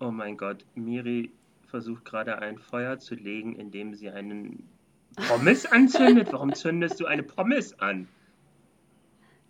Oh 0.00 0.10
mein 0.10 0.38
Gott, 0.38 0.64
Miri 0.74 1.30
versucht 1.66 2.06
gerade 2.06 2.38
ein 2.38 2.58
Feuer 2.58 2.98
zu 2.98 3.14
legen, 3.14 3.54
indem 3.54 3.94
sie 3.94 4.08
einen 4.08 4.66
Pommes 5.28 5.66
anzündet. 5.66 6.32
Warum 6.32 6.54
zündest 6.54 6.98
du 7.00 7.06
eine 7.06 7.22
Pommes 7.22 7.78
an? 7.80 8.08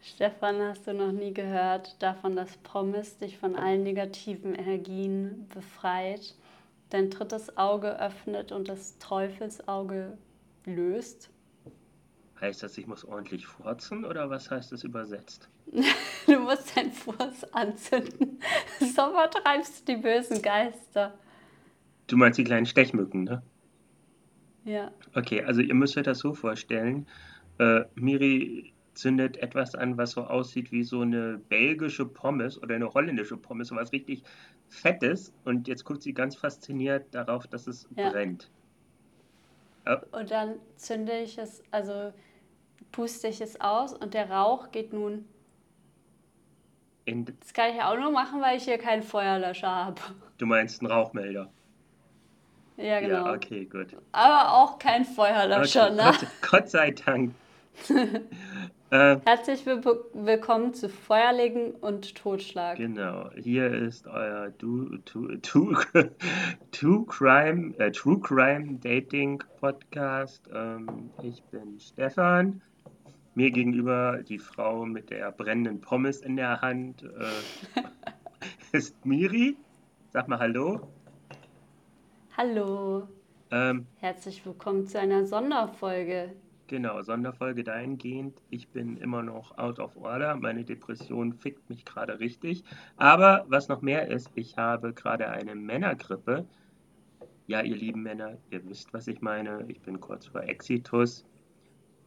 Stefan, 0.02 0.60
hast 0.60 0.88
du 0.88 0.94
noch 0.94 1.12
nie 1.12 1.32
gehört 1.32 2.02
davon, 2.02 2.34
dass 2.34 2.56
Pommes 2.58 3.18
dich 3.18 3.38
von 3.38 3.54
allen 3.54 3.84
negativen 3.84 4.54
Energien 4.56 5.46
befreit, 5.54 6.34
dein 6.88 7.10
drittes 7.10 7.56
Auge 7.56 8.00
öffnet 8.00 8.50
und 8.50 8.68
das 8.68 8.98
Teufelsauge 8.98 10.18
löst? 10.64 11.30
Heißt 12.40 12.62
das, 12.64 12.76
ich 12.76 12.88
muss 12.88 13.04
ordentlich 13.04 13.46
furzen 13.46 14.04
oder 14.04 14.30
was 14.30 14.50
heißt 14.50 14.72
das 14.72 14.82
übersetzt? 14.82 15.48
du 16.26 16.38
musst 16.40 16.76
dein 16.76 16.92
Fuß 16.92 17.52
anzünden. 17.52 18.40
So 18.80 19.12
vertreibst 19.12 19.88
du 19.88 19.94
die 19.94 20.00
bösen 20.00 20.42
Geister. 20.42 21.18
Du 22.06 22.16
meinst 22.16 22.38
die 22.38 22.44
kleinen 22.44 22.66
Stechmücken, 22.66 23.24
ne? 23.24 23.42
Ja. 24.64 24.90
Okay, 25.14 25.42
also 25.42 25.60
ihr 25.60 25.74
müsst 25.74 25.96
euch 25.96 26.04
das 26.04 26.18
so 26.18 26.34
vorstellen. 26.34 27.06
Äh, 27.58 27.84
Miri 27.94 28.72
zündet 28.94 29.36
etwas 29.38 29.74
an, 29.74 29.96
was 29.96 30.12
so 30.12 30.24
aussieht 30.24 30.72
wie 30.72 30.82
so 30.82 31.02
eine 31.02 31.40
belgische 31.48 32.04
Pommes 32.04 32.60
oder 32.60 32.74
eine 32.74 32.92
holländische 32.92 33.36
Pommes, 33.36 33.68
so 33.68 33.76
was 33.76 33.92
richtig 33.92 34.22
Fettes. 34.68 35.32
Und 35.44 35.68
jetzt 35.68 35.84
guckt 35.84 36.02
sie 36.02 36.12
ganz 36.12 36.36
fasziniert 36.36 37.06
darauf, 37.12 37.46
dass 37.46 37.66
es 37.66 37.88
ja. 37.96 38.10
brennt. 38.10 38.50
Oh. 39.86 40.18
Und 40.18 40.30
dann 40.30 40.56
zünde 40.76 41.18
ich 41.20 41.38
es, 41.38 41.62
also 41.70 42.12
puste 42.92 43.28
ich 43.28 43.40
es 43.40 43.60
aus 43.60 43.94
und 43.94 44.14
der 44.14 44.30
Rauch 44.30 44.72
geht 44.72 44.92
nun. 44.92 45.24
Das 47.14 47.52
kann 47.52 47.70
ich 47.70 47.76
ja 47.76 47.90
auch 47.90 47.98
nur 47.98 48.10
machen, 48.10 48.40
weil 48.40 48.56
ich 48.56 48.64
hier 48.64 48.78
keinen 48.78 49.02
Feuerlöscher 49.02 49.68
habe. 49.68 50.00
Du 50.38 50.46
meinst 50.46 50.80
einen 50.80 50.90
Rauchmelder? 50.90 51.50
Ja, 52.76 53.00
genau. 53.00 53.26
Ja, 53.26 53.34
okay, 53.34 53.66
gut. 53.66 53.88
Aber 54.12 54.54
auch 54.54 54.78
kein 54.78 55.04
Feuerlöscher, 55.04 55.86
okay. 55.86 55.96
ne? 55.96 56.02
Gott, 56.02 56.50
Gott 56.50 56.70
sei 56.70 56.90
Dank. 56.92 57.34
äh, 58.90 59.16
Herzlich 59.24 59.66
willkommen 59.66 60.72
zu 60.72 60.88
Feuerlegen 60.88 61.72
und 61.72 62.14
Totschlag. 62.14 62.78
Genau, 62.78 63.30
hier 63.36 63.70
ist 63.70 64.06
euer 64.06 64.50
du, 64.56 64.98
du, 65.04 65.36
du, 65.36 65.76
True 66.72 67.04
Crime, 67.06 67.74
äh, 67.78 67.90
True 67.90 68.18
Crime 68.20 68.78
Dating 68.82 69.42
Podcast. 69.60 70.48
Ähm, 70.54 71.10
ich 71.22 71.42
bin 71.44 71.78
Stefan. 71.78 72.62
Mir 73.34 73.52
gegenüber 73.52 74.22
die 74.24 74.38
Frau 74.38 74.84
mit 74.84 75.10
der 75.10 75.30
brennenden 75.30 75.80
Pommes 75.80 76.20
in 76.20 76.34
der 76.34 76.60
Hand 76.62 77.04
äh, 77.04 77.82
ist 78.76 79.06
Miri. 79.06 79.56
Sag 80.12 80.26
mal 80.26 80.40
Hallo. 80.40 80.88
Hallo. 82.36 83.06
Ähm, 83.52 83.86
Herzlich 83.98 84.44
willkommen 84.44 84.88
zu 84.88 84.98
einer 84.98 85.24
Sonderfolge. 85.26 86.34
Genau, 86.66 87.02
Sonderfolge 87.02 87.62
dahingehend. 87.62 88.42
Ich 88.50 88.68
bin 88.68 88.96
immer 88.96 89.22
noch 89.22 89.56
out 89.58 89.78
of 89.78 89.96
order. 89.96 90.34
Meine 90.34 90.64
Depression 90.64 91.32
fickt 91.32 91.70
mich 91.70 91.84
gerade 91.84 92.18
richtig. 92.18 92.64
Aber 92.96 93.44
was 93.48 93.68
noch 93.68 93.80
mehr 93.80 94.08
ist, 94.08 94.30
ich 94.34 94.56
habe 94.56 94.92
gerade 94.92 95.28
eine 95.28 95.54
Männergrippe. 95.54 96.46
Ja, 97.46 97.62
ihr 97.62 97.76
lieben 97.76 98.02
Männer, 98.02 98.38
ihr 98.50 98.64
wisst, 98.68 98.92
was 98.92 99.06
ich 99.06 99.20
meine. 99.20 99.64
Ich 99.68 99.80
bin 99.82 100.00
kurz 100.00 100.26
vor 100.26 100.42
Exitus. 100.42 101.24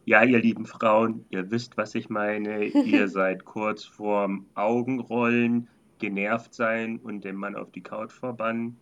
Ja, 0.06 0.22
ihr 0.22 0.38
lieben 0.38 0.66
Frauen, 0.66 1.24
ihr 1.30 1.50
wisst, 1.50 1.78
was 1.78 1.94
ich 1.94 2.10
meine. 2.10 2.64
ihr 2.66 3.08
seid 3.08 3.44
kurz 3.46 3.84
vorm 3.84 4.46
Augenrollen, 4.54 5.68
genervt 5.98 6.52
sein 6.52 6.98
und 6.98 7.24
den 7.24 7.36
Mann 7.36 7.56
auf 7.56 7.70
die 7.70 7.80
Couch 7.80 8.12
verbannen. 8.12 8.76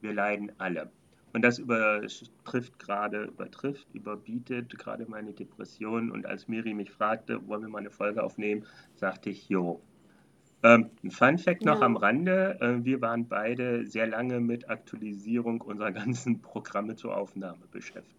Wir 0.00 0.12
leiden 0.12 0.52
alle. 0.58 0.90
Und 1.32 1.42
das 1.42 1.58
übertrifft 1.58 2.78
gerade, 2.78 3.24
übertrifft, 3.24 3.88
überbietet 3.92 4.78
gerade 4.78 5.04
meine 5.06 5.32
Depression. 5.32 6.10
Und 6.12 6.26
als 6.26 6.46
Miri 6.46 6.74
mich 6.74 6.90
fragte, 6.90 7.46
wollen 7.48 7.62
wir 7.62 7.68
mal 7.68 7.78
eine 7.78 7.90
Folge 7.90 8.22
aufnehmen, 8.22 8.64
sagte 8.94 9.30
ich, 9.30 9.48
jo. 9.48 9.82
Ähm, 10.62 10.90
ein 11.02 11.10
Fun 11.10 11.38
Fact 11.38 11.64
noch 11.64 11.80
ja. 11.80 11.86
am 11.86 11.96
Rande: 11.96 12.58
äh, 12.60 12.84
Wir 12.84 13.00
waren 13.02 13.28
beide 13.28 13.84
sehr 13.84 14.06
lange 14.06 14.40
mit 14.40 14.70
Aktualisierung 14.70 15.60
unserer 15.60 15.92
ganzen 15.92 16.40
Programme 16.40 16.96
zur 16.96 17.16
Aufnahme 17.16 17.66
beschäftigt. 17.70 18.15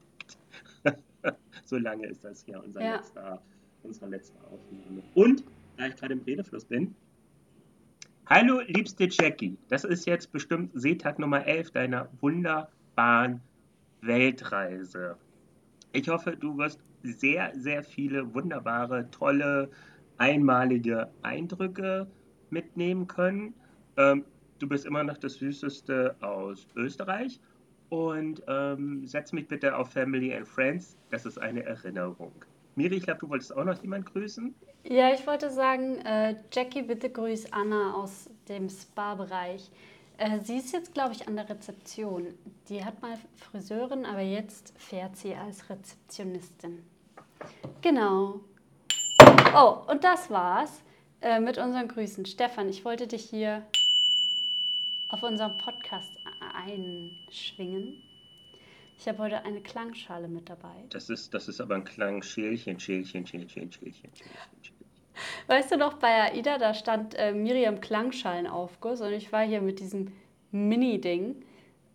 so 1.65 1.77
lange 1.77 2.07
ist 2.07 2.23
das 2.23 2.45
ja, 2.47 2.59
unser 2.59 2.81
ja. 2.81 2.95
Letzter, 2.95 3.41
unsere 3.83 4.09
letzte 4.09 4.37
Aufnahme. 4.43 5.03
Und, 5.13 5.43
da 5.77 5.87
ich 5.87 5.95
gerade 5.95 6.13
im 6.13 6.21
Redefluss 6.21 6.65
bin, 6.65 6.95
Hallo, 8.29 8.59
liebste 8.67 9.07
Jackie. 9.09 9.57
Das 9.69 9.85
ist 9.85 10.05
jetzt 10.05 10.33
bestimmt 10.33 10.71
Seetag 10.73 11.17
Nummer 11.17 11.45
11 11.45 11.71
deiner 11.71 12.09
wunderbaren 12.19 13.39
Weltreise. 14.01 15.15
Ich 15.93 16.09
hoffe, 16.09 16.35
du 16.35 16.57
wirst 16.57 16.81
sehr, 17.03 17.53
sehr 17.55 17.83
viele 17.83 18.33
wunderbare, 18.33 19.09
tolle, 19.11 19.69
einmalige 20.17 21.09
Eindrücke 21.21 22.05
mitnehmen 22.49 23.07
können. 23.07 23.53
Ähm, 23.95 24.25
du 24.59 24.67
bist 24.67 24.85
immer 24.85 25.05
noch 25.05 25.17
das 25.17 25.35
Süßeste 25.35 26.17
aus 26.19 26.67
Österreich. 26.75 27.39
Und 27.89 28.41
ähm, 28.47 29.05
setz 29.07 29.31
mich 29.31 29.47
bitte 29.47 29.77
auf 29.77 29.91
Family 29.91 30.33
and 30.33 30.47
Friends. 30.47 30.97
Das 31.09 31.25
ist 31.25 31.37
eine 31.37 31.63
Erinnerung. 31.63 32.33
Miri, 32.75 32.97
ich 32.97 33.03
glaube, 33.03 33.21
du 33.21 33.29
wolltest 33.29 33.55
auch 33.55 33.63
noch 33.63 33.81
jemand 33.81 34.05
grüßen. 34.05 34.53
Ja, 34.83 35.13
ich 35.13 35.25
wollte 35.25 35.49
sagen, 35.49 35.97
äh, 36.05 36.35
Jackie, 36.51 36.83
bitte 36.83 37.09
grüß 37.09 37.51
Anna 37.51 37.93
aus 37.93 38.29
dem 38.47 38.69
Spa-Bereich. 38.69 39.71
Äh, 40.17 40.39
sie 40.39 40.57
ist 40.57 40.73
jetzt, 40.73 40.93
glaube 40.93 41.13
ich, 41.13 41.27
an 41.27 41.35
der 41.35 41.49
Rezeption. 41.49 42.27
Die 42.69 42.83
hat 42.83 43.01
mal 43.01 43.17
Friseurin, 43.35 44.05
aber 44.05 44.21
jetzt 44.21 44.73
fährt 44.77 45.15
sie 45.15 45.35
als 45.35 45.69
Rezeptionistin. 45.69 46.83
Genau. 47.81 48.41
Oh, 49.55 49.77
und 49.89 50.03
das 50.03 50.29
war's 50.29 50.81
äh, 51.21 51.39
mit 51.39 51.57
unseren 51.57 51.87
Grüßen. 51.87 52.25
Stefan, 52.25 52.69
ich 52.69 52.83
wollte 52.85 53.07
dich 53.07 53.23
hier 53.23 53.65
auf 55.09 55.23
unserem 55.23 55.57
Podcast 55.57 56.11
einschwingen. 56.57 58.01
Ich 58.99 59.07
habe 59.07 59.19
heute 59.19 59.45
eine 59.45 59.61
Klangschale 59.61 60.27
mit 60.27 60.49
dabei. 60.49 60.85
Das 60.89 61.09
ist, 61.09 61.33
das 61.33 61.47
ist 61.47 61.61
aber 61.61 61.75
ein 61.75 61.83
Klangschälchen, 61.83 62.79
Schälchen, 62.79 63.27
Schälchen, 63.27 63.71
Schälchen, 63.71 63.71
Schälchen. 63.91 64.11
Weißt 65.47 65.71
du 65.71 65.77
noch, 65.77 65.93
bei 65.95 66.31
AIDA, 66.31 66.57
da 66.57 66.73
stand 66.73 67.15
äh, 67.15 67.33
Miriam 67.33 67.79
Klangschalenaufguss 67.79 69.01
und 69.01 69.13
ich 69.13 69.31
war 69.31 69.45
hier 69.45 69.61
mit 69.61 69.79
diesem 69.79 70.11
Mini-Ding 70.51 71.35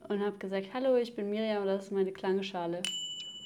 und 0.08 0.20
habe 0.20 0.38
gesagt, 0.38 0.68
hallo, 0.74 0.96
ich 0.96 1.14
bin 1.14 1.30
Miriam, 1.30 1.64
das 1.66 1.84
ist 1.84 1.92
meine 1.92 2.12
Klangschale. 2.12 2.82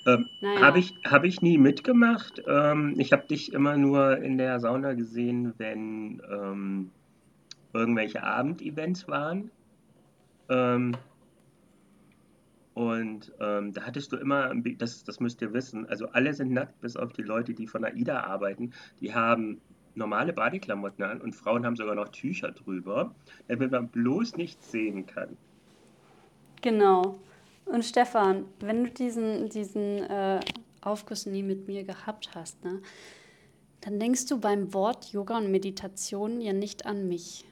Ähm, 0.07 0.29
naja. 0.41 0.61
Habe 0.61 0.79
ich, 0.79 0.95
hab 1.05 1.25
ich 1.25 1.43
nie 1.43 1.59
mitgemacht. 1.59 2.43
Ähm, 2.47 2.95
ich 2.99 3.13
habe 3.13 3.27
dich 3.27 3.53
immer 3.53 3.77
nur 3.77 4.19
in 4.19 4.39
der 4.39 4.61
Sauna 4.61 4.95
gesehen, 4.95 5.55
wenn 5.59 6.23
ähm, 6.31 6.91
irgendwelche 7.73 8.23
Abendevents 8.23 9.09
waren. 9.09 9.51
Ähm, 10.49 10.97
und 12.75 13.33
ähm, 13.41 13.73
da 13.73 13.83
hattest 13.83 14.13
du 14.13 14.17
immer, 14.17 14.53
das, 14.55 15.03
das 15.03 15.19
müsst 15.19 15.41
ihr 15.41 15.55
wissen, 15.55 15.87
also 15.87 16.09
alle 16.09 16.35
sind 16.35 16.53
nackt, 16.53 16.79
bis 16.83 16.97
auf 16.97 17.13
die 17.15 17.23
Leute, 17.23 17.55
die 17.55 17.67
von 17.67 17.85
AIDA 17.85 18.21
arbeiten. 18.21 18.73
Die 19.01 19.15
haben 19.15 19.63
normale 19.95 20.33
Badeklamotten 20.35 21.03
an 21.03 21.21
und 21.23 21.35
Frauen 21.35 21.65
haben 21.65 21.77
sogar 21.77 21.95
noch 21.95 22.09
Tücher 22.09 22.53
drüber, 22.53 23.15
damit 23.49 23.71
man 23.71 23.89
bloß 23.89 24.37
nichts 24.37 24.71
sehen 24.71 25.07
kann. 25.07 25.39
Genau. 26.61 27.19
Und 27.65 27.85
Stefan, 27.85 28.45
wenn 28.61 28.85
du 28.85 28.91
diesen, 28.91 29.49
diesen 29.49 30.03
äh, 30.03 30.41
Aufguss 30.83 31.27
nie 31.27 31.43
mit 31.43 31.67
mir 31.67 31.83
gehabt 31.83 32.31
hast, 32.35 32.63
ne, 32.63 32.81
dann 33.81 33.99
denkst 33.99 34.27
du 34.27 34.39
beim 34.39 34.75
Wort 34.75 35.13
Yoga 35.13 35.39
und 35.39 35.51
Meditation 35.51 36.41
ja 36.41 36.53
nicht 36.53 36.87
an 36.87 37.09
mich. 37.09 37.45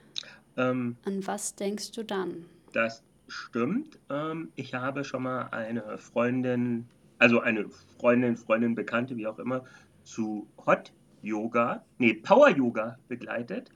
Ähm, 0.56 0.96
an 1.05 1.26
was 1.26 1.55
denkst 1.55 1.93
du 1.93 2.05
dann? 2.05 2.44
Das 2.74 3.04
stimmt. 3.28 4.00
Ähm, 4.10 4.50
ich 4.56 4.74
habe 4.74 5.04
schon 5.04 5.22
mal 5.22 5.42
eine 5.52 5.96
Freundin, 5.96 6.88
also 7.18 7.38
eine 7.38 7.68
Freundin, 7.68 8.36
Freundin, 8.36 8.74
Bekannte, 8.74 9.16
wie 9.16 9.28
auch 9.28 9.38
immer, 9.38 9.64
zu 10.02 10.48
Hot 10.66 10.92
Yoga, 11.22 11.84
nee, 11.98 12.14
Power 12.14 12.48
Yoga 12.48 12.98
begleitet. 13.06 13.70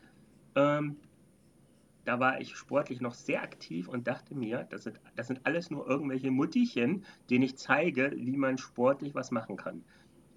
Ähm, 0.56 0.96
da 2.04 2.18
war 2.18 2.40
ich 2.40 2.56
sportlich 2.56 3.00
noch 3.00 3.14
sehr 3.14 3.40
aktiv 3.42 3.86
und 3.86 4.08
dachte 4.08 4.34
mir, 4.34 4.66
das 4.68 4.82
sind, 4.82 5.00
das 5.14 5.28
sind 5.28 5.46
alles 5.46 5.70
nur 5.70 5.88
irgendwelche 5.88 6.32
Muttichen, 6.32 7.04
denen 7.30 7.44
ich 7.44 7.56
zeige, 7.56 8.12
wie 8.16 8.36
man 8.36 8.58
sportlich 8.58 9.14
was 9.14 9.30
machen 9.30 9.56
kann. 9.56 9.84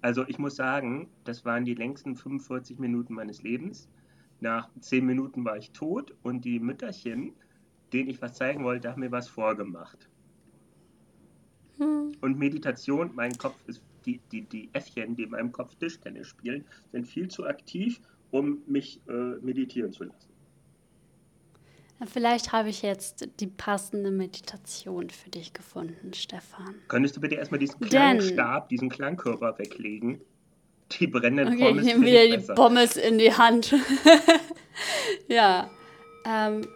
Also 0.02 0.24
ich 0.28 0.38
muss 0.38 0.54
sagen, 0.54 1.08
das 1.24 1.44
waren 1.44 1.64
die 1.64 1.74
längsten 1.74 2.14
45 2.14 2.78
Minuten 2.78 3.14
meines 3.14 3.42
Lebens. 3.42 3.88
Nach 4.40 4.68
10 4.78 5.04
Minuten 5.04 5.44
war 5.44 5.56
ich 5.56 5.72
tot 5.72 6.14
und 6.22 6.44
die 6.44 6.60
Mütterchen, 6.60 7.32
denen 7.92 8.10
ich 8.10 8.20
was 8.22 8.34
zeigen 8.34 8.64
wollte, 8.64 8.90
haben 8.90 9.00
mir 9.00 9.12
was 9.12 9.28
vorgemacht. 9.28 10.08
Hm. 11.78 12.12
Und 12.20 12.38
Meditation, 12.38 13.10
mein 13.14 13.36
Kopf 13.36 13.56
ist, 13.66 13.82
die, 14.06 14.20
die, 14.30 14.42
die 14.42 14.68
Äffchen, 14.72 15.16
die 15.16 15.24
in 15.24 15.30
meinem 15.30 15.52
Kopf 15.52 15.74
Tischtennis 15.76 16.28
spielen, 16.28 16.64
sind 16.90 17.06
viel 17.06 17.28
zu 17.28 17.46
aktiv, 17.46 18.00
um 18.30 18.62
mich 18.66 19.00
äh, 19.08 19.12
meditieren 19.40 19.92
zu 19.92 20.04
lassen. 20.04 20.32
Vielleicht 22.06 22.52
habe 22.52 22.68
ich 22.68 22.82
jetzt 22.82 23.28
die 23.38 23.46
passende 23.46 24.10
Meditation 24.10 25.08
für 25.10 25.30
dich 25.30 25.52
gefunden, 25.52 26.12
Stefan. 26.14 26.74
Könntest 26.88 27.16
du 27.16 27.20
bitte 27.20 27.36
erstmal 27.36 27.60
diesen 27.60 27.78
Klangstab, 27.78 28.68
diesen 28.68 28.88
Klangkörper 28.88 29.56
weglegen? 29.58 30.20
Die 30.98 31.06
brennenden 31.06 31.54
okay, 31.54 31.68
Pommes. 31.68 31.86
Ich 31.86 31.94
nehme 31.94 32.06
wieder 32.06 32.36
die 32.36 32.54
Pommes 32.54 32.96
in 32.96 33.18
die 33.18 33.32
Hand. 33.32 33.74
ja. 35.28 35.70
Ähm, 36.24 36.66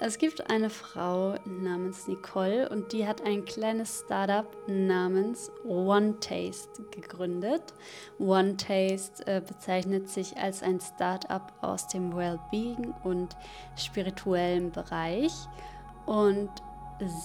es 0.00 0.18
gibt 0.18 0.48
eine 0.48 0.70
Frau 0.70 1.34
namens 1.44 2.06
Nicole 2.06 2.68
und 2.68 2.92
die 2.92 3.06
hat 3.06 3.22
ein 3.22 3.44
kleines 3.44 4.04
Startup 4.04 4.46
namens 4.68 5.50
One 5.64 6.20
Taste 6.20 6.84
gegründet. 6.92 7.74
One 8.18 8.56
Taste 8.56 9.26
äh, 9.26 9.40
bezeichnet 9.40 10.08
sich 10.08 10.36
als 10.36 10.62
ein 10.62 10.80
Startup 10.80 11.52
aus 11.62 11.88
dem 11.88 12.14
Wellbeing 12.14 12.94
und 13.02 13.36
spirituellen 13.76 14.70
Bereich 14.70 15.32
und 16.06 16.50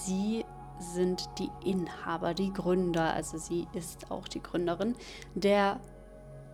sie 0.04 0.44
sind 0.78 1.28
die 1.38 1.50
Inhaber, 1.64 2.34
die 2.34 2.52
Gründer, 2.52 3.14
also 3.14 3.38
sie 3.38 3.68
ist 3.74 4.10
auch 4.10 4.26
die 4.26 4.42
Gründerin 4.42 4.96
der 5.34 5.78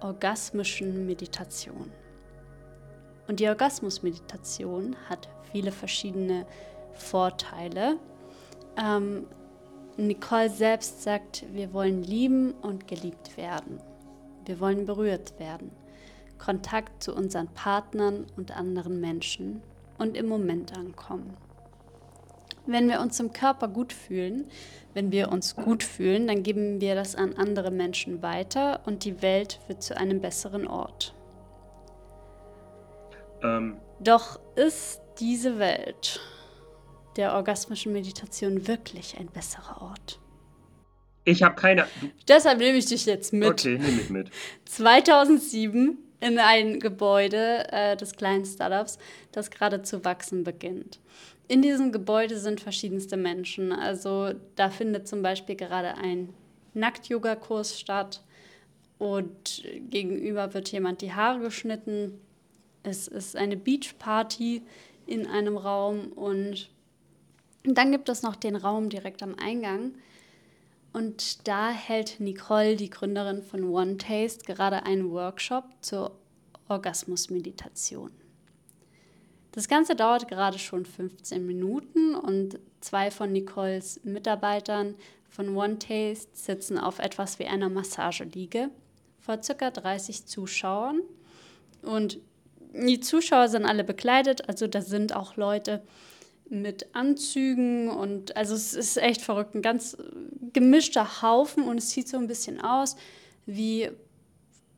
orgasmischen 0.01 1.07
Meditation. 1.07 1.91
Und 3.27 3.41
die 3.41 3.49
Orgasmusmeditation 3.49 4.97
hat 5.09 5.29
viele 5.53 5.73
verschiedene 5.73 6.47
Vorteile. 6.93 7.97
Ähm, 8.77 9.27
Nicole 9.97 10.51
selbst 10.51 11.03
sagt, 11.03 11.45
wir 11.53 11.73
wollen 11.73 12.03
lieben 12.03 12.53
und 12.63 12.89
geliebt 12.89 13.37
werden. 13.37 13.79
Wir 14.47 14.61
wollen 14.61 14.87
berührt 14.87 15.39
werden. 15.39 15.71
Kontakt 16.39 17.03
zu 17.03 17.15
unseren 17.15 17.49
Partnern 17.49 18.27
und 18.37 18.57
anderen 18.57 19.01
Menschen 19.01 19.63
und 19.99 20.17
im 20.17 20.27
Moment 20.27 20.77
ankommen. 20.77 21.37
Wenn 22.67 22.89
wir 22.89 23.01
uns 23.01 23.21
im 23.21 23.33
Körper 23.33 23.69
gut 23.69 23.93
fühlen, 23.93 24.47
wenn 24.95 25.13
wir 25.13 25.31
uns 25.31 25.57
gut 25.57 25.83
fühlen, 25.83 26.27
dann 26.27 26.43
geben 26.43 26.81
wir 26.81 26.95
das 26.95 27.15
an 27.17 27.35
andere 27.35 27.71
Menschen 27.71 28.23
weiter 28.23 28.81
und 28.87 29.05
die 29.05 29.23
Welt 29.23 29.61
wird 29.67 29.83
zu 29.83 29.97
einem 29.97 30.21
besseren 30.21 30.67
Ort. 30.67 31.15
Ähm. 33.43 33.77
Doch 34.01 34.41
ist 34.57 35.01
diese 35.19 35.59
Welt 35.59 36.21
der 37.17 37.35
orgasmischen 37.35 37.93
Meditation 37.93 38.67
wirklich 38.67 39.19
ein 39.19 39.27
besserer 39.27 39.83
Ort? 39.83 40.19
Ich 41.25 41.43
habe 41.43 41.55
keine. 41.55 41.87
Deshalb 42.27 42.59
nehme 42.59 42.79
ich 42.79 42.87
dich 42.87 43.05
jetzt 43.07 43.33
mit. 43.33 43.49
Okay, 43.49 43.79
nehme 43.79 44.01
ich 44.01 44.11
mit. 44.11 44.31
2007 44.65 45.99
in 46.21 46.39
ein 46.39 46.81
Gebäude 46.81 47.67
äh, 47.71 47.97
des 47.97 48.17
kleinen 48.17 48.45
Startups, 48.45 48.99
das 49.33 49.51
gerade 49.51 49.83
zu 49.83 50.05
wachsen 50.05 50.45
beginnt. 50.45 51.01
In 51.49 51.63
diesem 51.63 51.93
Gebäude 51.93 52.39
sind 52.39 52.61
verschiedenste 52.61 53.17
Menschen. 53.17 53.73
Also 53.73 54.33
da 54.55 54.71
findet 54.71 55.09
zum 55.09 55.23
Beispiel 55.23 55.57
gerade 55.57 55.97
ein 55.97 56.33
Nackt-Yoga-Kurs 56.75 57.79
statt 57.79 58.23
und 58.99 59.65
gegenüber 59.91 60.55
wird 60.55 60.71
jemand 60.71 61.01
die 61.01 61.13
Haare 61.13 61.41
geschnitten 61.41 62.21
es 62.82 63.09
ist 63.09 63.37
eine 63.37 63.56
Beachparty 63.56 64.62
in 65.06 65.27
einem 65.27 65.56
Raum 65.56 66.12
und 66.12 66.71
dann 67.65 67.93
gibt 67.93 68.09
es 68.09 68.23
noch 68.23 68.37
den 68.37 68.56
Raum 68.56 68.88
direkt 68.88 69.23
am 69.23 69.35
Eingang. 69.35 69.94
Und 70.93 71.47
da 71.47 71.71
hält 71.71 72.19
Nicole, 72.19 72.77
die 72.77 72.91
Gründerin 72.91 73.43
von 73.43 73.65
One 73.65 73.97
Taste, 73.97 74.44
gerade 74.44 74.85
einen 74.85 75.11
Workshop 75.11 75.65
zur 75.82 76.19
Orgasmusmeditation. 76.69 78.11
Das 79.53 79.69
Ganze 79.69 79.94
dauert 79.94 80.29
gerade 80.29 80.59
schon 80.59 80.85
15 80.87 81.44
Minuten 81.44 82.15
und 82.15 82.59
zwei 82.81 83.11
von 83.11 83.33
Nicoles 83.33 84.00
Mitarbeitern 84.05 84.94
von 85.29 85.56
One 85.56 85.79
Taste 85.79 86.29
sitzen 86.33 86.79
auf 86.79 86.99
etwas 86.99 87.38
wie 87.38 87.47
einer 87.47 87.69
Massageliege 87.69 88.71
vor 89.19 89.38
ca. 89.38 89.71
30 89.71 90.26
Zuschauern. 90.26 91.00
Und 91.83 92.19
die 92.73 93.01
Zuschauer 93.01 93.49
sind 93.49 93.65
alle 93.65 93.85
bekleidet, 93.85 94.49
also 94.49 94.67
da 94.67 94.81
sind 94.81 95.15
auch 95.15 95.37
Leute 95.37 95.83
mit 96.49 96.95
Anzügen 96.95 97.89
und 97.89 98.37
also 98.37 98.55
es 98.55 98.75
ist 98.75 98.97
echt 98.97 99.23
verrückt, 99.23 99.55
ein 99.55 99.63
ganz 99.63 99.97
gemischter 100.53 101.23
Haufen 101.23 101.65
und 101.65 101.79
es 101.79 101.91
sieht 101.91 102.09
so 102.09 102.17
ein 102.17 102.27
bisschen 102.27 102.61
aus 102.61 102.97
wie 103.47 103.89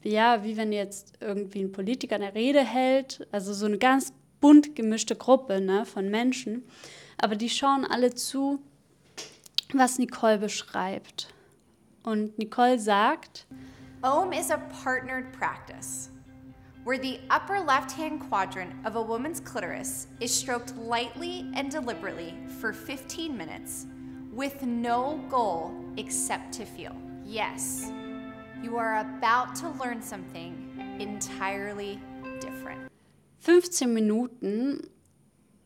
ja, 0.04 0.42
wie 0.42 0.56
wenn 0.56 0.72
jetzt 0.72 1.12
irgendwie 1.20 1.62
ein 1.62 1.72
Politiker 1.72 2.16
eine 2.16 2.34
Rede 2.34 2.60
hält, 2.60 3.26
also 3.30 3.52
so 3.52 3.66
eine 3.66 3.78
ganz 3.78 4.12
bunt 4.40 4.74
gemischte 4.74 5.16
Gruppe 5.16 5.60
ne, 5.60 5.86
von 5.86 6.10
Menschen, 6.10 6.64
aber 7.18 7.36
die 7.36 7.48
schauen 7.48 7.84
alle 7.84 8.14
zu, 8.14 8.60
was 9.72 9.98
Nicole 9.98 10.38
beschreibt. 10.38 11.32
Und 12.02 12.36
Nicole 12.36 12.78
sagt, 12.78 13.46
OM 14.02 14.32
is 14.32 14.50
a 14.50 14.58
partnered 14.82 15.30
practice 15.32 16.11
where 16.84 16.98
the 16.98 17.20
upper 17.30 17.60
left 17.60 17.92
hand 17.92 18.20
quadrant 18.20 18.72
of 18.84 18.96
a 18.96 19.02
woman's 19.02 19.38
clitoris 19.40 20.08
is 20.20 20.34
stroked 20.34 20.76
lightly 20.76 21.46
and 21.54 21.70
deliberately 21.70 22.34
for 22.60 22.72
15 22.72 23.36
minutes 23.36 23.86
with 24.32 24.62
no 24.62 25.20
goal 25.28 25.72
except 25.96 26.52
to 26.52 26.64
feel. 26.64 26.96
Yes, 27.24 27.92
you 28.62 28.76
are 28.76 29.00
about 29.00 29.54
to 29.56 29.68
learn 29.70 30.02
something 30.02 30.96
entirely 30.98 32.00
different. 32.40 32.90
15 33.38 33.92
Minuten, 33.92 34.88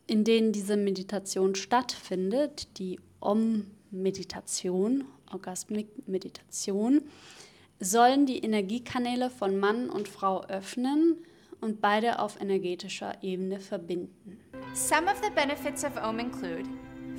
in 0.07 0.25
denen 0.25 0.53
diese 0.53 0.77
Meditation 0.77 1.55
stattfindet, 1.55 2.79
die 2.79 2.99
Om-Meditation, 3.21 5.05
Orgasmik-Meditation, 5.31 7.03
sollen 7.81 8.27
die 8.27 8.39
Energiekanäle 8.39 9.31
von 9.31 9.59
Mann 9.59 9.91
und 9.91 10.09
Frau 10.09 10.43
öffnen 10.45 11.17
und 11.61 11.81
beide 11.81 12.19
auf 12.19 12.41
energetischer 12.41 13.23
Ebene 13.23 13.61
verbinden. 13.61 14.39
Some 14.75 15.11
of 15.11 15.21
the 15.23 15.31
benefits 15.35 15.85
of 15.85 15.97
OM 15.97 16.19
include 16.19 16.69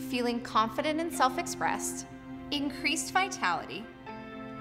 feeling 0.10 0.42
confident 0.44 1.00
and 1.00 1.12
self-expressed, 1.12 2.06
increased 2.52 3.14
vitality, 3.14 3.84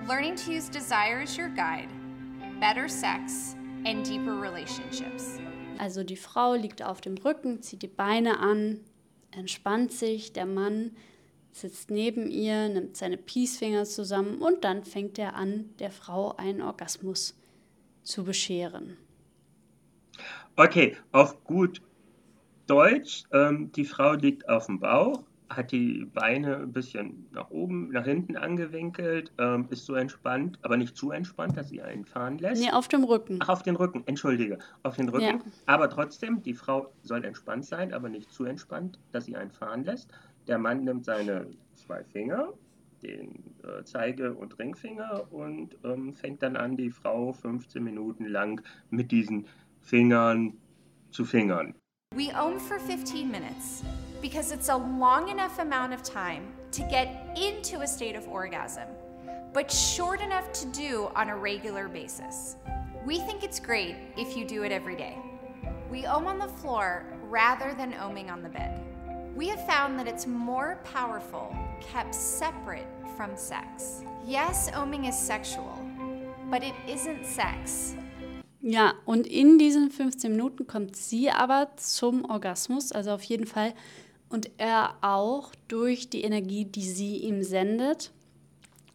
learning 0.08 0.34
to 0.36 0.50
use 0.50 0.68
desire 0.68 1.22
as 1.22 1.36
your 1.36 1.48
guide, 1.48 1.88
better 2.60 2.88
sex 2.88 3.54
and 3.84 4.04
deeper 4.04 4.34
relationships. 4.34 5.38
Also 5.78 6.04
die 6.04 6.16
Frau 6.16 6.54
liegt 6.54 6.82
auf 6.82 7.00
dem 7.00 7.18
Rücken, 7.18 7.60
zieht 7.62 7.82
die 7.82 7.88
Beine 7.88 8.38
an, 8.38 8.80
entspannt 9.30 9.92
sich, 9.92 10.32
der 10.32 10.46
Mann 10.46 10.96
sitzt 11.60 11.90
neben 11.90 12.30
ihr, 12.30 12.68
nimmt 12.68 12.96
seine 12.96 13.16
Peacefinger 13.16 13.84
zusammen 13.84 14.38
und 14.38 14.64
dann 14.64 14.84
fängt 14.84 15.18
er 15.18 15.34
an, 15.34 15.70
der 15.78 15.90
Frau 15.90 16.36
einen 16.36 16.62
Orgasmus 16.62 17.38
zu 18.02 18.24
bescheren. 18.24 18.96
Okay, 20.56 20.96
auf 21.12 21.42
gut 21.44 21.82
Deutsch, 22.66 23.24
ähm, 23.32 23.70
die 23.72 23.84
Frau 23.84 24.14
liegt 24.14 24.48
auf 24.48 24.66
dem 24.66 24.80
Bauch, 24.80 25.22
hat 25.48 25.70
die 25.70 26.04
Beine 26.06 26.56
ein 26.56 26.72
bisschen 26.72 27.26
nach 27.32 27.50
oben, 27.50 27.90
nach 27.90 28.04
hinten 28.04 28.36
angewinkelt, 28.36 29.32
ähm, 29.38 29.66
ist 29.70 29.86
so 29.86 29.94
entspannt, 29.94 30.58
aber 30.62 30.76
nicht 30.76 30.96
zu 30.96 31.10
entspannt, 31.12 31.56
dass 31.56 31.68
sie 31.68 31.80
einen 31.82 32.04
fahren 32.04 32.38
lässt. 32.38 32.62
Nee, 32.62 32.72
auf 32.72 32.88
dem 32.88 33.04
Rücken. 33.04 33.38
Ach, 33.40 33.48
auf 33.48 33.62
den 33.62 33.76
Rücken, 33.76 34.02
entschuldige, 34.06 34.58
auf 34.82 34.96
den 34.96 35.08
Rücken. 35.08 35.24
Ja. 35.24 35.38
Aber 35.66 35.88
trotzdem, 35.88 36.42
die 36.42 36.54
Frau 36.54 36.92
soll 37.02 37.24
entspannt 37.24 37.64
sein, 37.64 37.92
aber 37.92 38.08
nicht 38.08 38.32
zu 38.32 38.44
entspannt, 38.44 38.98
dass 39.12 39.26
sie 39.26 39.36
einen 39.36 39.52
fahren 39.52 39.84
lässt. 39.84 40.10
Der 40.46 40.58
Mann 40.58 40.84
nimmt 40.84 41.04
seine 41.04 41.46
zwei 41.74 42.04
Finger, 42.04 42.52
den 43.02 43.54
äh, 43.64 43.82
Zeige- 43.84 44.34
und 44.34 44.58
Ringfinger, 44.58 45.32
und 45.32 45.76
ähm, 45.84 46.14
fängt 46.14 46.42
dann 46.42 46.56
an, 46.56 46.76
die 46.76 46.90
Frau 46.90 47.32
15 47.32 47.82
Minuten 47.82 48.26
lang 48.26 48.60
mit 48.90 49.10
diesen 49.10 49.46
Fingern 49.80 50.54
zu 51.10 51.24
fingern. 51.24 51.74
We 52.14 52.32
own 52.32 52.58
for 52.58 52.78
15 52.78 53.30
minutes 53.30 53.82
because 54.22 54.52
it's 54.52 54.68
a 54.68 54.76
long 54.76 55.28
enough 55.28 55.58
amount 55.58 55.92
of 55.92 56.02
time 56.02 56.42
to 56.72 56.82
get 56.88 57.08
into 57.36 57.82
a 57.82 57.86
state 57.86 58.16
of 58.16 58.28
orgasm, 58.28 58.88
but 59.52 59.70
short 59.70 60.20
enough 60.20 60.50
to 60.52 60.66
do 60.66 61.10
on 61.14 61.30
a 61.30 61.36
regular 61.36 61.88
basis. 61.88 62.56
We 63.04 63.18
think 63.18 63.42
it's 63.42 63.60
great 63.60 63.96
if 64.16 64.36
you 64.36 64.44
do 64.44 64.64
it 64.64 64.72
every 64.72 64.96
day. 64.96 65.16
We 65.90 66.06
own 66.06 66.26
on 66.26 66.38
the 66.38 66.48
floor 66.48 67.04
rather 67.28 67.74
than 67.74 67.92
oming 67.92 68.30
on 68.30 68.42
the 68.42 68.48
bed. 68.48 68.85
We 69.36 69.50
have 69.50 69.60
found 69.66 69.98
that 69.98 70.08
it's 70.08 70.26
more 70.26 70.78
powerful 70.90 71.54
kept 71.92 72.14
separate 72.14 72.86
from 73.18 73.36
sex. 73.36 74.02
Yes, 74.26 74.70
oming 74.70 75.06
is 75.06 75.14
sexual, 75.14 75.78
but 76.50 76.62
it 76.62 76.72
isn't 76.88 77.26
sex. 77.26 77.94
Ja, 78.62 78.94
und 79.04 79.26
in 79.26 79.58
diesen 79.58 79.90
15 79.90 80.30
Minuten 80.30 80.66
kommt 80.66 80.96
sie 80.96 81.30
aber 81.30 81.68
zum 81.76 82.24
Orgasmus, 82.24 82.92
also 82.92 83.10
auf 83.10 83.22
jeden 83.24 83.46
Fall. 83.46 83.74
Und 84.30 84.48
er 84.56 84.94
auch 85.02 85.52
durch 85.68 86.08
die 86.08 86.22
Energie, 86.22 86.64
die 86.64 86.88
sie 86.88 87.18
ihm 87.18 87.42
sendet. 87.42 88.12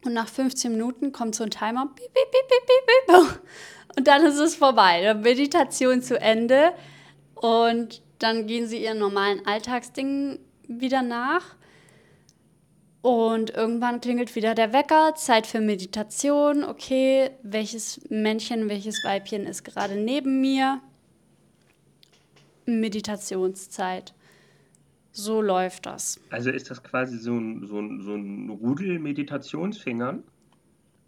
Und 0.04 0.14
nach 0.14 0.28
15 0.28 0.72
Minuten 0.72 1.12
kommt 1.12 1.36
so 1.36 1.44
ein 1.44 1.52
Timer. 1.52 1.88
Piep, 1.96 2.12
piep, 2.12 2.32
piep. 2.32 3.16
Und 3.96 4.08
dann 4.08 4.26
ist 4.26 4.40
es 4.40 4.56
vorbei. 4.56 5.04
Dann 5.04 5.22
Meditation 5.22 6.02
zu 6.02 6.20
Ende. 6.20 6.74
Und 7.36 8.02
dann 8.24 8.48
gehen 8.48 8.68
sie 8.68 8.84
ihren 8.84 9.00
normalen 9.00 9.46
Alltagsdingen 9.46 10.40
wieder 10.68 11.02
nach. 11.02 11.56
Und 13.02 13.50
irgendwann 13.50 14.00
klingelt 14.00 14.36
wieder 14.36 14.54
der 14.54 14.74
Wecker, 14.74 15.16
Zeit 15.16 15.48
für 15.48 15.60
Meditation. 15.60 16.64
Okay, 16.64 17.32
welches 17.42 18.00
Männchen, 18.10 18.70
welches 18.70 19.04
Weibchen 19.04 19.48
ist 19.48 19.64
gerade 19.64 19.96
neben 19.96 20.40
mir? 20.40 20.82
Meditationszeit. 22.66 24.14
So 25.12 25.42
läuft 25.42 25.88
das. 25.88 26.20
Also 26.30 26.52
ist 26.52 26.70
das 26.70 26.84
quasi 26.84 27.18
so 27.18 27.34
ein, 27.34 27.66
so 27.66 27.80
ein, 27.80 28.02
so 28.02 28.16
ein 28.16 28.50
Rudel 28.50 29.00
Meditationsfingern? 29.00 30.24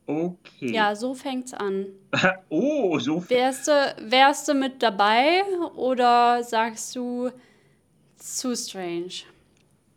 Okay. 0.06 0.72
Ja, 0.74 0.96
so 0.96 1.14
fängt's 1.14 1.54
an. 1.54 1.88
oh, 2.50 3.00
so 3.00 3.18
f- 3.20 3.30
Wärst 3.30 3.68
du, 3.68 3.72
wärst 4.02 4.48
du 4.48 4.54
mit 4.54 4.84
dabei 4.84 5.42
oder 5.76 6.44
sagst 6.44 6.96
du 6.96 7.32
zu 8.18 8.56
strange? 8.56 9.24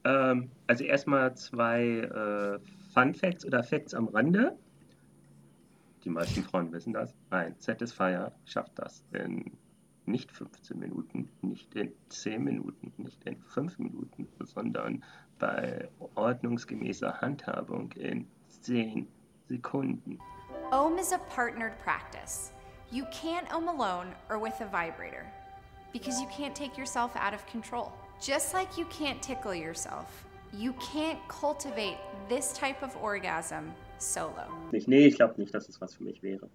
Ähm, 0.04 0.50
also 0.68 0.84
erstmal 0.84 1.34
zwei 1.36 1.82
äh, 1.84 2.58
Fun 2.94 3.14
Facts 3.14 3.44
oder 3.44 3.64
Facts 3.64 3.94
am 3.94 4.08
Rande. 4.08 4.56
Die 6.04 6.10
meisten 6.10 6.44
Frauen 6.44 6.72
wissen 6.72 6.92
das. 6.92 7.12
Ein 7.30 7.56
Satisfier 7.58 8.30
schafft 8.44 8.72
das 8.76 9.02
in 9.12 9.50
nicht 10.04 10.30
15 10.30 10.78
Minuten, 10.78 11.28
nicht 11.42 11.74
in 11.74 11.90
10 12.10 12.44
Minuten, 12.44 12.92
nicht 12.96 13.24
in 13.24 13.36
5 13.42 13.76
Minuten, 13.80 14.28
sondern 14.44 15.02
bei 15.40 15.88
ordnungsgemäßer 16.14 17.20
Handhabung 17.20 17.90
in 17.92 18.28
10 18.62 19.08
Sekunden. 19.48 20.18
Ohm 20.72 20.98
is 20.98 21.12
a 21.12 21.18
partnered 21.34 21.78
practice. 21.78 22.52
You 22.90 23.04
can't 23.12 23.46
ohm 23.52 23.68
alone 23.68 24.14
or 24.28 24.38
with 24.38 24.60
a 24.60 24.66
vibrator 24.66 25.26
because 25.92 26.20
you 26.20 26.28
can't 26.28 26.54
take 26.54 26.76
yourself 26.76 27.14
out 27.16 27.34
of 27.34 27.46
control. 27.46 27.92
Just 28.20 28.54
like 28.54 28.76
you 28.78 28.86
can't 28.86 29.22
tickle 29.22 29.54
yourself, 29.54 30.24
you 30.52 30.72
can't 30.74 31.18
cultivate 31.28 31.98
this 32.28 32.52
type 32.52 32.82
of 32.82 32.96
orgasm 33.02 33.72
solo. 33.98 34.46
Nicht, 34.72 34.88
nee, 34.88 35.06
ich 35.06 35.16
glaube 35.16 35.34
nicht, 35.38 35.54
dass 35.54 35.68
es 35.68 35.80
was 35.80 35.94
für 35.94 36.04
mich 36.04 36.22
wäre. 36.22 36.48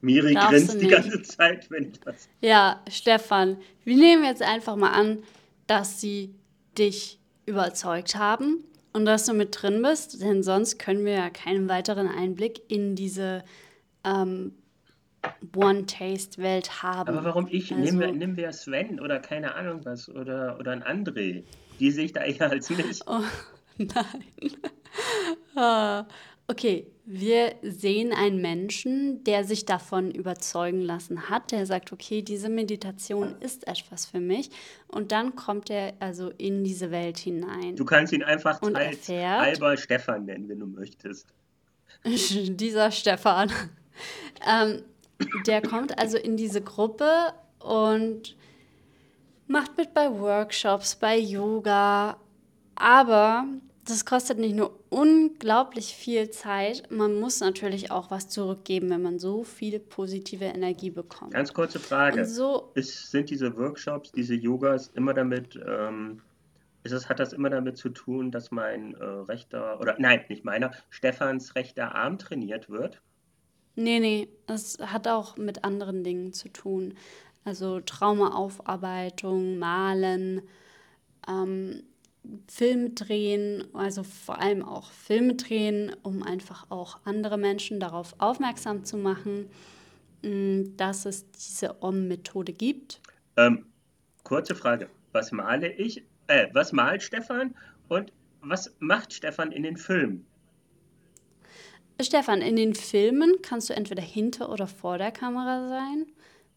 Miri 0.00 0.34
Darfst 0.34 0.50
grinst 0.50 0.80
die 0.80 0.88
ganze 0.88 1.22
Zeit, 1.22 1.70
wenn 1.70 1.90
ich 1.90 2.00
das. 2.00 2.28
Ja, 2.40 2.80
Stefan, 2.88 3.58
wir 3.84 3.96
nehmen 3.96 4.24
jetzt 4.24 4.42
einfach 4.42 4.74
mal 4.76 4.90
an, 4.90 5.22
dass 5.68 6.00
sie 6.00 6.34
dich 6.76 7.20
überzeugt 7.46 8.16
haben 8.16 8.64
und 8.92 9.04
dass 9.04 9.26
du 9.26 9.32
mit 9.34 9.62
drin 9.62 9.82
bist, 9.82 10.20
denn 10.22 10.42
sonst 10.42 10.78
können 10.78 11.04
wir 11.04 11.12
ja 11.14 11.30
keinen 11.30 11.68
weiteren 11.68 12.08
Einblick 12.08 12.62
in 12.70 12.94
diese 12.94 13.42
ähm, 14.04 14.52
One-Taste-Welt 15.54 16.82
haben. 16.82 17.08
Aber 17.16 17.24
warum 17.24 17.46
ich? 17.48 17.72
Also- 17.72 17.84
Nehmen, 17.84 18.00
wir, 18.00 18.12
nehmen 18.12 18.36
wir 18.36 18.52
Sven 18.52 19.00
oder 19.00 19.20
keine 19.20 19.54
Ahnung 19.54 19.80
was 19.84 20.08
oder, 20.08 20.58
oder 20.58 20.72
ein 20.72 20.82
André. 20.82 21.44
Die 21.80 21.90
sehe 21.90 22.04
ich 22.06 22.12
da 22.12 22.22
eher 22.24 22.50
als 22.50 22.70
mich. 22.70 23.00
Oh, 23.06 23.20
nein. 23.78 24.24
Okay, 26.52 26.86
wir 27.06 27.54
sehen 27.62 28.12
einen 28.12 28.42
Menschen, 28.42 29.24
der 29.24 29.44
sich 29.44 29.64
davon 29.64 30.10
überzeugen 30.10 30.82
lassen 30.82 31.30
hat, 31.30 31.50
der 31.50 31.64
sagt, 31.64 31.94
okay, 31.94 32.20
diese 32.20 32.50
Meditation 32.50 33.36
ist 33.40 33.66
etwas 33.66 34.04
für 34.04 34.20
mich. 34.20 34.50
Und 34.86 35.12
dann 35.12 35.34
kommt 35.34 35.70
er 35.70 35.94
also 35.98 36.28
in 36.36 36.62
diese 36.62 36.90
Welt 36.90 37.16
hinein. 37.16 37.74
Du 37.76 37.86
kannst 37.86 38.12
ihn 38.12 38.22
einfach 38.22 38.60
erfährt- 38.60 39.40
halber 39.40 39.78
Stefan 39.78 40.26
nennen, 40.26 40.46
wenn 40.50 40.60
du 40.60 40.66
möchtest. 40.66 41.26
dieser 42.04 42.90
Stefan. 42.90 43.50
Ähm, 44.46 44.82
der 45.46 45.62
kommt 45.62 45.98
also 45.98 46.18
in 46.18 46.36
diese 46.36 46.60
Gruppe 46.60 47.32
und 47.60 48.36
macht 49.46 49.78
mit 49.78 49.94
bei 49.94 50.10
Workshops, 50.10 50.96
bei 50.96 51.16
Yoga. 51.16 52.18
Aber 52.74 53.46
das 53.84 54.04
kostet 54.04 54.38
nicht 54.38 54.54
nur 54.54 54.78
unglaublich 54.90 55.94
viel 55.94 56.30
Zeit, 56.30 56.90
man 56.90 57.18
muss 57.18 57.40
natürlich 57.40 57.90
auch 57.90 58.10
was 58.10 58.28
zurückgeben, 58.28 58.90
wenn 58.90 59.02
man 59.02 59.18
so 59.18 59.42
viel 59.42 59.80
positive 59.80 60.44
Energie 60.44 60.90
bekommt. 60.90 61.32
Ganz 61.32 61.52
kurze 61.52 61.80
Frage. 61.80 62.24
So, 62.24 62.70
Ist, 62.74 63.10
sind 63.10 63.30
diese 63.30 63.56
Workshops, 63.56 64.12
diese 64.12 64.34
Yogas 64.34 64.88
immer 64.94 65.14
damit, 65.14 65.58
ähm, 65.66 66.22
ist 66.84 66.92
es, 66.92 67.08
hat 67.08 67.18
das 67.18 67.32
immer 67.32 67.50
damit 67.50 67.76
zu 67.76 67.88
tun, 67.88 68.30
dass 68.30 68.52
mein 68.52 68.94
äh, 68.94 69.04
rechter, 69.04 69.80
oder 69.80 69.96
nein, 69.98 70.24
nicht 70.28 70.44
meiner, 70.44 70.70
Stefans 70.90 71.56
rechter 71.56 71.94
Arm 71.94 72.18
trainiert 72.18 72.70
wird? 72.70 73.02
nee, 73.74 74.00
nee, 74.00 74.28
es 74.46 74.78
hat 74.80 75.08
auch 75.08 75.36
mit 75.36 75.64
anderen 75.64 76.04
Dingen 76.04 76.32
zu 76.32 76.48
tun. 76.50 76.94
Also 77.44 77.80
Traumaaufarbeitung, 77.80 79.58
Malen, 79.58 80.42
ähm, 81.28 81.82
Filme 82.48 82.90
drehen, 82.90 83.64
also 83.74 84.04
vor 84.04 84.40
allem 84.40 84.62
auch 84.62 84.90
Filme 84.92 85.34
drehen, 85.34 85.94
um 86.02 86.22
einfach 86.22 86.70
auch 86.70 87.00
andere 87.04 87.36
Menschen 87.36 87.80
darauf 87.80 88.14
aufmerksam 88.18 88.84
zu 88.84 88.96
machen, 88.96 89.50
mh, 90.22 90.70
dass 90.76 91.04
es 91.04 91.30
diese 91.32 91.82
OM-Methode 91.82 92.52
gibt. 92.52 93.00
Ähm, 93.36 93.66
kurze 94.22 94.54
Frage. 94.54 94.88
Was 95.12 95.32
male 95.32 95.72
ich? 95.72 96.04
Äh, 96.28 96.48
was 96.52 96.72
malt 96.72 97.02
Stefan? 97.02 97.54
Und 97.88 98.12
was 98.40 98.74
macht 98.78 99.12
Stefan 99.12 99.52
in 99.52 99.62
den 99.62 99.76
Filmen? 99.76 100.26
Stefan, 102.00 102.40
in 102.40 102.56
den 102.56 102.74
Filmen 102.74 103.36
kannst 103.42 103.70
du 103.70 103.74
entweder 103.74 104.02
hinter 104.02 104.50
oder 104.50 104.66
vor 104.66 104.98
der 104.98 105.12
Kamera 105.12 105.68
sein. 105.68 106.06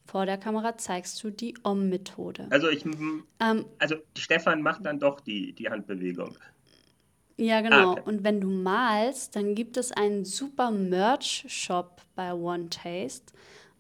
Vor 0.06 0.26
der 0.26 0.38
Kamera 0.38 0.78
zeigst 0.78 1.24
du 1.24 1.32
die 1.32 1.56
OM-Methode. 1.64 2.48
Also 2.52 2.70
ich, 2.70 2.86
Ähm, 2.86 3.66
also 3.80 3.96
Stefan 4.18 4.62
macht 4.62 4.86
dann 4.86 5.00
doch 5.00 5.20
die, 5.20 5.54
die 5.54 5.70
Handbewegung. 5.70 6.38
Ja, 7.38 7.62
genau. 7.62 7.92
okay. 7.92 8.02
Und 8.06 8.24
wenn 8.24 8.40
du 8.40 8.50
malst, 8.50 9.36
dann 9.36 9.56
gibt 9.56 9.78
es 9.78 9.92
einen 9.92 10.24
super 10.24 10.72
Merch-Shop 10.72 12.02
bei 12.16 12.34
One 12.34 12.70
Taste 12.70 13.34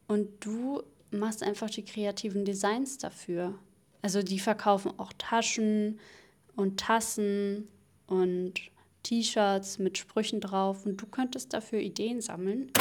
und 0.07 0.27
du 0.43 0.83
machst 1.11 1.43
einfach 1.43 1.69
die 1.69 1.85
kreativen 1.85 2.43
Designs 2.43 2.97
dafür. 2.97 3.53
Also 4.01 4.21
die 4.21 4.39
verkaufen 4.39 4.91
auch 4.97 5.13
Taschen 5.17 5.99
und 6.55 6.79
Tassen 6.79 7.67
und 8.07 8.53
T-Shirts 9.03 9.79
mit 9.79 9.97
Sprüchen 9.97 10.41
drauf 10.41 10.85
und 10.85 10.97
du 10.97 11.05
könntest 11.05 11.53
dafür 11.53 11.79
Ideen 11.79 12.21
sammeln. 12.21 12.71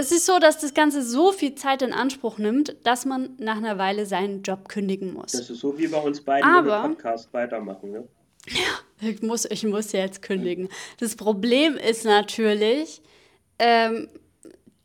Es 0.00 0.12
ist 0.12 0.26
so, 0.26 0.38
dass 0.38 0.58
das 0.58 0.74
Ganze 0.74 1.02
so 1.02 1.32
viel 1.32 1.56
Zeit 1.56 1.82
in 1.82 1.92
Anspruch 1.92 2.38
nimmt, 2.38 2.76
dass 2.84 3.04
man 3.04 3.30
nach 3.38 3.56
einer 3.56 3.78
Weile 3.78 4.06
seinen 4.06 4.42
Job 4.42 4.68
kündigen 4.68 5.12
muss. 5.12 5.32
Das 5.32 5.50
ist 5.50 5.58
so 5.58 5.76
wie 5.76 5.88
bei 5.88 5.98
uns 5.98 6.20
beiden, 6.20 6.48
wenn 6.48 6.64
wir 6.66 6.72
Aber- 6.72 6.88
Podcast 6.90 7.32
weitermachen. 7.34 7.90
Ne? 7.90 8.08
Ich 9.00 9.22
muss, 9.22 9.44
ich 9.44 9.64
muss 9.64 9.90
jetzt 9.90 10.22
kündigen. 10.22 10.68
Das 11.00 11.16
Problem 11.16 11.76
ist 11.76 12.04
natürlich, 12.04 13.02
ähm, 13.58 14.08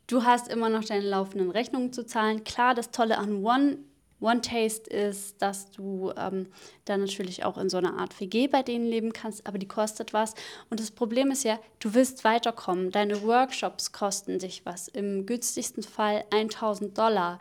du 0.08 0.24
hast 0.24 0.48
immer 0.48 0.68
noch 0.68 0.84
deine 0.84 1.06
laufenden 1.08 1.50
Rechnungen 1.52 1.92
zu 1.92 2.04
zahlen. 2.04 2.42
Klar, 2.42 2.74
das 2.74 2.90
Tolle 2.90 3.16
an 3.16 3.44
One, 3.44 3.78
One 4.24 4.40
Taste 4.40 4.90
ist, 4.90 5.40
dass 5.42 5.70
du 5.70 6.12
ähm, 6.16 6.48
dann 6.86 7.00
natürlich 7.00 7.44
auch 7.44 7.58
in 7.58 7.68
so 7.68 7.76
einer 7.76 7.98
Art 7.98 8.18
WG 8.20 8.48
bei 8.48 8.62
denen 8.62 8.86
leben 8.86 9.12
kannst, 9.12 9.46
aber 9.46 9.58
die 9.58 9.68
kostet 9.68 10.12
was. 10.12 10.34
Und 10.70 10.80
das 10.80 10.90
Problem 10.90 11.30
ist 11.30 11.44
ja, 11.44 11.60
du 11.78 11.94
willst 11.94 12.24
weiterkommen. 12.24 12.90
Deine 12.90 13.22
Workshops 13.22 13.92
kosten 13.92 14.38
dich 14.38 14.64
was. 14.64 14.88
Im 14.88 15.26
günstigsten 15.26 15.82
Fall 15.82 16.24
1000 16.30 16.96
Dollar. 16.96 17.38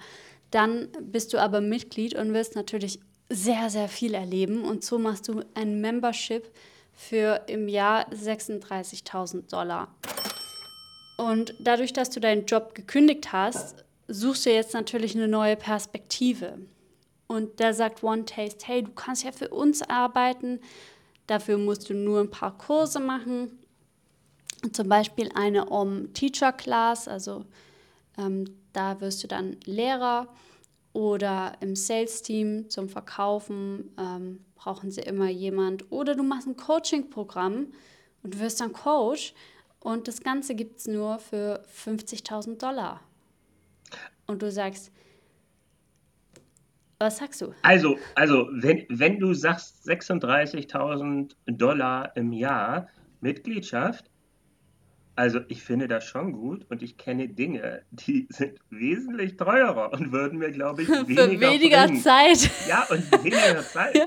Dann 0.51 0.89
bist 1.01 1.33
du 1.33 1.39
aber 1.39 1.61
Mitglied 1.61 2.15
und 2.15 2.33
wirst 2.33 2.55
natürlich 2.55 2.99
sehr, 3.29 3.69
sehr 3.69 3.87
viel 3.87 4.13
erleben. 4.13 4.63
Und 4.63 4.83
so 4.83 4.99
machst 4.99 5.27
du 5.29 5.41
ein 5.55 5.79
Membership 5.79 6.51
für 6.93 7.41
im 7.47 7.67
Jahr 7.67 8.07
36.000 8.11 9.49
Dollar. 9.49 9.87
Und 11.17 11.55
dadurch, 11.59 11.93
dass 11.93 12.09
du 12.09 12.19
deinen 12.19 12.45
Job 12.45 12.75
gekündigt 12.75 13.31
hast, 13.31 13.83
suchst 14.07 14.45
du 14.45 14.51
jetzt 14.51 14.73
natürlich 14.73 15.15
eine 15.15 15.27
neue 15.27 15.55
Perspektive. 15.55 16.57
Und 17.33 17.59
da 17.59 17.73
sagt 17.73 18.03
One 18.03 18.25
Taste, 18.25 18.67
hey, 18.67 18.83
du 18.83 18.91
kannst 18.91 19.23
ja 19.23 19.31
für 19.31 19.49
uns 19.49 19.81
arbeiten. 19.81 20.59
Dafür 21.25 21.57
musst 21.57 21.89
du 21.89 21.95
nur 21.95 22.19
ein 22.19 22.29
paar 22.29 22.55
Kurse 22.55 22.99
machen. 22.99 23.57
Zum 24.71 24.87
Beispiel 24.87 25.31
eine 25.33 25.71
Om 25.71 26.13
Teacher 26.13 26.53
Class, 26.53 27.07
also 27.07 27.43
ähm, 28.19 28.45
da 28.71 29.01
wirst 29.01 29.23
du 29.23 29.27
dann 29.27 29.57
Lehrer 29.65 30.27
oder 30.93 31.53
im 31.59 31.75
Sales-Team 31.75 32.69
zum 32.69 32.87
Verkaufen 32.87 33.91
ähm, 33.97 34.45
brauchen 34.53 34.91
sie 34.91 35.01
immer 35.01 35.29
jemand. 35.29 35.91
Oder 35.91 36.13
du 36.13 36.21
machst 36.21 36.45
ein 36.45 36.55
Coaching-Programm 36.55 37.73
und 38.21 38.39
wirst 38.39 38.61
dann 38.61 38.73
Coach 38.73 39.33
und 39.79 40.07
das 40.07 40.21
Ganze 40.21 40.53
gibt 40.53 40.77
es 40.77 40.87
nur 40.87 41.17
für 41.17 41.63
50.000 41.83 42.59
Dollar. 42.59 43.01
Und 44.27 44.43
du 44.43 44.51
sagst, 44.51 44.91
was 47.03 47.17
sagst 47.17 47.41
du? 47.41 47.53
Also, 47.61 47.97
also 48.15 48.47
wenn, 48.51 48.85
wenn 48.89 49.19
du 49.19 49.33
sagst 49.33 49.87
36.000 49.87 51.35
Dollar 51.47 52.15
im 52.15 52.31
Jahr 52.33 52.87
Mitgliedschaft, 53.21 54.09
also 55.15 55.41
ich 55.47 55.61
finde 55.63 55.87
das 55.87 56.05
schon 56.05 56.31
gut 56.33 56.65
und 56.69 56.81
ich 56.81 56.97
kenne 56.97 57.27
Dinge, 57.27 57.83
die 57.91 58.27
sind 58.31 58.57
wesentlich 58.71 59.37
teurer 59.37 59.93
und 59.93 60.11
würden 60.11 60.39
mir, 60.39 60.51
glaube 60.51 60.83
ich, 60.83 60.89
weniger 61.07 61.23
Für 61.29 61.39
weniger 61.39 61.83
bringen. 61.85 62.01
Zeit. 62.01 62.49
Ja, 62.67 62.87
und 62.89 63.11
weniger 63.23 63.61
Zeit. 63.75 63.95
Ja. 63.95 64.05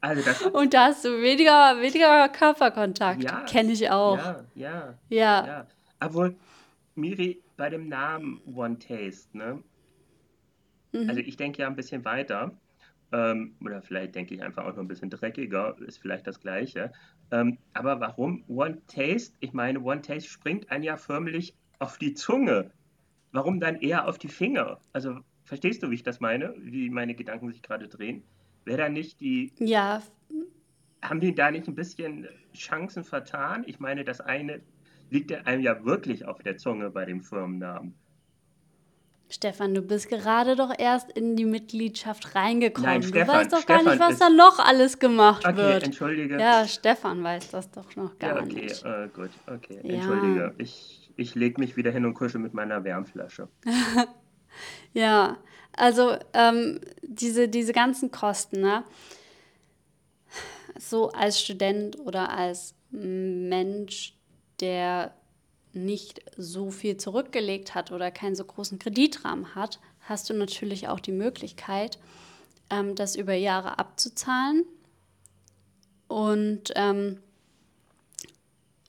Also 0.00 0.22
das, 0.24 0.42
Und 0.42 0.74
da 0.74 0.86
hast 0.86 1.04
du 1.04 1.08
weniger, 1.20 1.76
weniger 1.80 2.28
Körperkontakt. 2.28 3.22
ja, 3.24 3.40
Kenne 3.48 3.72
ich 3.72 3.90
auch. 3.90 4.16
ja, 4.16 4.44
ja, 4.54 4.94
Ja. 5.08 5.46
ja. 5.46 5.66
Obwohl, 6.00 6.36
Miri, 6.94 7.40
bei 7.56 7.68
dem 7.70 7.88
Namen 7.88 8.40
One 8.54 8.78
Taste, 8.78 9.36
ne? 9.36 9.60
Mhm. 10.92 11.08
Also 11.08 11.20
ich 11.20 11.36
denke 11.36 11.62
ja 11.62 11.68
ein 11.68 11.76
bisschen 11.76 12.04
weiter. 12.04 12.58
Ähm, 13.10 13.56
oder 13.62 13.80
vielleicht 13.82 14.14
denke 14.14 14.34
ich 14.34 14.42
einfach 14.42 14.64
auch 14.64 14.74
noch 14.74 14.82
ein 14.82 14.88
bisschen 14.88 15.10
dreckiger, 15.10 15.76
ist 15.80 15.98
vielleicht 15.98 16.26
das 16.26 16.40
Gleiche. 16.40 16.92
Ähm, 17.30 17.58
aber 17.72 18.00
warum 18.00 18.44
One 18.48 18.82
Taste? 18.86 19.34
Ich 19.40 19.52
meine, 19.52 19.80
One 19.80 20.02
Taste 20.02 20.28
springt 20.28 20.70
einem 20.70 20.84
ja 20.84 20.96
förmlich 20.98 21.56
auf 21.78 21.96
die 21.98 22.14
Zunge. 22.14 22.70
Warum 23.32 23.60
dann 23.60 23.76
eher 23.76 24.06
auf 24.08 24.18
die 24.18 24.28
Finger? 24.28 24.80
Also 24.92 25.20
verstehst 25.44 25.82
du, 25.82 25.90
wie 25.90 25.94
ich 25.96 26.02
das 26.02 26.20
meine? 26.20 26.54
Wie 26.58 26.90
meine 26.90 27.14
Gedanken 27.14 27.50
sich 27.50 27.62
gerade 27.62 27.88
drehen? 27.88 28.22
Wäre 28.64 28.78
da 28.78 28.88
nicht 28.90 29.20
die, 29.20 29.52
Ja, 29.58 30.02
haben 31.02 31.20
die 31.20 31.34
da 31.34 31.50
nicht 31.50 31.68
ein 31.68 31.74
bisschen 31.74 32.28
Chancen 32.54 33.04
vertan? 33.04 33.64
Ich 33.66 33.80
meine, 33.80 34.04
das 34.04 34.20
eine 34.20 34.60
liegt 35.10 35.32
einem 35.32 35.62
ja 35.62 35.84
wirklich 35.84 36.26
auf 36.26 36.42
der 36.42 36.56
Zunge 36.58 36.90
bei 36.90 37.04
dem 37.04 37.22
Firmennamen. 37.22 37.94
Stefan, 39.30 39.74
du 39.74 39.82
bist 39.82 40.08
gerade 40.08 40.56
doch 40.56 40.72
erst 40.78 41.10
in 41.12 41.36
die 41.36 41.44
Mitgliedschaft 41.44 42.34
reingekommen. 42.34 42.90
Nein, 42.90 43.00
du 43.02 43.08
Stefan, 43.08 43.36
weißt 43.36 43.52
doch 43.52 43.66
gar 43.66 43.80
Stefan 43.80 43.98
nicht, 43.98 44.00
was 44.00 44.18
da 44.18 44.30
noch 44.30 44.58
alles 44.58 44.98
gemacht 44.98 45.44
Okay, 45.46 45.56
wird. 45.56 45.82
entschuldige. 45.84 46.40
Ja, 46.40 46.66
Stefan 46.66 47.22
weiß 47.22 47.50
das 47.50 47.70
doch 47.70 47.94
noch 47.96 48.18
gar 48.18 48.36
Ja, 48.36 48.42
okay, 48.42 48.54
nicht. 48.62 48.84
äh, 48.84 49.08
gut, 49.14 49.30
okay. 49.46 49.80
Ja. 49.82 49.94
Entschuldige. 49.96 50.54
Ich, 50.56 51.10
ich 51.16 51.34
lege 51.34 51.60
mich 51.60 51.76
wieder 51.76 51.90
hin 51.90 52.06
und 52.06 52.14
kuschel 52.14 52.40
mit 52.40 52.54
meiner 52.54 52.84
Wärmflasche. 52.84 53.48
Ja, 54.92 55.36
also 55.76 56.16
ähm, 56.32 56.80
diese, 57.02 57.48
diese 57.48 57.72
ganzen 57.72 58.10
Kosten, 58.10 58.60
ne? 58.60 58.82
so 60.78 61.10
als 61.10 61.40
Student 61.40 61.98
oder 62.00 62.30
als 62.30 62.74
Mensch, 62.90 64.16
der 64.60 65.12
nicht 65.84 66.22
so 66.36 66.70
viel 66.70 66.96
zurückgelegt 66.96 67.74
hat 67.74 67.92
oder 67.92 68.10
keinen 68.10 68.36
so 68.36 68.44
großen 68.44 68.78
Kreditrahmen 68.78 69.54
hat, 69.54 69.80
hast 70.00 70.30
du 70.30 70.34
natürlich 70.34 70.88
auch 70.88 71.00
die 71.00 71.12
Möglichkeit, 71.12 71.98
ähm, 72.70 72.94
das 72.94 73.16
über 73.16 73.34
Jahre 73.34 73.78
abzuzahlen 73.78 74.64
und 76.08 76.72
ähm, 76.74 77.18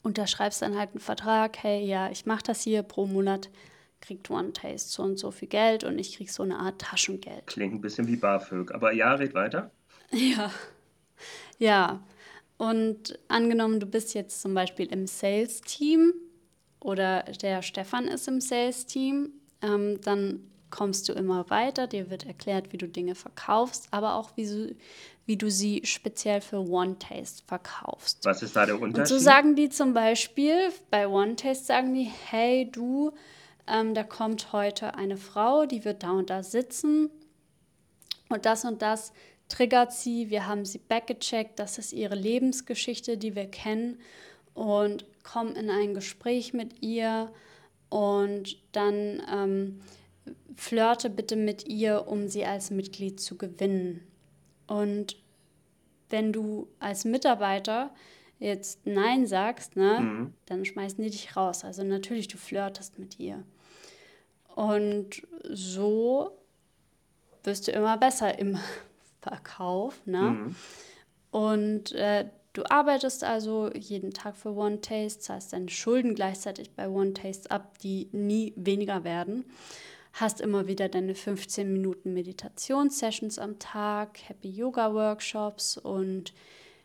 unterschreibst 0.03 0.61
dann 0.61 0.77
halt 0.77 0.91
einen 0.91 0.99
Vertrag, 0.99 1.57
hey, 1.61 1.85
ja, 1.85 2.09
ich 2.09 2.25
mache 2.25 2.43
das 2.43 2.61
hier 2.61 2.83
pro 2.83 3.05
Monat, 3.05 3.49
kriegt 4.01 4.29
One 4.29 4.53
Taste 4.53 4.89
so 4.89 5.03
und 5.03 5.19
so 5.19 5.31
viel 5.31 5.49
Geld 5.49 5.83
und 5.83 5.99
ich 5.99 6.15
krieg 6.15 6.31
so 6.31 6.43
eine 6.43 6.57
Art 6.57 6.79
Taschengeld. 6.79 7.47
Klingt 7.47 7.75
ein 7.75 7.81
bisschen 7.81 8.07
wie 8.07 8.15
BAföG. 8.15 8.71
Aber 8.71 8.93
ja, 8.93 9.13
red 9.13 9.33
weiter. 9.33 9.71
Ja. 10.11 10.51
Ja. 11.59 12.03
Und 12.57 13.19
angenommen, 13.27 13.79
du 13.79 13.85
bist 13.85 14.15
jetzt 14.15 14.41
zum 14.41 14.55
Beispiel 14.55 14.87
im 14.87 15.05
Sales-Team 15.05 16.13
oder 16.79 17.23
der 17.23 17.61
Stefan 17.61 18.07
ist 18.07 18.27
im 18.27 18.41
Sales-Team, 18.41 19.31
ähm, 19.61 19.99
dann 20.03 20.39
kommst 20.69 21.09
du 21.09 21.13
immer 21.13 21.49
weiter. 21.49 21.87
Dir 21.87 22.09
wird 22.09 22.25
erklärt, 22.25 22.71
wie 22.71 22.77
du 22.77 22.87
Dinge 22.87 23.15
verkaufst, 23.15 23.87
aber 23.91 24.15
auch 24.15 24.31
wie, 24.37 24.45
du- 24.45 24.75
wie 25.25 25.35
du 25.35 25.49
sie 25.49 25.81
speziell 25.83 26.41
für 26.41 26.59
One 26.59 26.97
Taste 26.99 27.43
verkaufst. 27.47 28.23
Was 28.23 28.41
ist 28.43 28.55
da 28.55 28.65
der 28.65 28.75
Und 28.75 28.83
Unterschied? 28.83 29.07
so 29.07 29.17
sagen 29.17 29.55
die 29.55 29.69
zum 29.69 29.93
Beispiel, 29.93 30.69
bei 30.91 31.07
One 31.07 31.35
Taste 31.35 31.65
sagen 31.65 31.93
die, 31.93 32.09
hey 32.29 32.69
du, 32.71 33.11
ähm, 33.67 33.93
da 33.93 34.03
kommt 34.03 34.53
heute 34.53 34.93
eine 34.95 35.17
Frau, 35.17 35.65
die 35.65 35.83
wird 35.85 36.03
da 36.03 36.11
und 36.11 36.29
da 36.29 36.43
sitzen 36.43 37.09
und 38.29 38.45
das 38.45 38.63
und 38.65 38.81
das 38.81 39.11
triggert 39.47 39.91
sie, 39.91 40.29
wir 40.29 40.45
haben 40.45 40.65
sie 40.65 40.77
backgecheckt, 40.77 41.57
das 41.59 41.77
ist 41.79 41.93
ihre 41.93 42.15
Lebensgeschichte, 42.15 43.17
die 43.17 43.35
wir 43.35 43.47
kennen 43.49 43.97
und 44.53 45.05
kommen 45.31 45.55
in 45.55 45.69
ein 45.69 45.93
Gespräch 45.93 46.53
mit 46.53 46.81
ihr 46.81 47.31
und 47.89 48.57
dann 48.71 49.21
ähm, 49.31 49.81
flirte 50.55 51.09
bitte 51.09 51.35
mit 51.35 51.67
ihr, 51.67 52.07
um 52.07 52.27
sie 52.27 52.45
als 52.45 52.71
Mitglied 52.71 53.19
zu 53.19 53.37
gewinnen. 53.37 54.01
Und 54.67 55.17
wenn 56.09 56.33
du 56.33 56.67
als 56.79 57.05
Mitarbeiter 57.05 57.91
jetzt 58.39 58.85
Nein 58.85 59.27
sagst, 59.27 59.75
ne, 59.75 59.99
Mhm. 59.99 60.33
dann 60.45 60.65
schmeißen 60.65 61.03
die 61.03 61.09
dich 61.11 61.35
raus. 61.35 61.63
Also 61.63 61.83
natürlich, 61.83 62.27
du 62.27 62.37
flirtest 62.37 62.97
mit 62.97 63.19
ihr. 63.19 63.43
Und 64.55 65.21
so 65.43 66.31
wirst 67.43 67.67
du 67.67 67.71
immer 67.71 67.97
besser 67.97 68.37
im 68.39 68.57
Verkauf. 69.21 70.01
Ne? 70.05 70.21
Mhm. 70.21 70.55
Und 71.31 71.91
äh, 71.91 72.25
du 72.59 72.69
arbeitest 72.69 73.23
also 73.23 73.71
jeden 73.73 74.11
Tag 74.11 74.35
für 74.35 74.53
One 74.53 74.81
Taste, 74.81 75.21
zahlst 75.21 75.53
deine 75.53 75.69
Schulden 75.69 76.13
gleichzeitig 76.13 76.71
bei 76.71 76.89
One 76.89 77.13
Taste 77.13 77.49
ab, 77.51 77.77
die 77.79 78.09
nie 78.11 78.53
weniger 78.57 79.05
werden. 79.05 79.45
Hast 80.11 80.41
immer 80.41 80.67
wieder 80.67 80.89
deine 80.89 81.15
15 81.15 81.71
Minuten 81.71 82.13
Meditationssessions 82.13 83.39
am 83.39 83.59
Tag, 83.59 84.19
Happy 84.27 84.49
Yoga 84.49 84.93
Workshops 84.93 85.77
und 85.77 86.33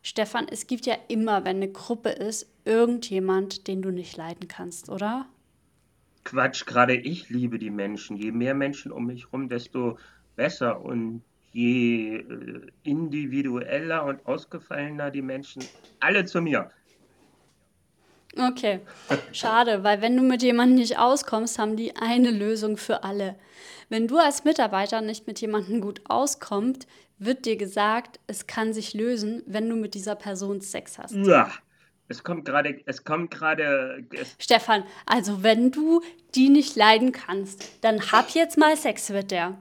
Stefan, 0.02 0.46
es 0.48 0.66
gibt 0.68 0.86
ja 0.86 0.94
immer, 1.08 1.44
wenn 1.44 1.56
eine 1.56 1.72
Gruppe 1.72 2.10
ist, 2.10 2.46
irgendjemand, 2.64 3.66
den 3.66 3.82
du 3.82 3.90
nicht 3.90 4.16
leiden 4.16 4.46
kannst, 4.46 4.90
oder? 4.90 5.26
Quatsch, 6.22 6.66
gerade 6.66 6.94
ich 6.94 7.30
liebe 7.30 7.58
die 7.58 7.70
Menschen. 7.70 8.16
Je 8.16 8.30
mehr 8.30 8.54
Menschen 8.54 8.92
um 8.92 9.06
mich 9.06 9.32
rum, 9.32 9.48
desto 9.48 9.98
besser. 10.36 10.82
Und 10.82 11.22
je 11.54 12.16
äh, 12.16 12.66
individueller 12.82 14.04
und 14.04 14.26
ausgefallener 14.26 15.10
die 15.10 15.22
Menschen, 15.22 15.62
alle 16.00 16.24
zu 16.26 16.42
mir. 16.42 16.70
Okay, 18.36 18.80
schade, 19.32 19.84
weil 19.84 20.02
wenn 20.02 20.16
du 20.16 20.22
mit 20.24 20.42
jemandem 20.42 20.78
nicht 20.78 20.98
auskommst, 20.98 21.58
haben 21.58 21.76
die 21.76 21.94
eine 21.96 22.32
Lösung 22.32 22.76
für 22.76 23.04
alle. 23.04 23.36
Wenn 23.88 24.08
du 24.08 24.18
als 24.18 24.42
Mitarbeiter 24.42 25.00
nicht 25.00 25.28
mit 25.28 25.40
jemandem 25.40 25.80
gut 25.80 26.00
auskommst, 26.08 26.88
wird 27.18 27.46
dir 27.46 27.56
gesagt, 27.56 28.18
es 28.26 28.48
kann 28.48 28.74
sich 28.74 28.92
lösen, 28.92 29.44
wenn 29.46 29.68
du 29.68 29.76
mit 29.76 29.94
dieser 29.94 30.16
Person 30.16 30.60
Sex 30.60 30.98
hast. 30.98 31.14
Uah. 31.14 31.50
Es 32.06 32.22
kommt 32.22 32.44
gerade, 32.44 32.82
es 32.84 33.02
kommt 33.02 33.30
gerade, 33.30 34.04
Stefan, 34.38 34.84
also 35.06 35.42
wenn 35.42 35.70
du 35.70 36.02
die 36.34 36.50
nicht 36.50 36.76
leiden 36.76 37.12
kannst, 37.12 37.82
dann 37.82 38.12
hab 38.12 38.28
jetzt 38.30 38.58
mal 38.58 38.76
Sex 38.76 39.08
mit 39.08 39.30
der. 39.30 39.56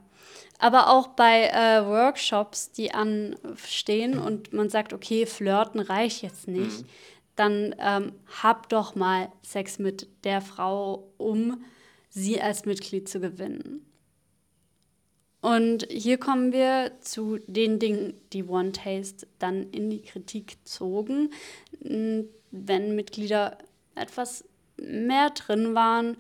Aber 0.60 0.90
auch 0.90 1.08
bei 1.08 1.48
äh, 1.50 1.86
Workshops, 1.86 2.72
die 2.72 2.94
anstehen 2.94 4.18
und 4.18 4.54
man 4.54 4.70
sagt, 4.70 4.94
okay, 4.94 5.26
flirten 5.26 5.80
reicht 5.82 6.22
jetzt 6.22 6.48
nicht, 6.48 6.86
dann 7.36 7.76
ähm, 7.80 8.14
hab 8.42 8.70
doch 8.70 8.96
mal 8.96 9.30
Sex 9.42 9.80
mit 9.80 10.08
der 10.24 10.40
Frau, 10.42 11.12
um 11.18 11.64
sie 12.10 12.40
als 12.42 12.66
Mitglied 12.66 13.10
zu 13.10 13.20
gewinnen. 13.20 13.86
Und 15.42 15.86
hier 15.90 16.18
kommen 16.20 16.54
wir 16.54 16.94
zu 17.02 17.38
den 17.48 17.78
Dingen, 17.80 18.14
die 18.32 18.46
One 18.46 18.72
Taste 18.72 19.28
dann 19.40 19.64
in 19.72 19.90
die 19.90 20.02
Kritik 20.02 20.56
zogen, 20.64 21.32
wenn 21.82 22.96
Mitglieder 22.96 23.58
etwas 23.96 24.46
mehr 24.78 25.32
drin 25.32 25.76
waren. 25.76 26.16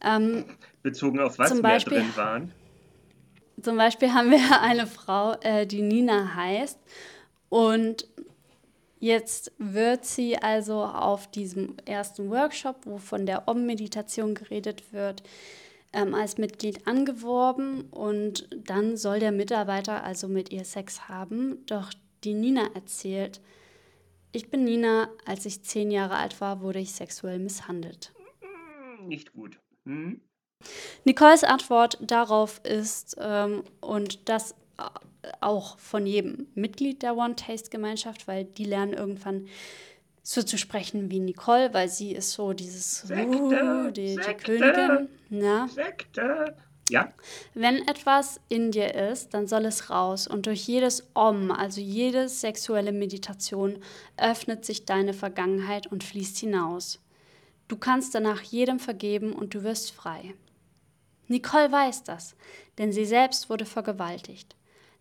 Ähm, 0.00 0.46
bezogen 0.82 1.20
auf 1.20 1.38
was 1.38 1.50
Zum 1.50 1.60
mehr 1.60 1.72
Beispiel- 1.72 1.98
drin 1.98 2.16
waren. 2.16 2.52
Zum 3.60 3.76
Beispiel 3.76 4.12
haben 4.12 4.30
wir 4.30 4.38
eine 4.60 4.86
Frau, 4.86 5.32
äh, 5.40 5.66
die 5.66 5.82
Nina 5.82 6.34
heißt. 6.34 6.78
Und 7.48 8.08
jetzt 8.98 9.52
wird 9.58 10.04
sie 10.04 10.36
also 10.38 10.82
auf 10.84 11.30
diesem 11.30 11.76
ersten 11.84 12.30
Workshop, 12.30 12.76
wo 12.84 12.98
von 12.98 13.26
der 13.26 13.48
Om-Meditation 13.48 14.34
geredet 14.34 14.92
wird, 14.92 15.22
ähm, 15.92 16.14
als 16.14 16.38
Mitglied 16.38 16.86
angeworben. 16.86 17.82
Und 17.90 18.48
dann 18.56 18.96
soll 18.96 19.20
der 19.20 19.32
Mitarbeiter 19.32 20.04
also 20.04 20.28
mit 20.28 20.50
ihr 20.50 20.64
Sex 20.64 21.08
haben. 21.08 21.64
Doch 21.66 21.92
die 22.24 22.34
Nina 22.34 22.68
erzählt, 22.74 23.40
ich 24.32 24.50
bin 24.50 24.64
Nina, 24.64 25.08
als 25.24 25.46
ich 25.46 25.62
zehn 25.62 25.90
Jahre 25.90 26.16
alt 26.16 26.40
war, 26.42 26.60
wurde 26.60 26.78
ich 26.78 26.92
sexuell 26.92 27.38
misshandelt. 27.38 28.12
Nicht 29.00 29.32
gut. 29.32 29.58
Hm? 29.84 30.20
Nicoles 31.04 31.44
Antwort 31.44 31.98
darauf 32.00 32.60
ist, 32.64 33.16
ähm, 33.20 33.62
und 33.80 34.28
das 34.28 34.54
auch 35.40 35.78
von 35.78 36.06
jedem 36.06 36.48
Mitglied 36.54 37.02
der 37.02 37.16
One 37.16 37.36
Taste 37.36 37.70
Gemeinschaft, 37.70 38.28
weil 38.28 38.44
die 38.44 38.64
lernen 38.64 38.92
irgendwann 38.92 39.48
so 40.22 40.42
zu 40.42 40.58
sprechen 40.58 41.10
wie 41.10 41.20
Nicole, 41.20 41.72
weil 41.72 41.88
sie 41.88 42.12
ist 42.12 42.32
so 42.32 42.52
dieses 42.52 43.02
Sekte, 43.02 43.38
uh, 43.38 43.90
die, 43.90 44.16
die 44.16 44.22
Sekte. 44.22 44.58
Königin. 44.58 45.08
Ja. 45.30 45.68
Sekte. 45.68 46.56
Ja, 46.88 47.12
Wenn 47.54 47.86
etwas 47.88 48.40
in 48.48 48.70
dir 48.70 48.94
ist, 48.94 49.34
dann 49.34 49.48
soll 49.48 49.64
es 49.64 49.90
raus. 49.90 50.28
Und 50.28 50.46
durch 50.46 50.68
jedes 50.68 51.08
Om, 51.14 51.50
also 51.50 51.80
jede 51.80 52.28
sexuelle 52.28 52.92
Meditation, 52.92 53.78
öffnet 54.16 54.64
sich 54.64 54.84
deine 54.84 55.12
Vergangenheit 55.12 55.88
und 55.88 56.04
fließt 56.04 56.38
hinaus. 56.38 57.00
Du 57.66 57.76
kannst 57.76 58.14
danach 58.14 58.40
jedem 58.42 58.78
vergeben 58.78 59.32
und 59.32 59.54
du 59.54 59.64
wirst 59.64 59.90
frei. 59.90 60.34
Nicole 61.28 61.70
weiß 61.70 62.04
das, 62.04 62.36
denn 62.78 62.92
sie 62.92 63.04
selbst 63.04 63.50
wurde 63.50 63.66
vergewaltigt. 63.66 64.54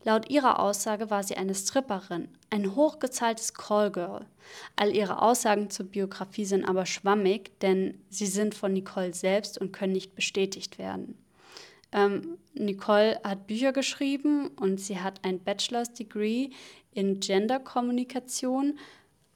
Laut 0.03 0.29
ihrer 0.29 0.59
Aussage 0.59 1.09
war 1.09 1.23
sie 1.23 1.35
eine 1.35 1.55
Stripperin, 1.55 2.27
ein 2.51 2.75
hochgezahltes 2.75 3.55
Callgirl. 3.55 4.27
All 4.75 4.95
ihre 4.95 5.19
Aussagen 5.21 5.71
zur 5.71 5.87
Biografie 5.87 6.45
sind 6.45 6.63
aber 6.63 6.85
schwammig, 6.85 7.59
denn 7.61 7.99
sie 8.09 8.27
sind 8.27 8.53
von 8.53 8.73
Nicole 8.73 9.15
selbst 9.15 9.57
und 9.57 9.73
können 9.73 9.93
nicht 9.93 10.13
bestätigt 10.13 10.77
werden. 10.77 11.17
Ähm, 11.91 12.37
Nicole 12.53 13.19
hat 13.23 13.47
Bücher 13.47 13.73
geschrieben 13.73 14.49
und 14.59 14.79
sie 14.79 14.99
hat 14.99 15.25
ein 15.25 15.39
Bachelor's 15.39 15.93
Degree 15.93 16.49
in 16.93 17.19
Genderkommunikation 17.19 18.77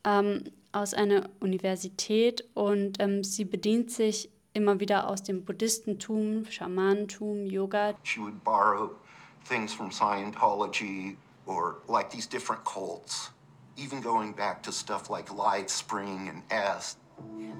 ähm, 0.05 0.43
aus 0.71 0.93
einer 0.93 1.29
Universität 1.39 2.43
und 2.53 2.97
ähm, 2.99 3.23
sie 3.23 3.45
bedient 3.45 3.89
sich 3.89 4.29
immer 4.53 4.79
wieder 4.79 5.07
aus 5.07 5.23
dem 5.23 5.43
Buddhistentum, 5.45 6.45
Schamanentum, 6.49 7.45
Yoga. 7.45 7.95
She 8.03 8.19
would 8.19 8.43
borrow 8.43 8.91
things 9.45 9.73
from 9.73 9.89
Scientology 9.89 11.15
or 11.45 11.77
like 11.87 12.09
these 12.09 12.27
different 12.27 12.63
cults, 12.65 13.31
even 13.77 14.01
going 14.01 14.33
back 14.33 14.61
to 14.63 14.71
stuff 14.71 15.09
like 15.09 15.31
Live 15.33 15.69
Spring 15.69 16.29
and 16.29 16.43
S. 16.51 16.97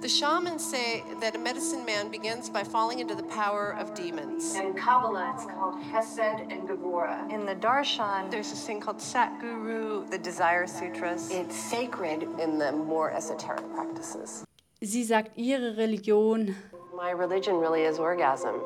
The 0.02 0.08
shamans 0.08 0.64
say 0.64 1.04
that 1.20 1.36
a 1.36 1.38
medicine 1.40 1.84
man 1.86 2.10
begins 2.10 2.50
by 2.50 2.64
falling 2.64 3.00
into 3.00 3.14
the 3.16 3.24
power 3.24 3.72
of 3.78 3.94
demons. 3.94 4.56
In 4.56 4.74
Kabbalah, 4.74 5.34
it's 5.36 5.44
called 5.46 5.82
Hesed 5.84 6.20
and 6.50 6.66
Gevurah. 6.70 7.30
In 7.30 7.46
the 7.46 7.56
Darshan, 7.56 8.32
There's 8.32 8.50
this 8.52 8.66
thing 8.66 8.80
called 8.80 9.00
Satguru. 9.00 10.10
the 10.10 10.18
Desire 10.18 10.66
Sutras. 10.66 11.30
It's 11.32 11.58
sacred 11.58 12.24
in 12.40 12.58
the 12.58 12.72
more 12.72 13.12
esoteric 13.12 13.70
practices. 13.74 14.46
Sie 14.82 15.04
sagt, 15.04 15.38
ihre 15.38 15.76
Religion 15.76 16.56
My 17.00 17.12
religion 17.12 17.56
really 17.62 17.84
is 17.84 17.98
orgasm. 17.98 18.60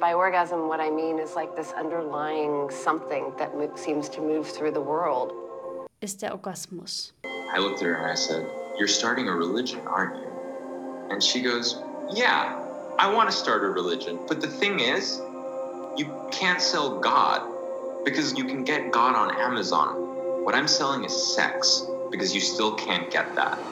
By 0.00 0.14
orgasm, 0.14 0.66
what 0.66 0.80
I 0.80 0.90
mean 0.90 1.20
is 1.20 1.36
like 1.36 1.54
this 1.54 1.70
underlying 1.70 2.68
something 2.70 3.32
that 3.38 3.54
mo- 3.56 3.76
seems 3.76 4.08
to 4.08 4.20
move 4.20 4.48
through 4.48 4.72
the 4.72 4.80
world. 4.80 5.32
ist 6.00 6.18
der 6.18 6.32
Orgasmus. 6.32 7.12
I 7.54 7.60
looked 7.60 7.80
at 7.80 7.86
her 7.86 7.94
and 7.94 8.10
I 8.10 8.16
said, 8.16 8.44
You're 8.76 8.88
starting 8.88 9.28
a 9.28 9.32
religion, 9.32 9.78
aren't 9.86 10.16
you? 10.16 10.28
And 11.10 11.22
she 11.22 11.40
goes, 11.40 11.80
Yeah, 12.12 12.58
I 12.98 13.14
want 13.14 13.30
to 13.30 13.36
start 13.36 13.62
a 13.62 13.68
religion. 13.68 14.18
But 14.26 14.40
the 14.40 14.48
thing 14.48 14.80
is, 14.80 15.20
you 15.96 16.06
can't 16.32 16.60
sell 16.60 16.98
God 16.98 17.42
because 18.04 18.36
you 18.36 18.44
can 18.44 18.64
get 18.64 18.90
God 18.90 19.14
on 19.14 19.36
Amazon. 19.40 19.94
What 20.44 20.56
I'm 20.56 20.66
selling 20.66 21.04
is 21.04 21.14
sex 21.36 21.86
because 22.10 22.34
you 22.34 22.40
still 22.40 22.74
can't 22.74 23.08
get 23.12 23.36
that. 23.36 23.71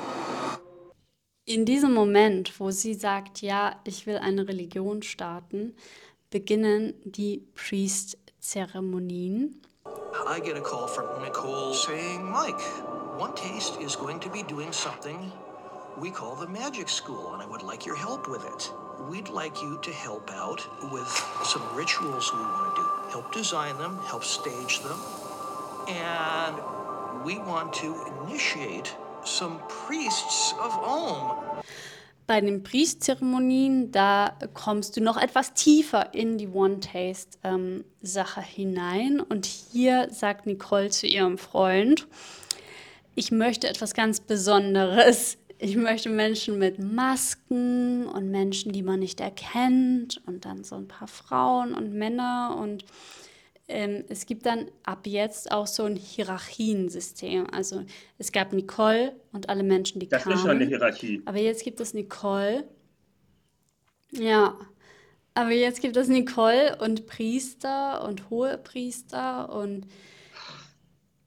In 1.53 1.65
diesem 1.65 1.93
Moment, 1.93 2.61
wo 2.61 2.71
sie 2.71 2.95
sagt, 2.95 3.43
ja, 3.43 3.75
ich 3.83 4.07
will 4.07 4.19
eine 4.19 4.47
Religion 4.47 5.03
starten, 5.03 5.75
beginnen 6.31 6.95
die 7.03 7.43
Priest-Zeremonien. 7.57 9.61
I 10.29 10.41
get 10.41 10.57
a 10.57 10.61
call 10.61 10.87
from 10.87 11.21
Nicole 11.21 11.75
saying, 11.75 12.23
Mike, 12.23 12.63
One 13.19 13.35
Taste 13.35 13.81
is 13.81 13.97
going 13.97 14.21
to 14.21 14.31
be 14.31 14.45
doing 14.45 14.73
something 14.73 15.33
we 16.01 16.13
call 16.13 16.37
the 16.37 16.47
Magic 16.47 16.89
School, 16.89 17.35
and 17.35 17.43
I 17.43 17.47
would 17.47 17.65
like 17.65 17.85
your 17.85 17.97
help 17.97 18.29
with 18.29 18.45
it. 18.45 18.73
We'd 19.11 19.29
like 19.29 19.61
you 19.61 19.81
to 19.83 19.91
help 19.91 20.31
out 20.31 20.65
with 20.93 21.09
some 21.43 21.65
rituals 21.75 22.33
we 22.33 22.43
want 22.43 22.77
to 22.77 22.83
do. 22.83 22.89
Help 23.11 23.33
design 23.33 23.77
them, 23.79 23.99
help 24.07 24.23
stage 24.23 24.85
them, 24.85 25.01
and 25.89 26.55
we 27.25 27.39
want 27.39 27.73
to 27.83 27.97
initiate 28.23 28.95
some 29.25 29.61
priests 29.69 30.55
of 30.55 30.79
Om. 30.87 31.63
Bei 32.27 32.41
den 32.41 32.63
Priestzeremonien, 32.63 33.91
da 33.91 34.39
kommst 34.55 34.97
du 34.97 35.01
noch 35.01 35.17
etwas 35.17 35.53
tiefer 35.53 36.15
in 36.15 36.39
die 36.39 36.47
One-Taste-Sache 36.47 38.41
hinein. 38.41 39.21
Und 39.21 39.47
hier 39.47 40.09
sagt 40.11 40.47
Nicole 40.47 40.91
zu 40.91 41.09
ihrem 41.09 41.39
Freund, 41.39 42.07
ich 43.17 43.33
möchte 43.33 43.69
etwas 43.69 43.95
ganz 43.95 44.21
Besonderes. 44.21 45.39
Ich 45.59 45.77
möchte 45.77 46.09
Menschen 46.09 46.59
mit 46.59 46.79
Masken 46.79 48.07
und 48.07 48.31
Menschen, 48.31 48.73
die 48.73 48.83
man 48.83 49.01
nicht 49.01 49.21
erkennt 49.21 50.23
und 50.27 50.45
dann 50.45 50.65
so 50.65 50.77
ein 50.77 50.89
paar 50.89 51.09
Frauen 51.09 51.75
und 51.75 51.93
Männer 51.93 52.57
und 52.59 52.85
ähm, 53.71 54.05
es 54.09 54.27
gibt 54.27 54.47
dann 54.47 54.71
ab 54.83 55.07
jetzt 55.07 55.53
auch 55.53 55.67
so 55.67 55.85
ein 55.85 55.97
Hierarchiensystem. 55.97 57.47
Also 57.51 57.85
es 58.19 58.33
gab 58.33 58.53
Nicole 58.53 59.15
und 59.33 59.49
alle 59.49 59.63
Menschen, 59.63 60.01
die 60.01 60.09
das 60.09 60.25
kamen. 60.25 60.35
ist 60.35 60.43
schon 60.43 60.51
eine 60.51 60.67
Hierarchie. 60.67 61.23
Aber 61.25 61.39
jetzt 61.39 61.65
gibt 61.65 61.81
es 61.81 61.95
Nicole. 61.95 62.69
Ja. 64.13 64.59
Aber 65.35 65.53
jetzt 65.53 65.81
gibt 65.81 65.97
es 65.97 66.09
Nicole 66.09 66.77
und 66.81 67.07
Priester 67.07 68.05
und 68.05 68.29
Hohepriester. 68.31 69.55
Und 69.55 69.87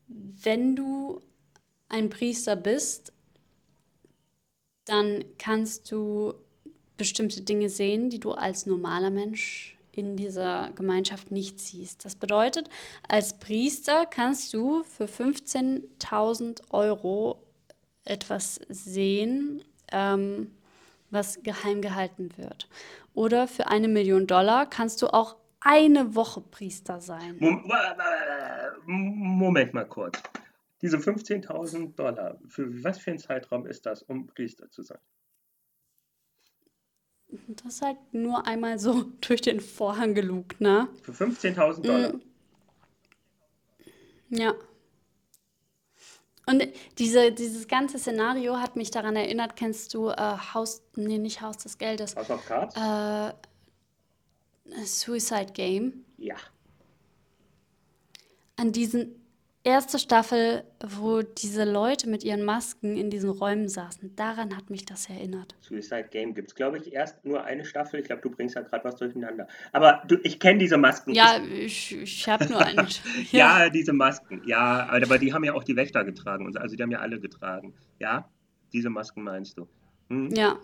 wenn 0.08 0.76
du 0.76 1.22
ein 1.88 2.10
Priester 2.10 2.56
bist, 2.56 3.14
dann 4.86 5.24
kannst 5.38 5.90
du 5.92 6.34
bestimmte 6.98 7.42
Dinge 7.42 7.70
sehen, 7.70 8.10
die 8.10 8.20
du 8.20 8.32
als 8.32 8.66
normaler 8.66 9.10
Mensch 9.10 9.78
in 9.96 10.16
dieser 10.18 10.72
Gemeinschaft 10.76 11.32
nicht 11.32 11.60
siehst. 11.60 12.04
Das 12.06 12.16
bedeutet, 12.16 12.70
als 13.08 13.38
Priester 13.40 14.06
kannst 14.06 14.54
du 14.54 14.84
für 14.84 15.06
15.000 15.06 16.62
Euro 16.72 17.44
etwas 18.06 18.60
sehen, 18.70 19.64
ähm, 19.92 20.52
was 21.12 21.42
geheim 21.44 21.82
gehalten 21.82 22.30
wird. 22.38 22.68
Oder 23.14 23.48
für 23.48 23.68
eine 23.68 23.88
Million 23.88 24.26
Dollar 24.28 24.66
kannst 24.70 25.02
du 25.02 25.08
auch 25.08 25.36
eine 25.62 26.16
Woche 26.16 26.42
Priester 26.42 27.00
sein. 27.00 27.38
Mom- 27.40 27.64
Moment 28.86 29.74
mal 29.74 29.86
kurz. 29.88 30.22
Diese 30.82 30.98
15.000 30.98 31.96
Dollar, 31.96 32.38
für 32.50 32.84
was 32.84 32.98
für 32.98 33.12
einen 33.12 33.20
Zeitraum 33.20 33.66
ist 33.68 33.86
das, 33.86 34.02
um 34.04 34.28
Priester 34.28 34.70
zu 34.70 34.82
sein? 34.82 34.98
Das 37.48 37.76
ist 37.76 37.82
halt 37.82 37.98
nur 38.12 38.48
einmal 38.48 38.80
so 38.80 39.04
durch 39.22 39.42
den 39.42 39.60
Vorhang 39.60 40.14
gelugt, 40.14 40.62
ne? 40.62 40.88
Für 41.02 41.12
15.000 41.12 41.82
Dollar. 41.82 42.14
Ja. 44.30 44.54
Und 46.46 46.68
diese, 46.98 47.32
dieses 47.32 47.68
ganze 47.68 47.98
Szenario 48.00 48.58
hat 48.58 48.76
mich 48.76 48.92
daran 48.92 49.16
erinnert, 49.16 49.56
kennst 49.56 49.94
du 49.94 50.10
äh, 50.10 50.16
Haus, 50.54 50.82
nee, 50.96 51.18
nicht 51.18 51.42
Haus 51.42 51.58
des 51.58 51.78
Geldes, 51.78 52.16
House 52.18 52.30
of 52.30 52.46
Cards? 52.46 52.76
äh, 52.76 53.34
Suicide 54.86 55.54
Game. 55.54 56.04
Ja. 56.18 56.36
An 58.58 58.72
diesen 58.72 59.23
erste 59.64 59.98
Staffel, 59.98 60.64
wo 60.86 61.22
diese 61.22 61.64
Leute 61.64 62.10
mit 62.10 62.24
ihren 62.24 62.44
Masken 62.44 62.98
in 62.98 63.10
diesen 63.10 63.30
Räumen 63.30 63.70
saßen, 63.70 64.16
daran 64.16 64.56
hat 64.56 64.70
mich 64.70 64.86
das 64.86 65.10
erinnert. 65.10 65.56
Suicide 65.62 66.08
Game 66.12 66.34
gibt 66.34 66.50
es, 66.50 66.56
glaube 66.56 66.78
ich, 66.78 66.94
erst 66.94 67.24
nur 67.24 67.44
eine 67.44 67.64
Staffel. 67.64 68.02
Ich 68.02 68.06
glaube, 68.08 68.22
du 68.22 68.30
bringst 68.30 68.56
ja 68.56 68.62
gerade 68.62 68.84
was 68.84 68.98
durcheinander. 68.98 69.48
Aber 69.72 70.04
du, 70.08 70.18
ich 70.24 70.40
kenne 70.40 70.60
diese 70.60 70.78
Masken. 70.78 71.14
Ja, 71.14 71.38
Ich, 71.42 71.96
ich, 71.96 72.28
habe 72.28 72.46
nur 72.50 72.60
einen. 72.60 72.88
ja. 73.32 73.70
diese 73.70 73.94
Masken. 73.94 74.42
Ja, 74.46 74.88
aber 74.90 75.18
die 75.18 75.34
haben 75.34 75.44
ja 75.44 75.54
auch 75.54 75.64
die 75.64 75.76
Wächter 75.76 76.04
getragen. 76.04 76.56
Also 76.58 76.76
die 76.76 76.84
haben 76.84 76.92
ja 76.92 77.00
alle 77.00 77.20
getragen. 77.20 77.74
Ja, 78.00 78.30
diese 78.74 78.90
Masken 78.90 79.24
meinst 79.24 79.58
du. 79.58 79.68
Hm? 80.10 80.30
Ja. 80.36 80.58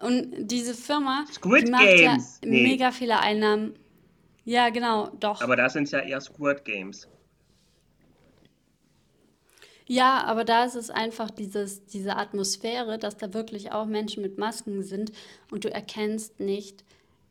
Und 0.00 0.28
diese 0.38 0.74
Firma, 0.74 1.24
Squid 1.32 1.66
die 1.66 1.70
macht 1.72 1.82
Games. 1.82 2.40
ja 2.42 2.48
Nee. 2.50 2.62
mega 2.62 2.92
viele 2.92 3.18
Einnahmen. 3.20 3.74
Ja, 4.48 4.70
genau, 4.70 5.10
doch. 5.20 5.42
Aber 5.42 5.56
da 5.56 5.68
sind 5.68 5.82
es 5.82 5.90
ja 5.90 6.00
eher 6.00 6.22
Squirt 6.22 6.64
Games. 6.64 7.06
Ja, 9.86 10.24
aber 10.24 10.46
da 10.46 10.64
ist 10.64 10.74
es 10.74 10.88
einfach 10.88 11.30
dieses, 11.30 11.84
diese 11.84 12.16
Atmosphäre, 12.16 12.98
dass 12.98 13.18
da 13.18 13.34
wirklich 13.34 13.72
auch 13.72 13.84
Menschen 13.84 14.22
mit 14.22 14.38
Masken 14.38 14.82
sind 14.82 15.12
und 15.50 15.64
du 15.64 15.70
erkennst 15.70 16.40
nicht, 16.40 16.82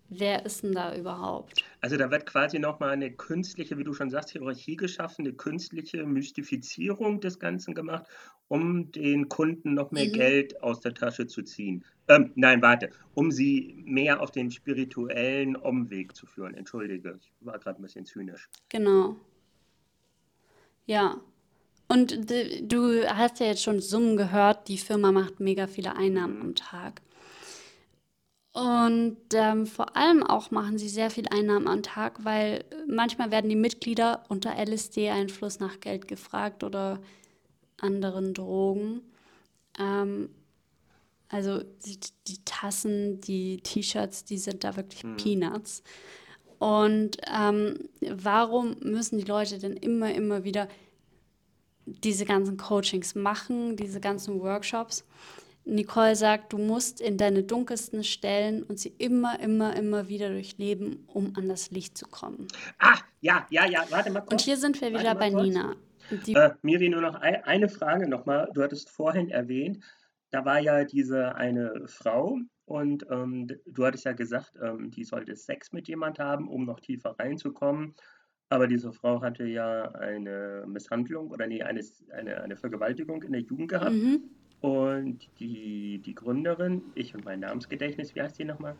wer 0.10 0.46
ist 0.46 0.63
denn 0.63 0.74
da 0.74 0.96
überhaupt? 0.96 1.63
Also 1.82 1.98
da 1.98 2.10
wird 2.12 2.26
quasi 2.26 2.60
nochmal 2.60 2.91
eine 2.91 3.12
künstliche, 3.12 3.78
wie 3.78 3.84
du 3.84 3.93
schon 3.93 4.10
sagst, 4.10 4.32
Hierarchie 4.32 4.76
geschaffen, 4.76 5.26
eine 5.26 5.34
künstliche 5.36 6.06
Mystifizierung 6.06 7.20
des 7.22 7.39
Ganzen 7.39 7.74
gemacht, 7.74 8.06
um 8.48 8.91
den 8.91 9.30
Kunden 9.30 9.74
noch 9.74 9.91
mehr 9.91 10.08
Mhm. 10.08 10.13
Geld 10.13 10.62
aus 10.63 10.80
der 10.82 10.93
Tasche 10.93 11.28
zu 11.28 11.43
ziehen. 11.43 11.84
Ähm, 12.08 12.32
nein, 12.36 12.62
warte, 12.62 12.89
um 13.13 13.32
sie 13.32 13.76
mehr 13.86 14.22
auf 14.22 14.32
den 14.32 14.52
spirituellen 14.52 15.56
Umweg 15.56 16.15
zu 16.15 16.26
führen. 16.26 16.54
Entschuldige, 16.54 17.17
ich 17.20 17.32
war 17.41 17.60
gerade 17.60 17.80
ein 17.80 17.84
bisschen 17.84 18.06
zynisch. 18.06 18.50
Genau. 18.70 19.17
Ja. 20.86 21.20
Und 21.89 22.30
du 22.72 23.06
hast 23.08 23.39
ja 23.39 23.48
jetzt 23.48 23.63
schon 23.63 23.80
Summen 23.80 24.17
gehört, 24.17 24.67
die 24.67 24.78
Firma 24.78 25.12
macht 25.12 25.39
mega 25.39 25.67
viele 25.67 25.96
Einnahmen 25.96 26.41
am 26.41 26.56
Tag. 26.56 27.02
Und 28.58 29.17
ähm, 29.34 29.67
vor 29.67 29.96
allem 29.96 30.24
auch 30.24 30.50
machen 30.50 30.80
sie 30.80 30.89
sehr 30.89 31.12
viel 31.12 31.28
Einnahmen 31.28 31.67
am 31.67 31.84
Tag, 31.84 32.26
weil 32.26 32.65
manchmal 32.88 33.30
werden 33.30 33.52
die 33.52 33.56
Mitglieder 33.56 34.24
unter 34.30 34.56
LSD-Einfluss 34.58 35.60
nach 35.60 35.80
Geld 35.80 36.08
gefragt 36.08 36.63
oder 36.63 37.00
anderen 37.80 38.34
Drogen. 38.34 39.02
Ähm, 39.78 40.30
also 41.30 41.62
die, 41.86 42.00
die 42.28 42.43
Tassen, 42.46 43.22
die 43.22 43.58
T-Shirts, 43.58 44.26
die 44.26 44.39
sind 44.39 44.63
da 44.63 44.76
wirklich 44.76 45.04
Peanuts. 45.17 45.84
Und 46.58 47.17
ähm, 47.32 47.88
warum 48.02 48.78
müssen 48.80 49.20
die 49.20 49.26
Leute 49.26 49.60
denn 49.60 49.78
immer, 49.78 50.12
immer 50.15 50.43
wieder 50.43 50.67
diese 51.86 52.26
ganzen 52.26 52.58
Coachings 52.58 53.13
machen, 53.13 53.78
diese 53.78 54.00
ganzen 54.00 54.39
Workshops? 54.39 55.06
Nicole 55.67 56.15
sagt, 56.15 56.53
du 56.53 56.58
musst 56.58 57.01
in 57.01 57.17
deine 57.17 57.43
dunkelsten 57.43 58.03
Stellen 58.03 58.63
und 58.63 58.80
sie 58.80 58.93
immer, 58.97 59.39
immer, 59.39 59.75
immer 59.75 60.08
wieder 60.08 60.30
durchleben, 60.30 61.03
um 61.08 61.34
an 61.36 61.49
das 61.49 61.71
Licht 61.71 61.97
zu 61.97 62.08
kommen. 62.08 62.47
Ah, 62.80 62.97
ja, 63.21 63.45
ja, 63.49 63.65
ja, 63.65 63.84
warte 63.89 64.12
mal 64.12 64.21
kurz. 64.21 64.32
Und 64.32 64.41
hier 64.41 64.58
sind 64.58 64.80
wir 64.82 64.93
Warte 64.93 65.03
wieder 65.03 65.15
bei 65.15 65.30
kurz. 65.30 65.43
Nina. 65.43 65.75
Äh, 66.10 66.51
Miri, 66.62 66.89
nur 66.89 67.01
noch 67.01 67.15
ein, 67.15 67.43
eine 67.43 67.67
Frage 67.67 68.08
nochmal. 68.08 68.49
Du 68.53 68.63
hattest 68.63 68.89
vorhin 68.89 69.30
erwähnt, 69.30 69.84
da 70.30 70.45
war 70.45 70.60
ja 70.60 70.86
diese 70.86 71.36
eine 71.36 71.84
Frau 71.88 72.39
und 72.65 73.06
ähm, 73.10 73.47
du 73.65 73.86
hattest 73.86 74.06
ja 74.06 74.13
gesagt, 74.13 74.53
ähm, 74.62 74.91
die 74.91 75.03
sollte 75.03 75.36
Sex 75.36 75.73
mit 75.73 75.88
jemand 75.88 76.19
haben, 76.19 76.47
um 76.47 76.65
noch 76.65 76.80
tiefer 76.80 77.15
reinzukommen. 77.19 77.95
Aber 78.49 78.67
diese 78.67 78.93
Frau 78.93 79.21
hatte 79.21 79.45
ja 79.45 79.91
eine 79.91 80.63
Misshandlung 80.67 81.32
oder 81.32 81.47
nee, 81.47 81.62
eine, 81.62 81.82
eine, 82.13 82.41
eine 82.41 82.56
Vergewaltigung 82.56 83.21
in 83.23 83.34
der 83.34 83.41
Jugend 83.41 83.69
gehabt. 83.69 83.91
mhm. 83.91 84.30
Und 84.62 85.20
die, 85.39 86.00
die 86.04 86.15
Gründerin, 86.15 86.82
ich 86.96 87.13
und 87.13 87.26
mein 87.26 87.41
Namensgedächtnis, 87.41 88.15
wie 88.15 88.22
heißt 88.22 88.39
die 88.39 88.46
nochmal? 88.46 88.76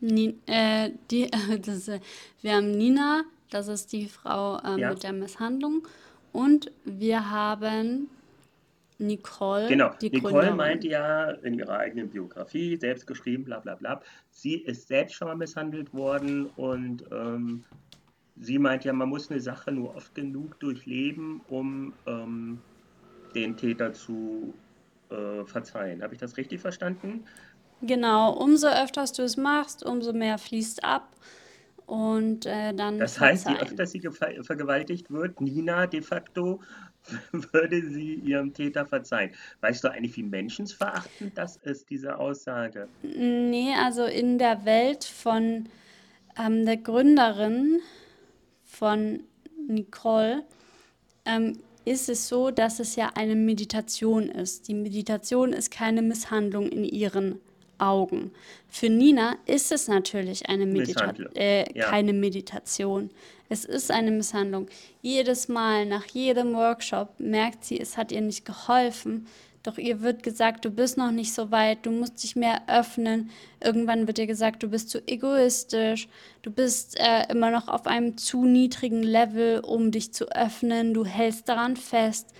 Ni 0.00 0.34
äh, 0.46 0.90
die, 1.10 1.30
das, 1.60 1.76
ist, 1.76 1.88
äh, 1.88 2.00
wir 2.42 2.54
haben 2.56 2.70
Nina, 2.72 3.24
das 3.50 3.68
ist 3.68 3.92
die 3.92 4.08
Frau 4.08 4.58
äh, 4.58 4.80
Ja. 4.80 4.90
mit 4.90 5.02
der 5.02 5.12
Misshandlung. 5.12 5.86
Und 6.32 6.72
wir 6.84 7.30
haben 7.30 8.08
Nicole, 8.98 9.68
Genau, 9.68 9.90
die 10.00 10.10
Nicole 10.10 10.32
Gründerin. 10.32 10.56
meinte 10.56 10.88
ja 10.88 11.30
in 11.30 11.54
ihrer 11.58 11.78
eigenen 11.78 12.08
Biografie, 12.08 12.76
selbst 12.76 13.06
geschrieben, 13.06 13.44
bla 13.44 13.60
bla 13.60 13.74
bla, 13.74 14.02
sie 14.30 14.54
ist 14.56 14.88
selbst 14.88 15.14
schon 15.14 15.28
mal 15.28 15.36
misshandelt 15.36 15.92
worden 15.94 16.46
und 16.56 17.04
ähm, 17.12 17.64
sie 18.36 18.58
meint 18.58 18.84
ja, 18.84 18.92
man 18.92 19.08
muss 19.08 19.30
eine 19.30 19.40
Sache 19.40 19.72
nur 19.72 19.94
oft 19.96 20.14
genug 20.14 20.58
durchleben, 20.60 21.40
um 21.48 21.92
ähm, 22.06 22.60
den 23.34 23.56
Täter 23.56 23.92
zu 23.92 24.54
äh, 25.10 25.44
verzeihen. 25.44 26.02
Habe 26.02 26.14
ich 26.14 26.20
das 26.20 26.36
richtig 26.36 26.60
verstanden? 26.60 27.24
Genau, 27.82 28.32
umso 28.32 28.68
öfters 28.68 29.12
du 29.12 29.22
es 29.22 29.36
machst, 29.36 29.84
umso 29.84 30.12
mehr 30.12 30.38
fließt 30.38 30.84
ab. 30.84 31.08
Und 31.86 32.46
äh, 32.46 32.72
dann 32.72 32.98
Das 32.98 33.20
heißt, 33.20 33.46
je 33.46 33.56
verzeihen. 33.56 33.68
öfter 33.68 33.86
sie 33.86 34.42
vergewaltigt 34.42 35.10
wird, 35.10 35.40
Nina 35.40 35.86
de 35.86 36.00
facto, 36.00 36.60
würde 37.52 37.82
sie 37.82 38.14
ihrem 38.14 38.54
Täter 38.54 38.86
verzeihen. 38.86 39.32
Weißt 39.60 39.84
du 39.84 39.88
eigentlich, 39.88 40.16
wie 40.16 40.22
menschenverachtend 40.22 41.36
das 41.36 41.56
ist, 41.58 41.90
diese 41.90 42.18
Aussage? 42.18 42.88
Nee, 43.02 43.74
also 43.78 44.04
in 44.04 44.38
der 44.38 44.64
Welt 44.64 45.04
von 45.04 45.68
ähm, 46.38 46.64
der 46.64 46.78
Gründerin 46.78 47.80
von 48.64 49.22
Nicole 49.68 50.42
ähm, 51.26 51.58
ist 51.84 52.08
es 52.08 52.28
so, 52.28 52.50
dass 52.50 52.80
es 52.80 52.96
ja 52.96 53.10
eine 53.14 53.34
Meditation 53.34 54.28
ist. 54.28 54.68
Die 54.68 54.74
Meditation 54.74 55.52
ist 55.52 55.70
keine 55.70 56.02
Misshandlung 56.02 56.68
in 56.68 56.84
ihren 56.84 57.40
Augen. 57.78 58.30
Für 58.68 58.88
Nina 58.88 59.36
ist 59.46 59.72
es 59.72 59.88
natürlich 59.88 60.48
eine 60.48 60.66
Medita 60.66 61.12
äh, 61.34 61.64
ja. 61.76 61.90
keine 61.90 62.12
Meditation. 62.12 63.10
Es 63.48 63.64
ist 63.64 63.90
eine 63.90 64.10
Misshandlung. 64.10 64.68
Jedes 65.02 65.48
Mal, 65.48 65.86
nach 65.86 66.06
jedem 66.06 66.54
Workshop, 66.54 67.18
merkt 67.18 67.64
sie, 67.64 67.78
es 67.78 67.96
hat 67.96 68.12
ihr 68.12 68.20
nicht 68.20 68.44
geholfen. 68.44 69.26
Doch 69.64 69.78
ihr 69.78 70.02
wird 70.02 70.22
gesagt, 70.22 70.66
du 70.66 70.70
bist 70.70 70.98
noch 70.98 71.10
nicht 71.10 71.32
so 71.32 71.50
weit, 71.50 71.86
du 71.86 71.90
musst 71.90 72.22
dich 72.22 72.36
mehr 72.36 72.68
öffnen. 72.68 73.30
Irgendwann 73.62 74.06
wird 74.06 74.18
ihr 74.18 74.26
gesagt, 74.26 74.62
du 74.62 74.68
bist 74.68 74.90
zu 74.90 75.00
egoistisch, 75.08 76.06
du 76.42 76.50
bist 76.50 77.00
äh, 77.00 77.26
immer 77.30 77.50
noch 77.50 77.68
auf 77.68 77.86
einem 77.86 78.18
zu 78.18 78.44
niedrigen 78.44 79.02
Level, 79.02 79.60
um 79.60 79.90
dich 79.90 80.12
zu 80.12 80.30
öffnen, 80.30 80.92
du 80.92 81.06
hältst 81.06 81.48
daran 81.48 81.76
fest. 81.76 82.34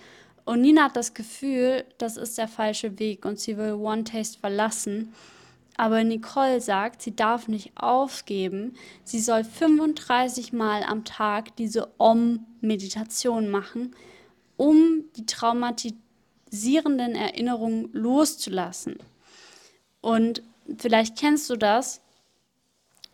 Und 0.45 0.61
Nina 0.61 0.83
hat 0.83 0.95
das 0.95 1.15
Gefühl, 1.15 1.83
das 1.97 2.15
ist 2.15 2.37
der 2.37 2.47
falsche 2.47 2.99
Weg 2.99 3.25
und 3.25 3.39
sie 3.39 3.57
will 3.57 3.73
One 3.73 4.03
Taste 4.03 4.39
verlassen. 4.39 5.11
Aber 5.77 6.03
Nicole 6.03 6.61
sagt, 6.61 7.01
sie 7.01 7.15
darf 7.15 7.47
nicht 7.47 7.71
aufgeben. 7.75 8.75
Sie 9.03 9.19
soll 9.19 9.43
35 9.43 10.53
Mal 10.53 10.83
am 10.83 11.03
Tag 11.05 11.55
diese 11.55 11.89
Om-Meditation 11.97 13.49
machen, 13.49 13.95
um 14.57 15.05
die 15.17 15.25
traumatisierenden 16.45 17.15
Erinnerungen 17.15 17.89
loszulassen. 17.93 18.97
Und 20.01 20.43
vielleicht 20.77 21.17
kennst 21.17 21.49
du 21.49 21.55
das, 21.55 22.01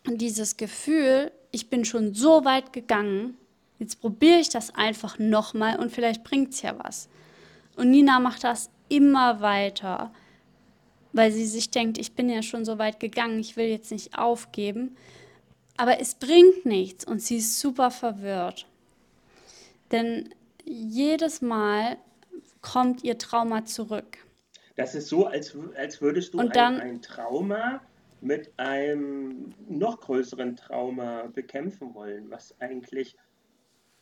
dieses 0.06 0.56
Gefühl, 0.56 1.32
ich 1.50 1.68
bin 1.68 1.84
schon 1.84 2.14
so 2.14 2.44
weit 2.44 2.72
gegangen, 2.72 3.36
jetzt 3.78 4.00
probiere 4.00 4.38
ich 4.38 4.48
das 4.48 4.74
einfach 4.74 5.18
nochmal 5.18 5.78
und 5.78 5.92
vielleicht 5.92 6.24
bringt 6.24 6.52
es 6.52 6.62
ja 6.62 6.78
was. 6.82 7.08
Und 7.76 7.90
Nina 7.90 8.20
macht 8.20 8.44
das 8.44 8.70
immer 8.88 9.40
weiter, 9.40 10.12
weil 11.12 11.32
sie 11.32 11.46
sich 11.46 11.70
denkt, 11.70 11.98
ich 11.98 12.12
bin 12.12 12.28
ja 12.28 12.42
schon 12.42 12.64
so 12.64 12.78
weit 12.78 13.00
gegangen, 13.00 13.38
ich 13.38 13.56
will 13.56 13.66
jetzt 13.66 13.90
nicht 13.90 14.18
aufgeben. 14.18 14.96
Aber 15.76 16.00
es 16.00 16.14
bringt 16.14 16.66
nichts 16.66 17.04
und 17.04 17.22
sie 17.22 17.38
ist 17.38 17.58
super 17.58 17.90
verwirrt. 17.90 18.66
Denn 19.90 20.34
jedes 20.64 21.42
Mal 21.42 21.96
kommt 22.62 23.04
ihr 23.04 23.18
Trauma 23.18 23.64
zurück. 23.64 24.18
Das 24.76 24.94
ist 24.94 25.08
so, 25.08 25.26
als, 25.26 25.56
als 25.76 26.00
würdest 26.00 26.32
du 26.34 26.38
Und 26.38 26.46
ein, 26.48 26.52
dann- 26.52 26.80
ein 26.80 27.02
Trauma 27.02 27.82
mit 28.20 28.52
einem 28.56 29.52
noch 29.68 30.00
größeren 30.00 30.56
Trauma 30.56 31.24
bekämpfen 31.34 31.92
wollen, 31.94 32.30
was 32.30 32.54
eigentlich 32.60 33.16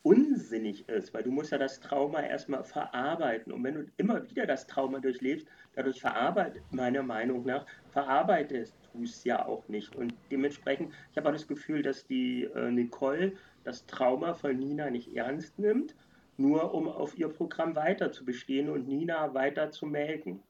unsinnig 0.03 0.89
ist, 0.89 1.13
weil 1.13 1.23
du 1.23 1.31
musst 1.31 1.53
ja 1.53 1.59
das 1.59 1.81
Trauma 1.81 2.23
erstmal 2.23 2.65
verarbeiten. 2.65 3.53
Und 3.53 3.65
wenn 3.65 3.75
du 3.75 3.87
immer 3.99 4.29
wieder 4.31 4.47
das 4.47 4.67
Trauma 4.67 4.99
durchlebst, 4.99 5.47
dadurch 5.75 6.01
verarbeitet, 6.01 6.63
meiner 6.71 7.03
Meinung 7.03 7.45
nach, 7.45 7.67
verarbeitest 7.91 8.75
du 8.95 9.03
es 9.03 9.25
ja 9.25 9.45
auch 9.45 9.67
nicht. 9.69 9.95
Und 9.97 10.15
dementsprechend, 10.31 10.93
ich 11.11 11.19
habe 11.19 11.29
auch 11.29 11.33
das 11.35 11.47
Gefühl, 11.47 11.83
dass 11.83 12.07
die 12.07 12.45
äh, 12.45 12.71
Nicole 12.71 13.33
das 13.65 13.85
Trauma 13.87 14.33
von 14.33 14.57
Nina 14.59 14.89
nicht 14.89 15.15
ernst 15.15 15.59
nimmt, 15.59 15.95
nur 16.41 16.75
um 16.75 16.89
auf 16.89 17.17
ihr 17.19 17.29
Programm 17.29 17.77
weiter 17.77 18.13
zu 18.13 18.25
bestehen 18.25 18.69
und 18.69 18.89
Nina 18.89 19.35
weiter 19.35 19.71
zu 19.71 19.87
melken. 19.87 20.43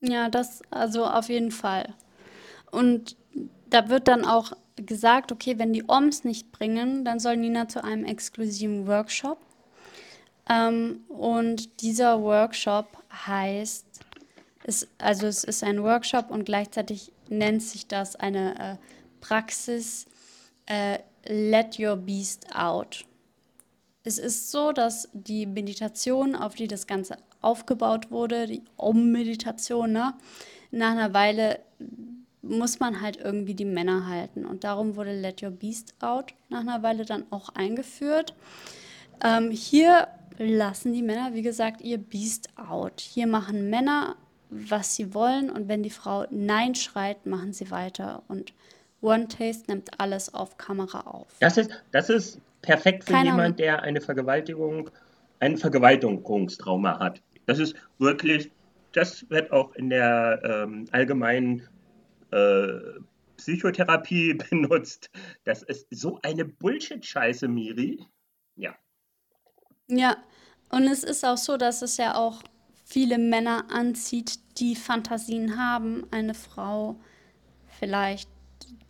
Ja, 0.00 0.28
das 0.28 0.62
also 0.70 1.04
auf 1.04 1.28
jeden 1.28 1.50
Fall. 1.50 1.94
Und 2.70 3.16
da 3.68 3.88
wird 3.88 4.08
dann 4.08 4.24
auch 4.24 4.52
gesagt, 4.76 5.30
okay, 5.30 5.58
wenn 5.58 5.72
die 5.72 5.84
OMs 5.86 6.24
nicht 6.24 6.52
bringen, 6.52 7.04
dann 7.04 7.20
soll 7.20 7.36
Nina 7.36 7.68
zu 7.68 7.84
einem 7.84 8.04
exklusiven 8.04 8.86
Workshop. 8.86 9.38
Ähm, 10.48 11.04
und 11.08 11.82
dieser 11.82 12.22
Workshop 12.22 12.86
heißt, 13.26 13.86
ist, 14.64 14.88
also 14.98 15.26
es 15.26 15.44
ist 15.44 15.62
ein 15.62 15.82
Workshop 15.82 16.30
und 16.30 16.44
gleichzeitig 16.44 17.12
nennt 17.28 17.62
sich 17.62 17.86
das 17.86 18.16
eine 18.16 18.58
äh, 18.58 18.76
Praxis 19.20 20.06
äh, 20.66 20.98
Let 21.26 21.78
Your 21.78 21.96
Beast 21.96 22.46
Out. 22.54 23.04
Es 24.02 24.18
ist 24.18 24.50
so, 24.50 24.72
dass 24.72 25.08
die 25.12 25.46
Meditation, 25.46 26.34
auf 26.34 26.54
die 26.54 26.68
das 26.68 26.86
Ganze 26.86 27.16
aufgebaut 27.40 28.10
wurde, 28.10 28.46
die 28.46 28.62
Om-Meditation, 28.76 29.92
ne, 29.92 30.14
nach 30.70 30.92
einer 30.92 31.12
Weile 31.12 31.60
muss 32.42 32.80
man 32.80 33.02
halt 33.02 33.18
irgendwie 33.18 33.54
die 33.54 33.66
Männer 33.66 34.06
halten. 34.06 34.46
Und 34.46 34.64
darum 34.64 34.96
wurde 34.96 35.18
Let 35.18 35.42
Your 35.42 35.50
Beast 35.50 35.94
Out 36.00 36.32
nach 36.48 36.60
einer 36.60 36.82
Weile 36.82 37.04
dann 37.04 37.24
auch 37.30 37.50
eingeführt. 37.50 38.34
Ähm, 39.22 39.50
hier 39.50 40.08
lassen 40.38 40.94
die 40.94 41.02
Männer, 41.02 41.34
wie 41.34 41.42
gesagt, 41.42 41.82
ihr 41.82 41.98
Beast 41.98 42.48
out. 42.56 43.00
Hier 43.00 43.26
machen 43.26 43.68
Männer 43.68 44.16
was 44.50 44.96
sie 44.96 45.14
wollen 45.14 45.48
und 45.48 45.68
wenn 45.68 45.82
die 45.82 45.90
Frau 45.90 46.26
Nein 46.30 46.74
schreit, 46.74 47.24
machen 47.24 47.52
sie 47.52 47.70
weiter 47.70 48.22
und 48.28 48.52
One 49.00 49.28
Taste 49.28 49.70
nimmt 49.70 49.98
alles 49.98 50.34
auf 50.34 50.58
Kamera 50.58 51.02
auf. 51.02 51.28
Das 51.40 51.56
ist, 51.56 51.70
das 51.92 52.10
ist 52.10 52.38
perfekt 52.62 53.04
für 53.04 53.12
Keiner- 53.12 53.30
jemand, 53.32 53.58
der 53.58 53.82
eine 53.82 54.00
Vergewaltigung, 54.00 54.90
ein 55.40 55.56
Vergewaltigungstrauma 55.56 56.98
hat. 56.98 57.22
Das 57.46 57.58
ist 57.58 57.74
wirklich, 57.98 58.50
das 58.92 59.28
wird 59.30 59.50
auch 59.52 59.74
in 59.74 59.90
der 59.90 60.40
ähm, 60.44 60.84
allgemeinen 60.92 61.66
äh, 62.30 63.00
Psychotherapie 63.36 64.34
benutzt. 64.50 65.10
Das 65.44 65.62
ist 65.62 65.86
so 65.90 66.18
eine 66.22 66.44
Bullshit-Scheiße, 66.44 67.48
Miri. 67.48 68.04
Ja. 68.56 68.74
Ja, 69.88 70.16
und 70.70 70.84
es 70.84 71.02
ist 71.02 71.24
auch 71.24 71.38
so, 71.38 71.56
dass 71.56 71.82
es 71.82 71.96
ja 71.96 72.14
auch 72.14 72.42
viele 72.84 73.18
Männer 73.18 73.64
anzieht, 73.70 74.38
die 74.58 74.76
Fantasien 74.76 75.58
haben, 75.58 76.06
eine 76.10 76.34
Frau 76.34 76.96
vielleicht 77.78 78.28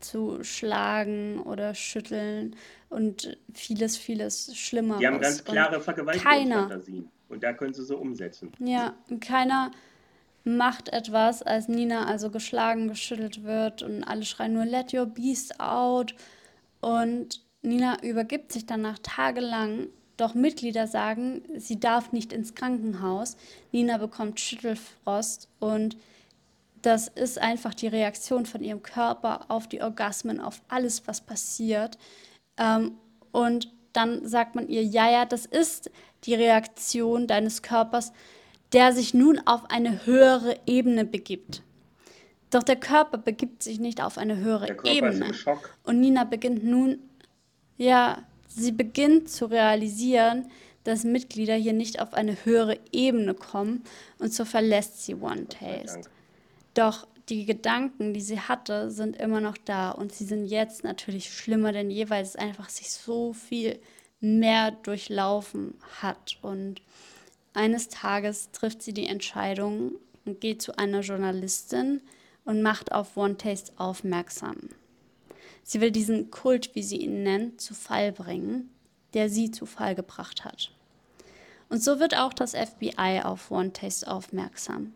zu 0.00 0.42
schlagen 0.42 1.40
oder 1.40 1.74
schütteln 1.74 2.56
und 2.88 3.36
vieles, 3.52 3.96
vieles 3.96 4.56
Schlimmeres. 4.56 5.00
Die 5.00 5.06
haben 5.06 5.20
ganz 5.20 5.44
klare 5.44 5.80
Vergewaltigungsfantasien. 5.80 7.08
Und 7.28 7.42
da 7.42 7.52
können 7.52 7.72
sie 7.72 7.84
so 7.84 7.96
umsetzen. 7.96 8.50
ja, 8.58 8.94
keiner 9.20 9.70
macht 10.44 10.88
etwas, 10.88 11.42
als 11.42 11.68
Nina 11.68 12.06
also 12.06 12.30
geschlagen, 12.30 12.88
geschüttelt 12.88 13.44
wird 13.44 13.82
und 13.82 14.04
alle 14.04 14.24
schreien 14.24 14.54
nur 14.54 14.64
Let 14.64 14.92
your 14.92 15.06
beast 15.06 15.60
out. 15.60 16.14
Und 16.80 17.42
Nina 17.62 18.02
übergibt 18.02 18.52
sich 18.52 18.66
danach 18.66 18.98
tagelang, 19.02 19.88
doch 20.16 20.34
Mitglieder 20.34 20.86
sagen, 20.86 21.42
sie 21.56 21.78
darf 21.78 22.12
nicht 22.12 22.32
ins 22.32 22.54
Krankenhaus. 22.54 23.36
Nina 23.70 23.98
bekommt 23.98 24.40
Schüttelfrost 24.40 25.48
und 25.60 25.96
das 26.82 27.08
ist 27.08 27.38
einfach 27.38 27.74
die 27.74 27.88
Reaktion 27.88 28.46
von 28.46 28.62
ihrem 28.62 28.82
Körper 28.82 29.46
auf 29.48 29.68
die 29.68 29.82
Orgasmen, 29.82 30.40
auf 30.40 30.62
alles, 30.68 31.06
was 31.06 31.20
passiert. 31.20 31.98
Ähm, 32.56 32.92
und 33.32 33.72
dann 33.92 34.26
sagt 34.26 34.54
man 34.54 34.68
ihr, 34.68 34.82
ja, 34.82 35.10
ja, 35.10 35.24
das 35.24 35.46
ist 35.46 35.90
die 36.24 36.34
Reaktion 36.34 37.26
deines 37.26 37.62
Körpers, 37.62 38.12
der 38.72 38.92
sich 38.92 39.14
nun 39.14 39.40
auf 39.46 39.70
eine 39.70 40.06
höhere 40.06 40.56
Ebene 40.66 41.04
begibt. 41.04 41.62
Doch 42.50 42.62
der 42.62 42.76
Körper 42.76 43.18
begibt 43.18 43.62
sich 43.62 43.78
nicht 43.78 44.00
auf 44.00 44.18
eine 44.18 44.36
höhere 44.36 44.66
Der 44.66 44.76
Körper 44.76 44.90
ist 44.90 44.96
Ebene. 44.96 45.26
im 45.26 45.34
Schock. 45.34 45.76
Und 45.84 46.00
Nina 46.00 46.24
beginnt 46.24 46.64
nun, 46.64 46.98
ja, 47.76 48.22
sie 48.48 48.72
beginnt 48.72 49.30
zu 49.30 49.46
realisieren, 49.46 50.50
dass 50.84 51.04
Mitglieder 51.04 51.54
hier 51.54 51.72
nicht 51.72 52.00
auf 52.00 52.14
eine 52.14 52.44
höhere 52.44 52.78
Ebene 52.90 53.34
kommen 53.34 53.84
und 54.18 54.32
so 54.32 54.44
verlässt 54.44 55.04
sie 55.04 55.14
One 55.14 55.46
Taste. 55.46 56.08
Doch 56.74 57.06
die 57.28 57.46
Gedanken, 57.46 58.12
die 58.12 58.20
sie 58.20 58.40
hatte, 58.40 58.90
sind 58.90 59.16
immer 59.16 59.40
noch 59.40 59.56
da 59.56 59.90
und 59.90 60.12
sie 60.12 60.24
sind 60.24 60.46
jetzt 60.46 60.84
natürlich 60.84 61.32
schlimmer 61.32 61.72
denn 61.72 61.90
je, 61.90 62.10
weil 62.10 62.22
es 62.22 62.36
einfach 62.36 62.68
sich 62.68 62.90
so 62.90 63.32
viel 63.32 63.80
mehr 64.20 64.72
durchlaufen 64.72 65.74
hat. 66.02 66.38
Und 66.42 66.82
eines 67.54 67.88
Tages 67.88 68.50
trifft 68.52 68.82
sie 68.82 68.92
die 68.92 69.06
Entscheidung 69.06 69.92
und 70.24 70.40
geht 70.40 70.60
zu 70.60 70.76
einer 70.76 71.00
Journalistin 71.00 72.00
und 72.44 72.62
macht 72.62 72.92
auf 72.92 73.16
One 73.16 73.36
Taste 73.36 73.72
aufmerksam. 73.76 74.56
Sie 75.62 75.80
will 75.80 75.90
diesen 75.90 76.30
Kult, 76.30 76.74
wie 76.74 76.82
sie 76.82 76.96
ihn 76.96 77.22
nennt, 77.22 77.60
zu 77.60 77.74
Fall 77.74 78.12
bringen, 78.12 78.70
der 79.14 79.28
sie 79.28 79.50
zu 79.50 79.66
Fall 79.66 79.94
gebracht 79.94 80.44
hat. 80.44 80.72
Und 81.68 81.82
so 81.82 82.00
wird 82.00 82.16
auch 82.16 82.32
das 82.32 82.52
FBI 82.56 83.20
auf 83.22 83.50
One 83.52 83.72
Taste 83.72 84.10
aufmerksam. 84.10 84.92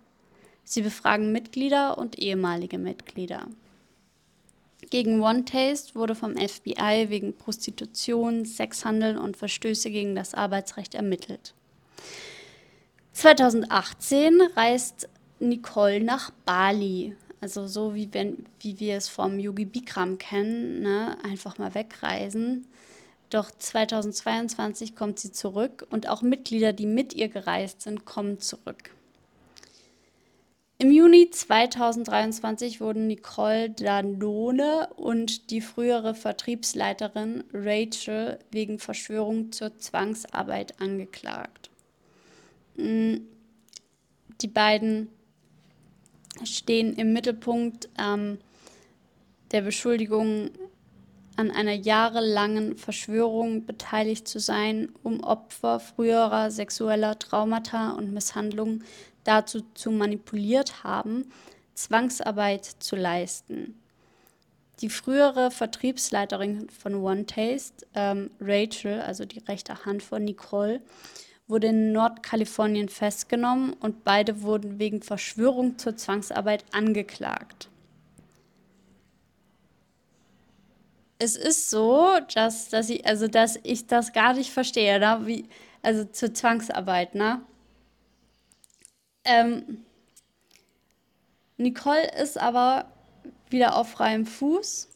Sie 0.65 0.83
befragen 0.83 1.31
Mitglieder 1.33 1.99
und 1.99 2.19
ehemalige 2.19 2.79
Mitglieder. 2.79 3.47
Gegen 4.91 5.23
One 5.23 5.45
Taste 5.45 5.95
wurde 5.95 6.15
vom 6.15 6.37
FBI 6.37 7.07
wegen 7.09 7.37
Prostitution, 7.37 8.45
Sexhandel 8.45 9.19
und 9.19 9.37
Verstöße 9.37 9.91
gegen 9.91 10.15
das 10.15 10.35
Arbeitsrecht 10.35 10.95
ermittelt. 10.95 11.55
2018 13.13 14.41
reist 14.57 15.09
Nicole 15.39 16.01
nach 16.01 16.31
Bali. 16.45 17.17
Also 17.41 17.67
so 17.67 17.95
wie, 17.95 18.09
wenn, 18.13 18.47
wie 18.61 18.81
wir 18.81 18.97
es 18.97 19.09
vom 19.09 19.39
Yogi 19.39 19.67
Bikram 19.67 20.19
kennen, 20.19 20.81
ne? 20.83 21.17
einfach 21.23 21.59
mal 21.59 21.75
wegreisen. 21.75 22.67
Doch 23.31 23.51
2022 23.51 24.97
kommt 24.97 25.19
sie 25.19 25.33
zurück 25.33 25.87
und 25.91 26.09
auch 26.09 26.23
Mitglieder, 26.23 26.73
die 26.73 26.87
mit 26.87 27.15
ihr 27.15 27.29
gereist 27.29 27.83
sind, 27.83 28.05
kommen 28.05 28.39
zurück. 28.39 28.91
Im 30.85 30.93
Juni 30.93 31.31
2023 31.31 32.79
wurden 32.79 33.07
Nicole 33.07 33.71
Danone 33.71 34.91
und 34.97 35.49
die 35.51 35.63
frühere 35.63 36.15
Vertriebsleiterin 36.15 37.43
Rachel 37.55 38.39
wegen 38.51 38.79
Verschwörung 38.79 39.51
zur 39.51 39.79
Zwangsarbeit 39.79 40.79
angeklagt. 40.83 41.71
Mm, 42.77 43.15
Die 44.43 44.47
beiden 44.47 45.09
stehen 46.45 46.93
im 46.97 47.15
Mittelpunkt 47.15 47.89
ähm, 47.99 48.37
der 49.53 49.63
Beschuldigung, 49.63 50.51
an 51.37 51.51
einer 51.51 51.73
jahrelangen 51.73 52.77
Verschwörung 52.77 53.65
beteiligt 53.65 54.29
zu 54.29 54.39
sein, 54.39 54.91
um 55.03 55.25
Opfer 55.25 55.81
früherer 55.81 56.51
sexueller 56.51 57.19
Traumata 57.19 57.93
und 57.93 58.13
Misshandlungen 58.13 58.85
dazu 59.25 59.63
zu 59.75 59.91
manipuliert 59.91 60.85
haben, 60.85 61.33
Zwangsarbeit 61.75 62.65
zu 62.65 62.97
leisten. 62.97 63.81
Die 64.81 64.89
frühere 64.89 65.51
Vertriebsleiterin 65.51 66.69
von 66.69 66.97
One 66.97 67.27
Taste, 67.27 67.87
ähm, 67.95 68.31
Rachel, 68.41 69.01
also 69.01 69.25
die 69.25 69.39
rechte 69.41 69.85
Hand 69.85 70.03
von 70.03 70.25
Nicole, 70.25 70.81
wurde 71.47 71.69
in 71.69 71.93
Nordkalifornien 71.93 72.89
festgenommen 72.89 73.75
und 73.75 74.05
beide 74.05 74.43
wurden 74.43 74.79
wegen 74.79 75.03
Verschwörung 75.03 75.79
zur 75.79 75.97
Zwangsarbeit 75.97 76.65
angeklagt. 76.73 77.69
Es 81.19 81.37
ist 81.37 81.71
so, 81.71 82.19
dass, 82.35 82.71
dass, 82.71 82.91
ich, 82.91 83.07
also 83.07 83.29
dass 83.29 83.59
ich 83.63 83.87
das 83.87 84.13
gar 84.13 84.35
nicht 84.35 84.51
verstehe, 84.51 84.99
ne? 84.99 85.21
Wie, 85.25 85.49
also 85.83 86.05
zur 86.05 86.35
Zwangsarbeit, 86.35 87.15
ne? 87.15 87.41
Ähm, 89.25 89.85
Nicole 91.57 92.11
ist 92.21 92.39
aber 92.39 92.91
wieder 93.49 93.77
auf 93.77 93.91
freiem 93.91 94.27
Fuß. 94.27 94.89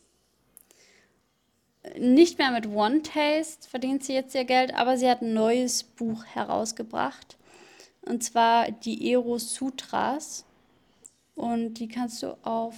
Nicht 1.97 2.39
mehr 2.39 2.51
mit 2.51 2.67
One 2.67 3.03
Taste 3.03 3.69
verdient 3.69 4.05
sie 4.05 4.13
jetzt 4.13 4.35
ihr 4.35 4.45
Geld, 4.45 4.75
aber 4.75 4.99
sie 4.99 5.09
hat 5.09 5.23
ein 5.23 5.33
neues 5.33 5.85
Buch 5.85 6.25
herausgebracht. 6.27 7.39
Und 8.03 8.23
zwar 8.23 8.71
die 8.71 9.13
Eros 9.13 9.55
Sutras. 9.55 10.45
Und 11.35 11.75
die 11.75 11.89
kannst 11.89 12.23
du 12.23 12.37
auf 12.43 12.75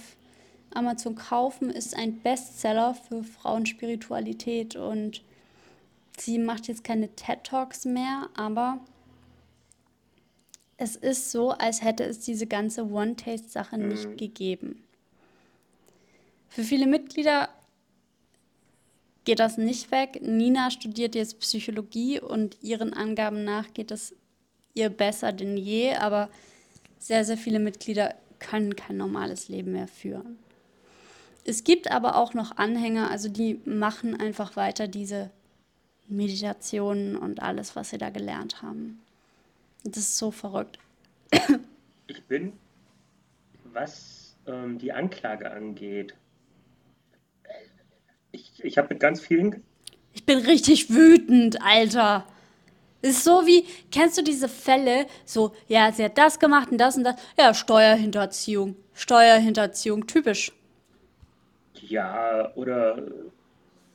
Amazon 0.73 1.15
kaufen. 1.15 1.71
Ist 1.71 1.95
ein 1.95 2.21
Bestseller 2.21 2.93
für 2.93 3.23
Frauenspiritualität. 3.23 4.75
Und 4.75 5.23
sie 6.17 6.37
macht 6.37 6.67
jetzt 6.67 6.83
keine 6.83 7.13
TED 7.15 7.43
Talks 7.43 7.85
mehr, 7.85 8.29
aber 8.35 8.79
es 10.81 10.95
ist 10.95 11.29
so, 11.29 11.51
als 11.51 11.83
hätte 11.83 12.03
es 12.03 12.19
diese 12.21 12.47
ganze 12.47 12.89
One-Taste-Sache 12.89 13.77
nicht 13.77 14.17
gegeben. 14.17 14.83
Für 16.49 16.63
viele 16.63 16.87
Mitglieder 16.87 17.49
geht 19.23 19.37
das 19.37 19.59
nicht 19.59 19.91
weg. 19.91 20.19
Nina 20.23 20.71
studiert 20.71 21.13
jetzt 21.13 21.39
Psychologie 21.39 22.19
und 22.19 22.57
ihren 22.63 22.95
Angaben 22.95 23.43
nach 23.43 23.71
geht 23.75 23.91
es 23.91 24.15
ihr 24.73 24.89
besser 24.89 25.31
denn 25.31 25.55
je, 25.55 25.93
aber 25.93 26.29
sehr, 26.97 27.25
sehr 27.25 27.37
viele 27.37 27.59
Mitglieder 27.59 28.15
können 28.39 28.75
kein 28.75 28.97
normales 28.97 29.49
Leben 29.49 29.73
mehr 29.73 29.87
führen. 29.87 30.39
Es 31.45 31.63
gibt 31.63 31.91
aber 31.91 32.15
auch 32.15 32.33
noch 32.33 32.57
Anhänger, 32.57 33.11
also 33.11 33.29
die 33.29 33.59
machen 33.65 34.19
einfach 34.19 34.55
weiter 34.55 34.87
diese 34.87 35.29
Meditationen 36.07 37.17
und 37.17 37.39
alles, 37.39 37.75
was 37.75 37.91
sie 37.91 37.99
da 37.99 38.09
gelernt 38.09 38.63
haben. 38.63 38.99
Das 39.83 39.97
ist 39.97 40.17
so 40.17 40.31
verrückt. 40.31 40.79
Ich 42.07 42.23
bin, 42.25 42.53
was 43.63 44.35
ähm, 44.47 44.77
die 44.77 44.91
Anklage 44.91 45.51
angeht, 45.51 46.13
ich, 48.31 48.63
ich 48.63 48.77
habe 48.77 48.89
mit 48.93 48.99
ganz 48.99 49.21
vielen, 49.21 49.63
Ich 50.13 50.25
bin 50.25 50.39
richtig 50.39 50.89
wütend, 50.89 51.61
Alter. 51.61 52.25
Es 53.01 53.17
ist 53.17 53.23
so 53.23 53.45
wie, 53.47 53.65
kennst 53.91 54.17
du 54.17 54.23
diese 54.23 54.47
Fälle? 54.47 55.07
So, 55.25 55.53
ja, 55.67 55.91
sie 55.91 56.03
hat 56.05 56.17
das 56.17 56.39
gemacht 56.39 56.69
und 56.71 56.77
das 56.77 56.97
und 56.97 57.03
das. 57.03 57.15
Ja, 57.37 57.53
Steuerhinterziehung. 57.53 58.75
Steuerhinterziehung, 58.93 60.05
typisch. 60.07 60.51
ja, 61.73 62.53
oder 62.55 62.97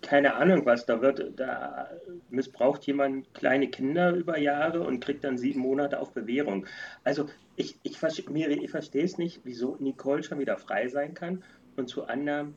keine 0.02 0.34
Ahnung 0.34 0.64
was, 0.66 0.86
da 0.86 1.00
wird, 1.00 1.38
da 1.38 1.90
missbraucht 2.30 2.86
jemand 2.86 3.32
kleine 3.34 3.68
Kinder 3.68 4.12
über 4.14 4.38
Jahre 4.38 4.82
und 4.82 5.00
kriegt 5.00 5.24
dann 5.24 5.38
sieben 5.38 5.60
Monate 5.60 6.00
auf 6.00 6.12
Bewährung. 6.12 6.66
Also 7.02 7.28
ich, 7.56 7.78
ich, 7.82 8.00
Miri, 8.28 8.64
ich 8.64 8.70
verstehe 8.70 9.04
es 9.04 9.18
nicht, 9.18 9.40
wieso 9.44 9.76
Nicole 9.80 10.22
schon 10.22 10.38
wieder 10.38 10.58
frei 10.58 10.88
sein 10.88 11.14
kann. 11.14 11.42
Und 11.76 11.88
zu 11.88 12.04
anderem, 12.04 12.54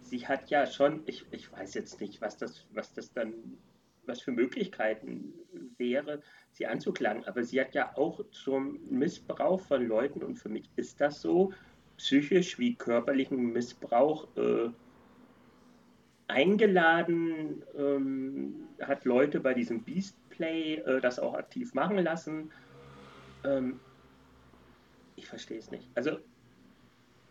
sie 0.00 0.26
hat 0.26 0.50
ja 0.50 0.66
schon, 0.66 1.02
ich, 1.06 1.26
ich 1.30 1.52
weiß 1.52 1.74
jetzt 1.74 2.00
nicht, 2.00 2.20
was 2.20 2.36
das, 2.36 2.64
was 2.72 2.92
das 2.92 3.12
dann, 3.12 3.34
was 4.06 4.20
für 4.20 4.32
Möglichkeiten 4.32 5.34
wäre, 5.76 6.22
sie 6.52 6.66
anzuklagen, 6.66 7.24
aber 7.24 7.42
sie 7.42 7.60
hat 7.60 7.74
ja 7.74 7.96
auch 7.96 8.24
zum 8.30 8.80
Missbrauch 8.90 9.60
von 9.60 9.86
Leuten, 9.86 10.22
und 10.22 10.36
für 10.36 10.48
mich 10.48 10.70
ist 10.76 11.00
das 11.00 11.20
so, 11.20 11.52
psychisch 11.98 12.58
wie 12.58 12.76
körperlichen 12.76 13.52
Missbrauch 13.52 14.28
äh, 14.36 14.70
eingeladen, 16.28 17.62
ähm, 17.76 18.68
hat 18.80 19.04
Leute 19.04 19.40
bei 19.40 19.54
diesem 19.54 19.82
Beastplay 19.82 20.74
äh, 20.76 21.00
das 21.00 21.18
auch 21.18 21.34
aktiv 21.34 21.74
machen 21.74 21.98
lassen. 21.98 22.52
Ähm, 23.44 23.80
ich 25.16 25.26
verstehe 25.26 25.58
es 25.58 25.70
nicht. 25.70 25.88
Also, 25.94 26.18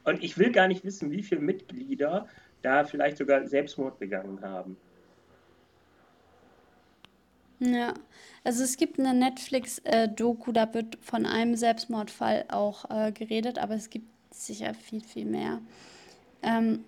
und 0.04 0.24
ich 0.24 0.38
will 0.38 0.52
gar 0.52 0.68
nicht 0.68 0.84
wissen, 0.84 1.12
wie 1.12 1.24
viele 1.24 1.42
Mitglieder 1.42 2.28
da 2.62 2.84
vielleicht 2.84 3.18
sogar 3.18 3.48
Selbstmord 3.48 4.00
begangen 4.00 4.42
haben. 4.42 4.78
Ja, 7.60 7.94
also 8.44 8.64
es 8.64 8.78
gibt 8.78 9.00
eine 9.00 9.14
Netflix-Doku, 9.14 10.52
da 10.52 10.74
wird 10.74 10.98
von 11.02 11.26
einem 11.26 11.56
Selbstmordfall 11.56 12.46
auch 12.50 12.90
äh, 12.90 13.12
geredet, 13.12 13.58
aber 13.58 13.74
es 13.74 13.90
gibt 13.90 14.08
sicher 14.32 14.74
viel, 14.74 15.02
viel 15.02 15.26
mehr. 15.26 15.60
Ähm, 16.44 16.84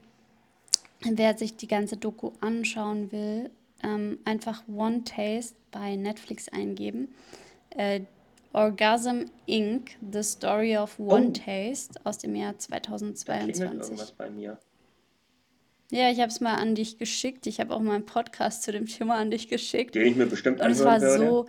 wer 1.02 1.38
sich 1.38 1.56
die 1.56 1.68
ganze 1.68 1.98
Doku 1.98 2.32
anschauen 2.42 3.12
will, 3.12 3.50
ähm, 3.84 4.20
einfach 4.26 4.64
One 4.68 5.04
Taste 5.04 5.56
bei 5.72 5.96
Netflix 5.96 6.50
eingeben. 6.50 7.10
Äh, 7.72 8.02
Orgasm 8.52 9.26
Inc., 9.46 9.92
The 10.12 10.24
Story 10.24 10.76
of 10.76 11.00
One 11.00 11.28
oh. 11.28 11.32
Taste 11.32 12.00
aus 12.04 12.18
dem 12.18 12.36
Jahr 12.36 12.58
2022. 12.58 14.14
bei 14.18 14.30
mir. 14.30 14.58
Ja, 15.92 16.12
ich 16.12 16.20
habe 16.20 16.30
es 16.30 16.40
mal 16.40 16.56
an 16.56 16.76
dich 16.76 16.98
geschickt. 16.98 17.48
Ich 17.48 17.60
habe 17.60 17.74
auch 17.74 17.80
mal 17.80 17.96
einen 17.96 18.06
Podcast 18.06 18.64
zu 18.64 18.72
dem 18.72 18.86
Thema 18.86 19.16
an 19.16 19.32
dich 19.32 19.48
geschickt. 19.48 19.96
Den 19.96 20.08
ich 20.08 20.16
mir 20.16 20.28
bestimmt 20.28 20.62
Und 20.62 20.72
es 20.72 20.84
war 20.84 21.02
würde. 21.02 21.26
so, 21.26 21.46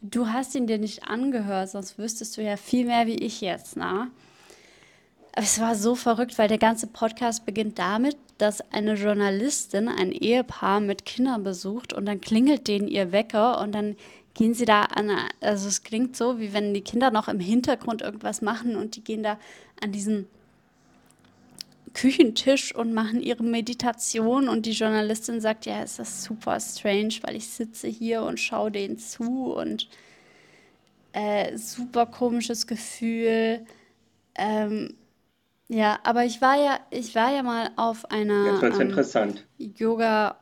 du 0.00 0.28
hast 0.28 0.54
ihn 0.54 0.66
dir 0.66 0.78
nicht 0.78 1.04
angehört, 1.04 1.70
sonst 1.70 1.98
wüsstest 1.98 2.36
du 2.36 2.42
ja 2.42 2.56
viel 2.56 2.86
mehr 2.86 3.06
wie 3.06 3.16
ich 3.16 3.40
jetzt, 3.40 3.76
na? 3.76 4.10
Es 5.34 5.60
war 5.60 5.74
so 5.74 5.94
verrückt, 5.94 6.36
weil 6.36 6.48
der 6.48 6.58
ganze 6.58 6.86
Podcast 6.86 7.46
beginnt 7.46 7.78
damit, 7.78 8.16
dass 8.36 8.60
eine 8.72 8.94
Journalistin 8.94 9.88
ein 9.88 10.12
Ehepaar 10.12 10.80
mit 10.80 11.06
Kindern 11.06 11.42
besucht 11.42 11.94
und 11.94 12.04
dann 12.04 12.20
klingelt 12.20 12.68
denen 12.68 12.86
ihr 12.86 13.12
Wecker 13.12 13.60
und 13.60 13.72
dann 13.72 13.96
gehen 14.34 14.52
sie 14.52 14.66
da 14.66 14.82
an, 14.82 15.10
also 15.40 15.68
es 15.68 15.82
klingt 15.82 16.16
so, 16.16 16.38
wie 16.38 16.52
wenn 16.52 16.74
die 16.74 16.82
Kinder 16.82 17.10
noch 17.10 17.28
im 17.28 17.40
Hintergrund 17.40 18.02
irgendwas 18.02 18.42
machen 18.42 18.76
und 18.76 18.96
die 18.96 19.04
gehen 19.04 19.22
da 19.22 19.38
an 19.82 19.92
diesen 19.92 20.26
Küchentisch 21.94 22.74
und 22.74 22.92
machen 22.92 23.22
ihre 23.22 23.42
Meditation 23.42 24.48
und 24.48 24.66
die 24.66 24.72
Journalistin 24.72 25.40
sagt, 25.40 25.66
ja, 25.66 25.82
ist 25.82 26.22
super 26.22 26.58
strange, 26.60 27.14
weil 27.22 27.36
ich 27.36 27.46
sitze 27.46 27.88
hier 27.88 28.22
und 28.22 28.40
schaue 28.40 28.70
denen 28.70 28.98
zu 28.98 29.52
und 29.52 29.88
äh, 31.12 31.56
super 31.56 32.06
komisches 32.06 32.66
Gefühl. 32.66 33.66
Ähm, 34.34 34.94
ja, 35.72 35.98
aber 36.02 36.24
ich 36.24 36.42
war 36.42 36.62
ja, 36.62 36.78
ich 36.90 37.14
war 37.14 37.32
ja 37.32 37.42
mal 37.42 37.70
auf 37.76 38.10
einer 38.10 38.60
wird's 38.60 38.76
ähm, 38.76 38.90
interessant. 38.90 39.46
Yoga, 39.56 40.36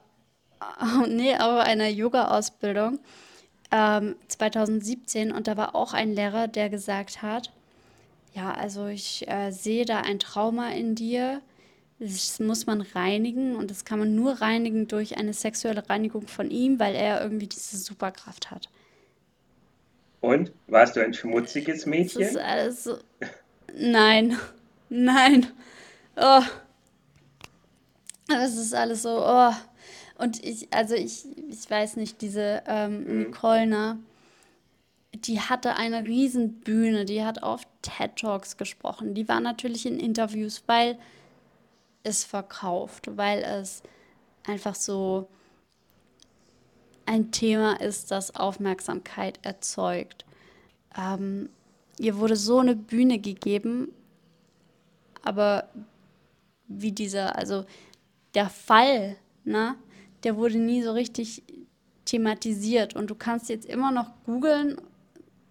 nee, 1.09 1.37
auf 1.37 1.61
einer 1.61 1.89
Yoga-Ausbildung 1.89 2.99
ähm, 3.71 4.17
2017 4.27 5.31
und 5.31 5.47
da 5.47 5.57
war 5.57 5.77
auch 5.77 5.93
ein 5.93 6.13
Lehrer, 6.13 6.49
der 6.49 6.69
gesagt 6.69 7.23
hat, 7.23 7.53
ja, 8.35 8.53
also 8.53 8.87
ich 8.87 9.29
äh, 9.29 9.53
sehe 9.53 9.85
da 9.85 10.01
ein 10.01 10.19
Trauma 10.19 10.71
in 10.71 10.97
dir. 10.97 11.41
Das 12.01 12.41
muss 12.41 12.67
man 12.67 12.81
reinigen 12.81 13.55
und 13.55 13.71
das 13.71 13.85
kann 13.85 13.99
man 13.99 14.17
nur 14.17 14.41
reinigen 14.41 14.89
durch 14.89 15.17
eine 15.17 15.33
sexuelle 15.33 15.89
Reinigung 15.89 16.27
von 16.27 16.51
ihm, 16.51 16.81
weil 16.81 16.95
er 16.95 17.23
irgendwie 17.23 17.47
diese 17.47 17.77
Superkraft 17.77 18.51
hat. 18.51 18.69
Und 20.21 20.51
warst 20.67 20.97
du 20.97 21.01
ein 21.01 21.15
schmutziges 21.15 21.87
Mädchen? 21.87 22.23
Das 22.23 22.31
ist 22.31 22.37
alles 22.39 22.85
so. 22.85 22.99
Nein. 23.79 24.37
Nein. 24.91 25.47
Oh. 26.17 26.43
Das 28.27 28.57
ist 28.57 28.75
alles 28.75 29.03
so, 29.03 29.25
oh. 29.25 29.53
Und 30.19 30.45
ich, 30.45 30.73
also 30.73 30.95
ich, 30.95 31.25
ich 31.49 31.71
weiß 31.71 31.97
nicht, 31.97 32.21
diese 32.21 32.63
ähm, 32.67 33.05
mhm. 33.05 33.19
Nicole, 33.23 33.97
die 35.15 35.41
hatte 35.41 35.77
eine 35.77 36.05
Riesenbühne, 36.05 37.05
die 37.05 37.25
hat 37.25 37.43
auf 37.43 37.63
TED 37.83 38.17
Talks 38.17 38.57
gesprochen. 38.57 39.15
Die 39.15 39.29
war 39.29 39.41
natürlich 39.41 39.87
in 39.87 39.99
Interviews, 39.99 40.63
weil 40.67 40.99
es 42.03 42.25
verkauft, 42.25 43.17
weil 43.17 43.43
es 43.43 43.83
einfach 44.47 44.75
so 44.75 45.29
ein 47.07 47.31
Thema 47.31 47.81
ist, 47.81 48.11
das 48.11 48.35
Aufmerksamkeit 48.37 49.39
erzeugt. 49.43 50.25
Ähm, 50.97 51.49
ihr 51.99 52.19
wurde 52.19 52.37
so 52.37 52.59
eine 52.59 52.77
Bühne 52.77 53.19
gegeben 53.19 53.93
aber 55.23 55.69
wie 56.67 56.93
dieser, 56.93 57.37
also 57.37 57.65
der 58.35 58.49
Fall, 58.49 59.17
ne, 59.45 59.75
der 60.23 60.37
wurde 60.37 60.59
nie 60.59 60.83
so 60.83 60.93
richtig 60.93 61.43
thematisiert. 62.05 62.95
Und 62.95 63.09
du 63.09 63.15
kannst 63.15 63.49
jetzt 63.49 63.67
immer 63.67 63.91
noch 63.91 64.11
googeln 64.25 64.81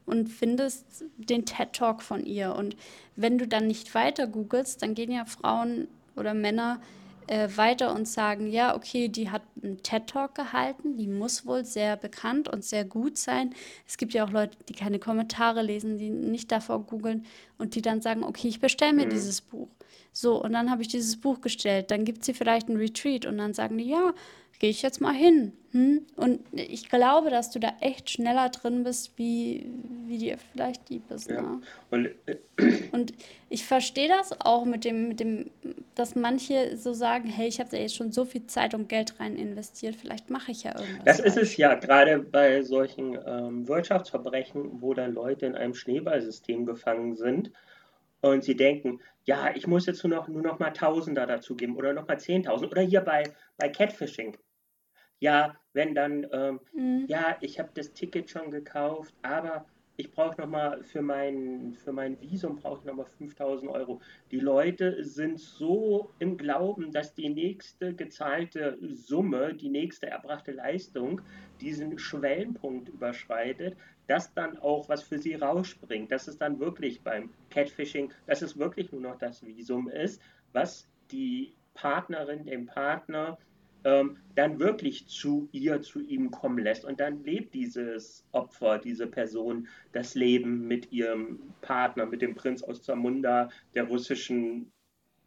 und 0.06 0.28
findest 0.28 1.06
den 1.18 1.46
TED 1.46 1.74
Talk 1.74 2.02
von 2.02 2.26
ihr. 2.26 2.56
Und 2.56 2.76
wenn 3.16 3.38
du 3.38 3.48
dann 3.48 3.68
nicht 3.68 3.94
weiter 3.96 4.28
googelst, 4.28 4.82
dann 4.82 4.96
gehen 4.96 5.12
ja 5.12 5.26
Frauen 5.26 5.88
oder 6.16 6.34
Männer 6.34 6.82
äh, 7.30 7.48
weiter 7.58 7.94
und 7.94 8.08
sagen, 8.08 8.48
ja, 8.48 8.76
okay, 8.76 9.08
die 9.08 9.30
hat 9.30 9.44
einen 9.62 9.84
TED-Talk 9.84 10.34
gehalten, 10.34 10.98
die 10.98 11.08
muss 11.08 11.46
wohl 11.46 11.64
sehr 11.64 11.96
bekannt 11.96 12.50
und 12.50 12.66
sehr 12.66 12.86
gut 12.86 13.20
sein. 13.20 13.54
Es 13.88 13.98
gibt 13.98 14.14
ja 14.14 14.26
auch 14.26 14.32
Leute, 14.32 14.58
die 14.68 14.74
keine 14.74 14.98
Kommentare 14.98 15.62
lesen, 15.62 16.00
die 16.00 16.10
nicht 16.10 16.52
davor 16.52 16.84
googeln 16.84 17.26
und 17.60 17.76
die 17.76 17.84
dann 17.84 18.02
sagen, 18.02 18.24
okay, 18.24 18.48
ich 18.48 18.60
bestelle 18.60 18.94
mir 18.94 19.06
mhm. 19.06 19.12
dieses 19.12 19.42
Buch. 19.42 19.70
So, 20.12 20.44
und 20.44 20.54
dann 20.54 20.72
habe 20.72 20.82
ich 20.82 20.88
dieses 20.88 21.22
Buch 21.22 21.40
gestellt. 21.40 21.92
Dann 21.92 22.04
gibt 22.04 22.26
sie 22.26 22.34
vielleicht 22.34 22.68
einen 22.68 22.78
Retreat 22.78 23.28
und 23.28 23.38
dann 23.38 23.54
sagen 23.54 23.78
die, 23.78 23.90
ja, 23.90 24.14
gehe 24.60 24.70
ich 24.70 24.82
jetzt 24.82 25.02
mal 25.02 25.14
hin. 25.14 25.54
Hm? 25.72 26.08
Und 26.16 26.42
ich 26.52 26.90
glaube, 26.90 27.30
dass 27.30 27.52
du 27.52 27.60
da 27.60 27.74
echt 27.80 28.10
schneller 28.10 28.50
drin 28.50 28.84
bist, 28.84 29.18
wie, 29.18 29.68
wie 30.08 30.18
dir 30.18 30.38
vielleicht 30.52 30.90
lieb 30.90 31.10
ist. 31.12 31.30
Ja. 31.30 31.42
Ne? 31.42 31.62
Und, 31.92 32.10
äh, 32.26 32.38
und 32.92 33.14
ich 33.50 33.66
verstehe 33.66 34.08
das 34.08 34.42
auch 34.42 34.66
mit 34.66 34.84
dem, 34.84 35.10
mit 35.10 35.20
dem, 35.20 35.52
dass 35.94 36.16
manche 36.16 36.76
so 36.76 36.94
sagen, 36.94 37.30
hey, 37.30 37.48
ich 37.48 37.60
habe 37.60 37.70
da 37.70 37.78
jetzt 37.78 37.96
schon 37.96 38.12
so 38.12 38.26
viel 38.26 38.48
Zeit 38.48 38.74
und 38.74 38.90
Geld 38.90 39.20
rein 39.20 39.36
investiert, 39.36 39.96
vielleicht 39.96 40.32
mache 40.32 40.52
ich 40.52 40.64
ja 40.64 40.78
irgendwas. 40.78 41.06
Das 41.06 41.20
ist 41.20 41.38
es 41.38 41.56
ja, 41.56 41.76
gerade 41.76 42.18
bei 42.18 42.64
solchen 42.64 43.18
ähm, 43.26 43.68
Wirtschaftsverbrechen, 43.68 44.82
wo 44.82 44.96
dann 44.96 45.14
Leute 45.14 45.46
in 45.46 45.56
einem 45.56 45.76
Schneeballsystem 45.76 46.66
gefangen 46.66 47.16
sind 47.16 47.52
und 48.22 48.44
sie 48.44 48.56
denken, 48.56 49.02
ja, 49.26 49.52
ich 49.56 49.68
muss 49.68 49.86
jetzt 49.86 50.04
nur 50.04 50.18
noch, 50.18 50.28
nur 50.28 50.42
noch 50.42 50.58
mal 50.58 50.72
Tausender 50.72 51.28
dazu 51.28 51.56
geben 51.56 51.76
oder 51.76 51.94
noch 51.94 52.08
mal 52.08 52.18
10.000 52.18 52.72
oder 52.72 52.82
hier 52.82 53.02
bei, 53.02 53.24
bei 53.58 53.70
Catfishing 53.70 54.36
ja, 55.20 55.56
wenn 55.74 55.96
dann, 55.96 56.28
ähm, 56.32 56.60
mhm. 56.74 57.06
ja, 57.08 57.38
ich 57.42 57.60
habe 57.60 57.70
das 57.74 57.94
Ticket 57.94 58.30
schon 58.30 58.52
gekauft, 58.52 59.14
aber 59.22 59.66
ich 60.00 60.12
brauche 60.12 60.40
nochmal 60.40 60.82
für 60.82 61.02
mein, 61.02 61.74
für 61.74 61.92
mein 61.92 62.20
Visum 62.22 62.56
brauche 62.56 62.80
ich 62.80 62.86
nochmal 62.86 63.06
5000 63.06 63.70
Euro. 63.70 64.00
Die 64.32 64.40
Leute 64.40 65.04
sind 65.04 65.42
so 65.42 66.10
im 66.20 66.38
Glauben, 66.38 66.94
dass 66.94 67.14
die 67.14 67.28
nächste 67.28 67.94
gezahlte 67.94 68.78
Summe, 68.94 69.54
die 69.54 69.68
nächste 69.68 70.08
erbrachte 70.08 70.54
Leistung 70.54 71.20
diesen 71.60 72.00
Schwellenpunkt 72.00 72.88
überschreitet, 72.88 73.76
dass 74.08 74.34
dann 74.34 74.58
auch 74.60 74.88
was 74.88 75.04
für 75.04 75.20
sie 75.20 75.36
rausspringt. 75.36 76.14
Dass 76.14 76.30
es 76.30 76.38
dann 76.38 76.62
wirklich 76.62 77.02
beim 77.02 77.30
Catfishing, 77.50 78.14
dass 78.26 78.42
es 78.42 78.58
wirklich 78.58 78.94
nur 78.94 79.02
noch 79.02 79.18
das 79.18 79.46
Visum 79.46 79.90
ist, 79.90 80.22
was 80.54 80.88
die 81.12 81.54
Partnerin, 81.74 82.46
dem 82.46 82.68
Partner 82.68 83.38
ähm, 83.84 84.18
dann 84.36 84.60
wirklich 84.60 85.08
zu 85.08 85.50
ihr, 85.52 85.82
zu 85.82 86.00
ihm 86.00 86.32
kommen 86.32 86.60
lässt. 86.60 86.86
Und 86.86 87.00
dann 87.00 87.24
lebt 87.24 87.54
dieses 87.54 88.26
Opfer, 88.32 88.78
diese 88.78 89.08
Person 89.08 89.68
das 89.92 90.16
Leben 90.16 90.68
mit 90.68 90.92
ihrem 90.92 91.40
Partner, 91.62 92.06
mit 92.06 92.22
dem 92.22 92.36
Prinz 92.36 92.64
aus 92.64 92.84
Zamunda, 92.84 93.50
der 93.74 93.84
russischen 93.86 94.72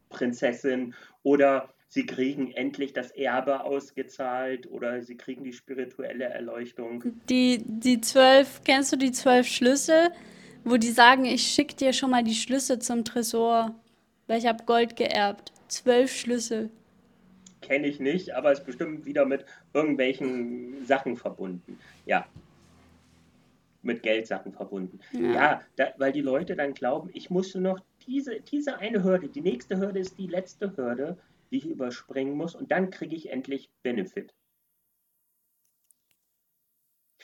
Prinzessin. 0.09 0.94
Oder 1.22 1.72
sie 1.88 2.07
kriegen 2.07 2.53
endlich 2.53 2.92
das 2.92 3.11
Erbe 3.11 3.64
ausgezahlt 3.64 4.70
oder 4.70 5.03
sie 5.03 5.16
kriegen 5.16 5.44
die 5.44 5.53
spirituelle 5.53 6.24
Erleuchtung. 6.24 7.05
Die, 7.28 7.62
die 7.66 8.00
zwölf, 8.00 8.62
kennst 8.64 8.92
du 8.92 8.96
die 8.96 9.12
zwölf 9.12 9.46
Schlüssel, 9.46 10.11
wo 10.64 10.76
die 10.76 10.90
sagen, 10.90 11.24
ich 11.24 11.42
schicke 11.42 11.76
dir 11.76 11.92
schon 11.92 12.11
mal 12.11 12.24
die 12.24 12.34
Schlüssel 12.34 12.78
zum 12.78 13.05
Tresor, 13.05 13.74
weil 14.26 14.38
ich 14.38 14.46
habe 14.46 14.64
Gold 14.64 14.96
geerbt. 14.96 15.53
Zwölf 15.68 16.14
Schlüssel. 16.14 16.70
Kenne 17.63 17.87
ich 17.87 18.01
nicht, 18.01 18.33
aber 18.33 18.53
ist 18.53 18.67
bestimmt 18.67 19.05
wieder 19.05 19.25
mit 19.25 19.47
irgendwelchen 19.73 20.85
Sachen 20.85 21.17
verbunden. 21.17 21.79
Ja. 22.05 22.27
Mit 23.83 24.03
Geldsachen 24.03 24.53
verbunden. 24.53 25.01
Ja, 25.13 25.33
ja 25.33 25.63
da, 25.77 25.95
weil 25.97 26.13
die 26.13 26.21
Leute 26.21 26.55
dann 26.55 26.75
glauben, 26.75 27.11
ich 27.15 27.31
musste 27.31 27.61
noch 27.61 27.81
diese, 28.07 28.41
diese 28.41 28.79
eine 28.79 29.03
Hürde, 29.03 29.29
die 29.29 29.41
nächste 29.41 29.79
Hürde 29.79 30.01
ist 30.01 30.19
die 30.19 30.27
letzte 30.27 30.77
Hürde, 30.77 31.17
die 31.51 31.59
ich 31.59 31.67
überspringen 31.67 32.37
muss 32.37 32.55
und 32.55 32.71
dann 32.71 32.91
kriege 32.91 33.17
ich 33.17 33.31
endlich 33.31 33.71
Benefit. 33.83 34.35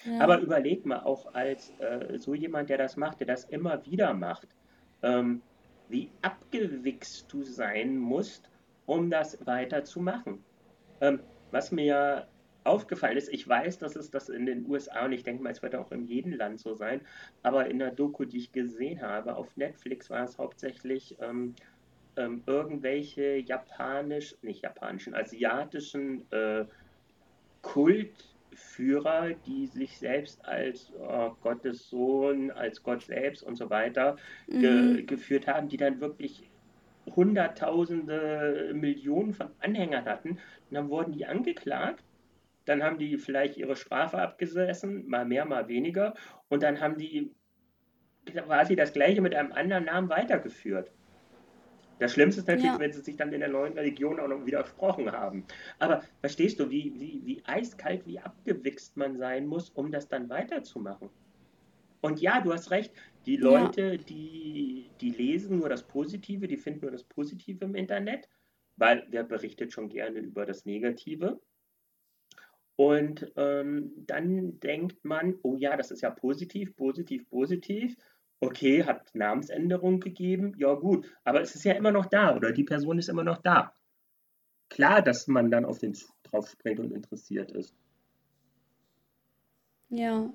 Ja. 0.04 0.20
Aber 0.20 0.40
überleg 0.40 0.86
mal 0.86 1.00
auch 1.00 1.34
als 1.34 1.70
äh, 1.78 2.18
so 2.18 2.34
jemand, 2.34 2.70
der 2.70 2.78
das 2.78 2.96
macht, 2.96 3.20
der 3.20 3.26
das 3.26 3.44
immer 3.44 3.84
wieder 3.86 4.14
macht, 4.14 4.48
ähm, 5.02 5.42
wie 5.88 6.10
abgewichst 6.22 7.32
du 7.32 7.42
sein 7.42 7.96
musst, 7.96 8.48
um 8.88 9.10
das 9.10 9.46
weiterzumachen. 9.46 10.42
Ähm, 11.00 11.20
was 11.50 11.70
mir 11.70 12.26
aufgefallen 12.64 13.16
ist, 13.16 13.28
ich 13.32 13.46
weiß, 13.46 13.78
dass 13.78 13.96
es 13.96 14.10
das 14.10 14.30
in 14.30 14.46
den 14.46 14.68
USA 14.68 15.04
und 15.04 15.12
ich 15.12 15.22
denke 15.22 15.42
mal, 15.42 15.50
es 15.50 15.62
wird 15.62 15.76
auch 15.76 15.92
in 15.92 16.06
jedem 16.06 16.32
Land 16.32 16.58
so 16.58 16.74
sein, 16.74 17.02
aber 17.42 17.66
in 17.68 17.78
der 17.78 17.90
Doku, 17.90 18.24
die 18.24 18.38
ich 18.38 18.52
gesehen 18.52 19.02
habe, 19.02 19.36
auf 19.36 19.56
Netflix 19.56 20.10
war 20.10 20.24
es 20.24 20.38
hauptsächlich 20.38 21.16
ähm, 21.20 21.54
ähm, 22.16 22.42
irgendwelche 22.46 23.36
japanisch, 23.36 24.34
nicht 24.42 24.62
japanischen, 24.62 25.14
asiatischen 25.14 26.30
äh, 26.32 26.64
Kultführer, 27.60 29.34
die 29.46 29.66
sich 29.66 29.98
selbst 29.98 30.44
als 30.46 30.92
oh, 30.98 31.32
Gottes 31.42 31.90
Sohn, 31.90 32.50
als 32.50 32.82
Gott 32.82 33.02
selbst 33.02 33.42
und 33.42 33.56
so 33.56 33.68
weiter 33.68 34.16
ge 34.46 34.70
mhm. 34.70 35.06
geführt 35.06 35.46
haben, 35.46 35.68
die 35.68 35.76
dann 35.76 36.00
wirklich 36.00 36.47
Hunderttausende, 37.14 38.72
Millionen 38.74 39.34
von 39.34 39.48
Anhängern 39.60 40.04
hatten. 40.04 40.30
Und 40.30 40.38
dann 40.70 40.88
wurden 40.88 41.12
die 41.12 41.26
angeklagt. 41.26 42.04
Dann 42.64 42.82
haben 42.82 42.98
die 42.98 43.16
vielleicht 43.16 43.56
ihre 43.56 43.76
Strafe 43.76 44.18
abgesessen, 44.18 45.08
mal 45.08 45.24
mehr, 45.24 45.44
mal 45.44 45.68
weniger. 45.68 46.14
Und 46.48 46.62
dann 46.62 46.80
haben 46.80 46.98
die 46.98 47.34
quasi 48.26 48.76
das 48.76 48.92
Gleiche 48.92 49.22
mit 49.22 49.34
einem 49.34 49.52
anderen 49.52 49.86
Namen 49.86 50.08
weitergeführt. 50.08 50.90
Das 51.98 52.12
Schlimmste 52.12 52.42
ist 52.42 52.46
natürlich, 52.46 52.72
ja. 52.72 52.78
wenn 52.78 52.92
sie 52.92 53.00
sich 53.00 53.16
dann 53.16 53.32
in 53.32 53.40
der 53.40 53.48
neuen 53.48 53.72
Religion 53.72 54.20
auch 54.20 54.28
noch 54.28 54.46
widersprochen 54.46 55.10
haben. 55.10 55.44
Aber 55.78 56.02
verstehst 56.20 56.60
du, 56.60 56.70
wie, 56.70 56.92
wie, 56.98 57.22
wie 57.24 57.42
eiskalt, 57.44 58.06
wie 58.06 58.20
abgewichst 58.20 58.96
man 58.96 59.16
sein 59.16 59.46
muss, 59.46 59.70
um 59.70 59.90
das 59.90 60.08
dann 60.08 60.28
weiterzumachen? 60.28 61.10
Und 62.00 62.20
ja, 62.20 62.40
du 62.40 62.52
hast 62.52 62.70
recht, 62.70 62.92
die 63.26 63.36
Leute, 63.36 63.92
ja. 63.92 63.96
die, 63.96 64.90
die 65.00 65.10
lesen 65.10 65.58
nur 65.58 65.68
das 65.68 65.86
Positive, 65.86 66.46
die 66.46 66.56
finden 66.56 66.82
nur 66.82 66.90
das 66.92 67.04
Positive 67.04 67.64
im 67.64 67.74
Internet, 67.74 68.28
weil 68.76 69.06
wer 69.10 69.24
berichtet 69.24 69.72
schon 69.72 69.88
gerne 69.88 70.20
über 70.20 70.46
das 70.46 70.64
Negative. 70.64 71.40
Und 72.76 73.32
ähm, 73.36 73.92
dann 74.06 74.60
denkt 74.60 75.04
man, 75.04 75.34
oh 75.42 75.56
ja, 75.56 75.76
das 75.76 75.90
ist 75.90 76.02
ja 76.02 76.10
positiv, 76.10 76.76
positiv, 76.76 77.28
positiv 77.28 77.96
okay, 78.40 78.84
hat 78.84 79.14
Namensänderung 79.14 80.00
gegeben, 80.00 80.54
ja 80.58 80.74
gut, 80.74 81.10
aber 81.24 81.40
es 81.40 81.54
ist 81.54 81.64
ja 81.64 81.74
immer 81.74 81.90
noch 81.90 82.06
da 82.06 82.36
oder 82.36 82.52
die 82.52 82.64
Person 82.64 82.98
ist 82.98 83.08
immer 83.08 83.24
noch 83.24 83.38
da. 83.38 83.74
Klar, 84.68 85.02
dass 85.02 85.26
man 85.26 85.50
dann 85.50 85.64
auf 85.64 85.78
den 85.78 85.96
drauf 86.24 86.48
springt 86.48 86.80
und 86.80 86.92
interessiert 86.92 87.50
ist. 87.52 87.74
Ja. 89.88 90.30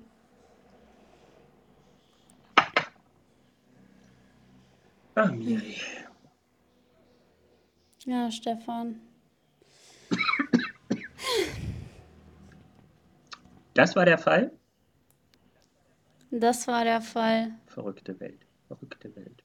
Ach, 5.16 5.30
Miri. 5.30 5.76
Ja, 8.04 8.30
Stefan. 8.30 9.00
Das 13.74 13.96
war 13.96 14.04
der 14.04 14.18
Fall? 14.18 14.52
Das 16.30 16.66
war 16.66 16.84
der 16.84 17.00
Fall. 17.00 17.52
Verrückte 17.66 18.18
Welt. 18.18 18.46
Verrückte 18.66 19.14
Welt. 19.14 19.44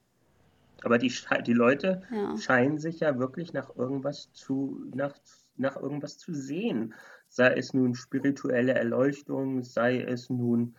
Aber 0.82 0.98
die, 0.98 1.12
die 1.46 1.52
Leute 1.52 2.02
ja. 2.10 2.36
scheinen 2.36 2.78
sich 2.78 3.00
ja 3.00 3.18
wirklich 3.18 3.52
nach 3.52 3.76
irgendwas 3.76 4.32
zu, 4.32 4.84
nach, 4.94 5.14
nach 5.56 5.76
irgendwas 5.76 6.18
zu 6.18 6.34
sehen. 6.34 6.94
Sei 7.28 7.54
es 7.54 7.74
nun 7.74 7.94
spirituelle 7.94 8.74
Erleuchtung, 8.74 9.62
sei 9.62 10.00
es 10.00 10.30
nun 10.30 10.76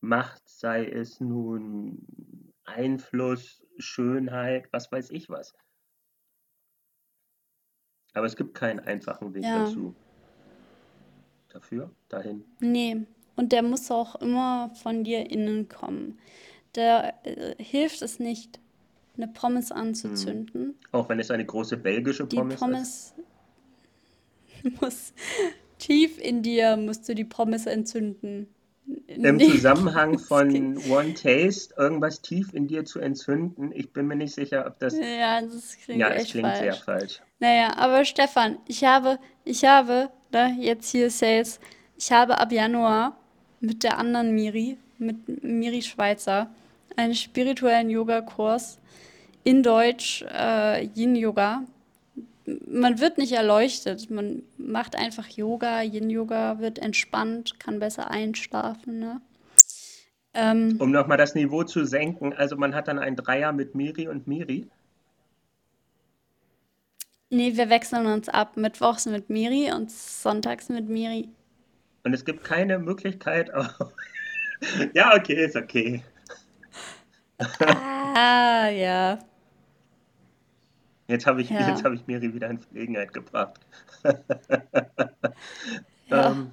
Macht, 0.00 0.46
sei 0.46 0.86
es 0.86 1.18
nun 1.20 2.52
Einfluss, 2.64 3.63
Schönheit, 3.78 4.72
was 4.72 4.90
weiß 4.90 5.10
ich 5.10 5.28
was. 5.28 5.54
Aber 8.12 8.26
es 8.26 8.36
gibt 8.36 8.54
keinen 8.54 8.80
einfachen 8.80 9.34
Weg 9.34 9.44
ja. 9.44 9.64
dazu. 9.64 9.94
Dafür, 11.48 11.90
dahin. 12.08 12.44
Nee, 12.60 13.06
und 13.36 13.52
der 13.52 13.62
muss 13.62 13.90
auch 13.90 14.16
immer 14.16 14.70
von 14.82 15.04
dir 15.04 15.30
innen 15.30 15.68
kommen. 15.68 16.18
Da 16.72 17.12
äh, 17.24 17.54
hilft 17.62 18.02
es 18.02 18.18
nicht, 18.18 18.60
eine 19.16 19.28
Pommes 19.28 19.70
anzuzünden. 19.70 20.66
Hm. 20.66 20.74
Auch 20.92 21.08
wenn 21.08 21.20
es 21.20 21.30
eine 21.30 21.44
große 21.44 21.76
belgische 21.76 22.26
Pommes, 22.26 22.54
die 22.54 22.58
Pommes 22.58 23.14
ist. 24.62 24.80
muss 24.80 25.12
tief 25.78 26.18
in 26.18 26.42
dir 26.42 26.76
musst 26.76 27.08
du 27.08 27.14
die 27.14 27.24
Pommes 27.24 27.66
entzünden. 27.66 28.48
Im 29.06 29.36
nee, 29.36 29.50
Zusammenhang 29.50 30.18
von 30.18 30.76
One 30.88 31.14
Taste 31.14 31.74
irgendwas 31.76 32.20
tief 32.20 32.52
in 32.52 32.66
dir 32.66 32.84
zu 32.84 33.00
entzünden, 33.00 33.72
ich 33.72 33.92
bin 33.92 34.06
mir 34.06 34.16
nicht 34.16 34.34
sicher, 34.34 34.66
ob 34.66 34.78
das. 34.78 34.94
Ja, 34.98 35.40
das 35.40 35.76
klingt, 35.82 36.00
ja, 36.00 36.10
echt 36.10 36.32
klingt 36.32 36.48
falsch. 36.48 36.60
sehr 36.60 36.74
falsch. 36.74 37.22
Naja, 37.38 37.76
aber 37.76 38.04
Stefan, 38.04 38.58
ich 38.66 38.84
habe, 38.84 39.18
ich 39.44 39.64
habe, 39.64 40.10
ne, 40.32 40.56
jetzt 40.60 40.90
hier 40.90 41.10
Sales, 41.10 41.60
ich 41.96 42.12
habe 42.12 42.38
ab 42.38 42.52
Januar 42.52 43.16
mit 43.60 43.82
der 43.82 43.98
anderen 43.98 44.34
Miri, 44.34 44.78
mit 44.98 45.42
Miri 45.42 45.82
Schweizer, 45.82 46.50
einen 46.96 47.14
spirituellen 47.14 47.90
Yogakurs 47.90 48.78
in 49.44 49.62
Deutsch, 49.62 50.24
äh, 50.30 50.86
Yin-Yoga. 50.94 51.64
Man 52.46 53.00
wird 53.00 53.16
nicht 53.16 53.32
erleuchtet, 53.32 54.10
man 54.10 54.42
macht 54.58 54.96
einfach 54.96 55.28
Yoga, 55.28 55.82
Yin-Yoga, 55.82 56.58
wird 56.58 56.78
entspannt, 56.78 57.58
kann 57.58 57.78
besser 57.78 58.10
einschlafen. 58.10 58.98
Ne? 58.98 59.20
Ähm, 60.34 60.76
um 60.78 60.90
nochmal 60.90 61.16
das 61.16 61.34
Niveau 61.34 61.62
zu 61.62 61.86
senken, 61.86 62.34
also 62.34 62.56
man 62.56 62.74
hat 62.74 62.88
dann 62.88 62.98
ein 62.98 63.16
Dreier 63.16 63.52
mit 63.52 63.74
Miri 63.74 64.08
und 64.08 64.26
Miri. 64.26 64.66
Nee, 67.30 67.56
wir 67.56 67.70
wechseln 67.70 68.06
uns 68.06 68.28
ab. 68.28 68.56
Mittwochs 68.56 69.06
mit 69.06 69.30
Miri 69.30 69.72
und 69.72 69.90
sonntags 69.90 70.68
mit 70.68 70.88
Miri. 70.88 71.28
Und 72.04 72.12
es 72.12 72.24
gibt 72.24 72.44
keine 72.44 72.78
Möglichkeit. 72.78 73.50
Oh. 74.66 74.84
ja, 74.94 75.14
okay, 75.14 75.44
ist 75.44 75.56
okay. 75.56 76.02
ah, 77.58 78.68
ja. 78.68 79.18
Jetzt 81.06 81.26
habe 81.26 81.42
ich, 81.42 81.50
ja. 81.50 81.82
hab 81.82 81.92
ich 81.92 82.06
Miri 82.06 82.32
wieder 82.32 82.48
in 82.48 82.58
Verlegenheit 82.58 83.12
gebracht. 83.12 83.60
ja. 86.06 86.30
Ähm, 86.30 86.50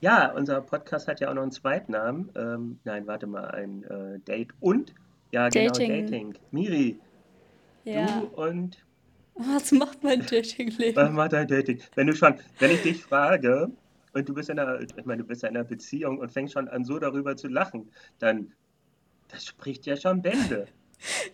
ja, 0.00 0.30
unser 0.32 0.60
Podcast 0.60 1.08
hat 1.08 1.20
ja 1.20 1.30
auch 1.30 1.34
noch 1.34 1.42
einen 1.42 1.50
Zweitnamen. 1.50 2.30
Ähm, 2.36 2.78
nein, 2.84 3.06
warte 3.06 3.26
mal, 3.26 3.50
ein 3.50 3.82
äh, 3.84 4.20
Date 4.20 4.50
und, 4.60 4.94
ja, 5.32 5.48
genau, 5.48 5.72
Dating. 5.72 5.88
genau, 5.88 6.10
Dating. 6.10 6.34
Miri, 6.52 7.00
ja. 7.84 8.06
du 8.06 8.26
und. 8.40 8.84
Was 9.34 9.72
macht 9.72 10.02
mein 10.02 10.24
Dating-Leben? 10.24 10.96
Was 10.96 11.10
macht 11.10 11.32
dein 11.32 11.46
Dating? 11.46 11.80
Wenn 11.94 12.06
du 12.06 12.14
schon, 12.14 12.36
wenn 12.58 12.70
ich 12.70 12.82
dich 12.82 13.02
frage, 13.02 13.70
und 14.16 14.28
du 14.28 14.32
bist 14.32 14.48
in 14.48 14.58
einer, 14.58 14.80
ich 14.80 15.04
meine, 15.04 15.22
du 15.22 15.28
bist 15.28 15.42
in 15.42 15.50
einer 15.50 15.64
Beziehung 15.64 16.18
und 16.18 16.32
fängst 16.32 16.54
schon 16.54 16.68
an, 16.68 16.84
so 16.84 16.98
darüber 16.98 17.36
zu 17.36 17.48
lachen, 17.48 17.90
dann, 18.18 18.52
das 19.28 19.44
spricht 19.44 19.84
ja 19.84 19.96
schon 19.96 20.22
Bände. 20.22 20.68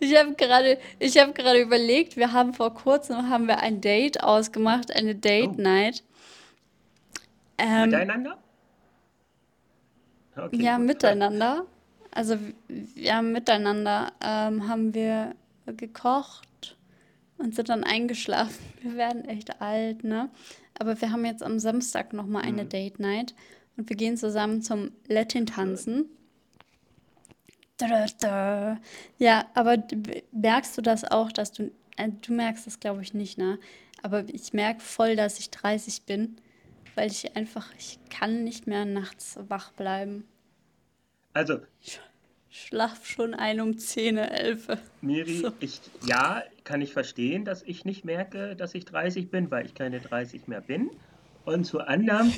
Ich 0.01 0.17
habe 0.17 0.35
gerade, 0.35 0.79
ich 0.99 1.19
habe 1.19 1.33
gerade 1.33 1.61
überlegt, 1.61 2.17
wir 2.17 2.33
haben 2.33 2.53
vor 2.53 2.75
kurzem 2.75 3.29
haben 3.31 3.47
wir 3.47 3.61
ein 3.61 3.81
Date 3.81 4.23
ausgemacht, 4.23 4.95
eine 4.95 5.15
Date 5.15 5.53
oh. 5.59 5.63
Night. 5.63 6.03
Ähm, 7.59 7.91
miteinander? 7.91 8.39
Okay, 10.37 10.63
ja, 10.63 10.77
gut. 10.77 10.87
miteinander. 10.87 11.67
Also 12.11 12.37
ja, 12.95 13.23
miteinander 13.23 14.13
ähm, 14.23 14.69
haben 14.69 14.95
wir 14.95 15.35
gekocht 15.67 16.77
und 17.39 17.55
sind 17.55 17.69
dann 17.69 17.85
eingeschlafen. 17.85 18.65
Wir 18.83 18.97
werden 18.97 19.25
echt 19.25 19.61
alt, 19.61 20.05
ne? 20.05 20.29
Aber 20.79 21.01
wir 21.01 21.13
haben 21.13 21.25
jetzt 21.25 21.43
am 21.43 21.61
Samstag 21.61 22.13
nochmal 22.13 22.43
eine 22.43 22.65
mhm. 22.65 22.69
Date 22.69 22.99
Night 22.99 23.35
und 23.77 23.89
wir 23.89 23.95
gehen 23.95 24.17
zusammen 24.17 24.63
zum 24.63 24.91
Latin-Tanzen. 25.07 26.07
Ja, 29.19 29.47
aber 29.55 29.79
merkst 30.33 30.77
du 30.77 30.83
das 30.83 31.05
auch, 31.05 31.33
dass 31.33 31.53
du, 31.53 31.71
äh, 31.97 32.09
du 32.09 32.33
merkst 32.33 32.67
das 32.67 32.81
glaube 32.81 33.03
ich 33.03 33.15
nicht, 33.15 33.39
ne? 33.39 33.59
Aber 34.03 34.25
ich 34.29 34.53
merke 34.53 34.81
voll, 34.81 35.17
dass 35.17 35.39
ich 35.39 35.51
30 35.51 36.03
bin, 36.03 36.37
weil 36.95 37.11
ich 37.11 37.37
einfach, 37.37 37.69
ich 37.79 37.99
kann 38.11 38.45
nicht 38.45 38.67
mehr 38.67 38.85
nachts 38.85 39.39
wach 39.49 39.73
bleiben. 39.73 40.25
Also, 41.33 41.61
schlaf 42.51 43.07
schon 43.07 43.35
ein 43.35 43.61
um 43.61 43.79
10, 43.79 44.19
11. 44.19 44.69
Miri, 45.01 45.37
So. 45.37 45.53
ich, 45.61 45.81
ja, 46.05 46.43
kann 46.65 46.83
ich 46.83 46.93
verstehen, 46.93 47.45
dass 47.45 47.63
ich 47.63 47.85
nicht 47.85 48.05
merke, 48.05 48.55
dass 48.57 48.75
ich 48.75 48.85
30 48.85 49.31
bin, 49.31 49.51
weil 49.51 49.67
ich 49.67 49.75
keine 49.75 50.01
30 50.01 50.49
mehr 50.49 50.61
bin. 50.61 50.91
Und 51.45 51.65
zu 51.65 51.81
anderem, 51.81 52.33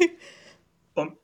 um 0.95 1.17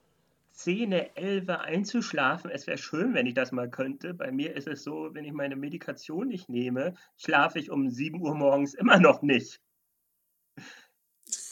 10, 0.63 0.93
11 0.93 1.49
einzuschlafen, 1.49 2.51
es 2.51 2.67
wäre 2.67 2.77
schön, 2.77 3.15
wenn 3.15 3.27
ich 3.27 3.35
das 3.35 3.51
mal 3.51 3.71
könnte. 3.71 4.13
Bei 4.13 4.31
mir 4.31 4.55
ist 4.55 4.69
es 4.69 4.85
so, 4.85 5.15
wenn 5.15 5.25
ich 5.25 5.33
meine 5.33 5.57
Medikation 5.57 6.29
nicht 6.29 6.51
nehme, 6.51 6.95
schlafe 7.17 7.59
ich 7.59 7.71
um 7.71 7.89
7 7.89 8.21
Uhr 8.21 8.35
morgens 8.35 8.75
immer 8.75 8.99
noch 8.99 9.23
nicht. 9.23 9.61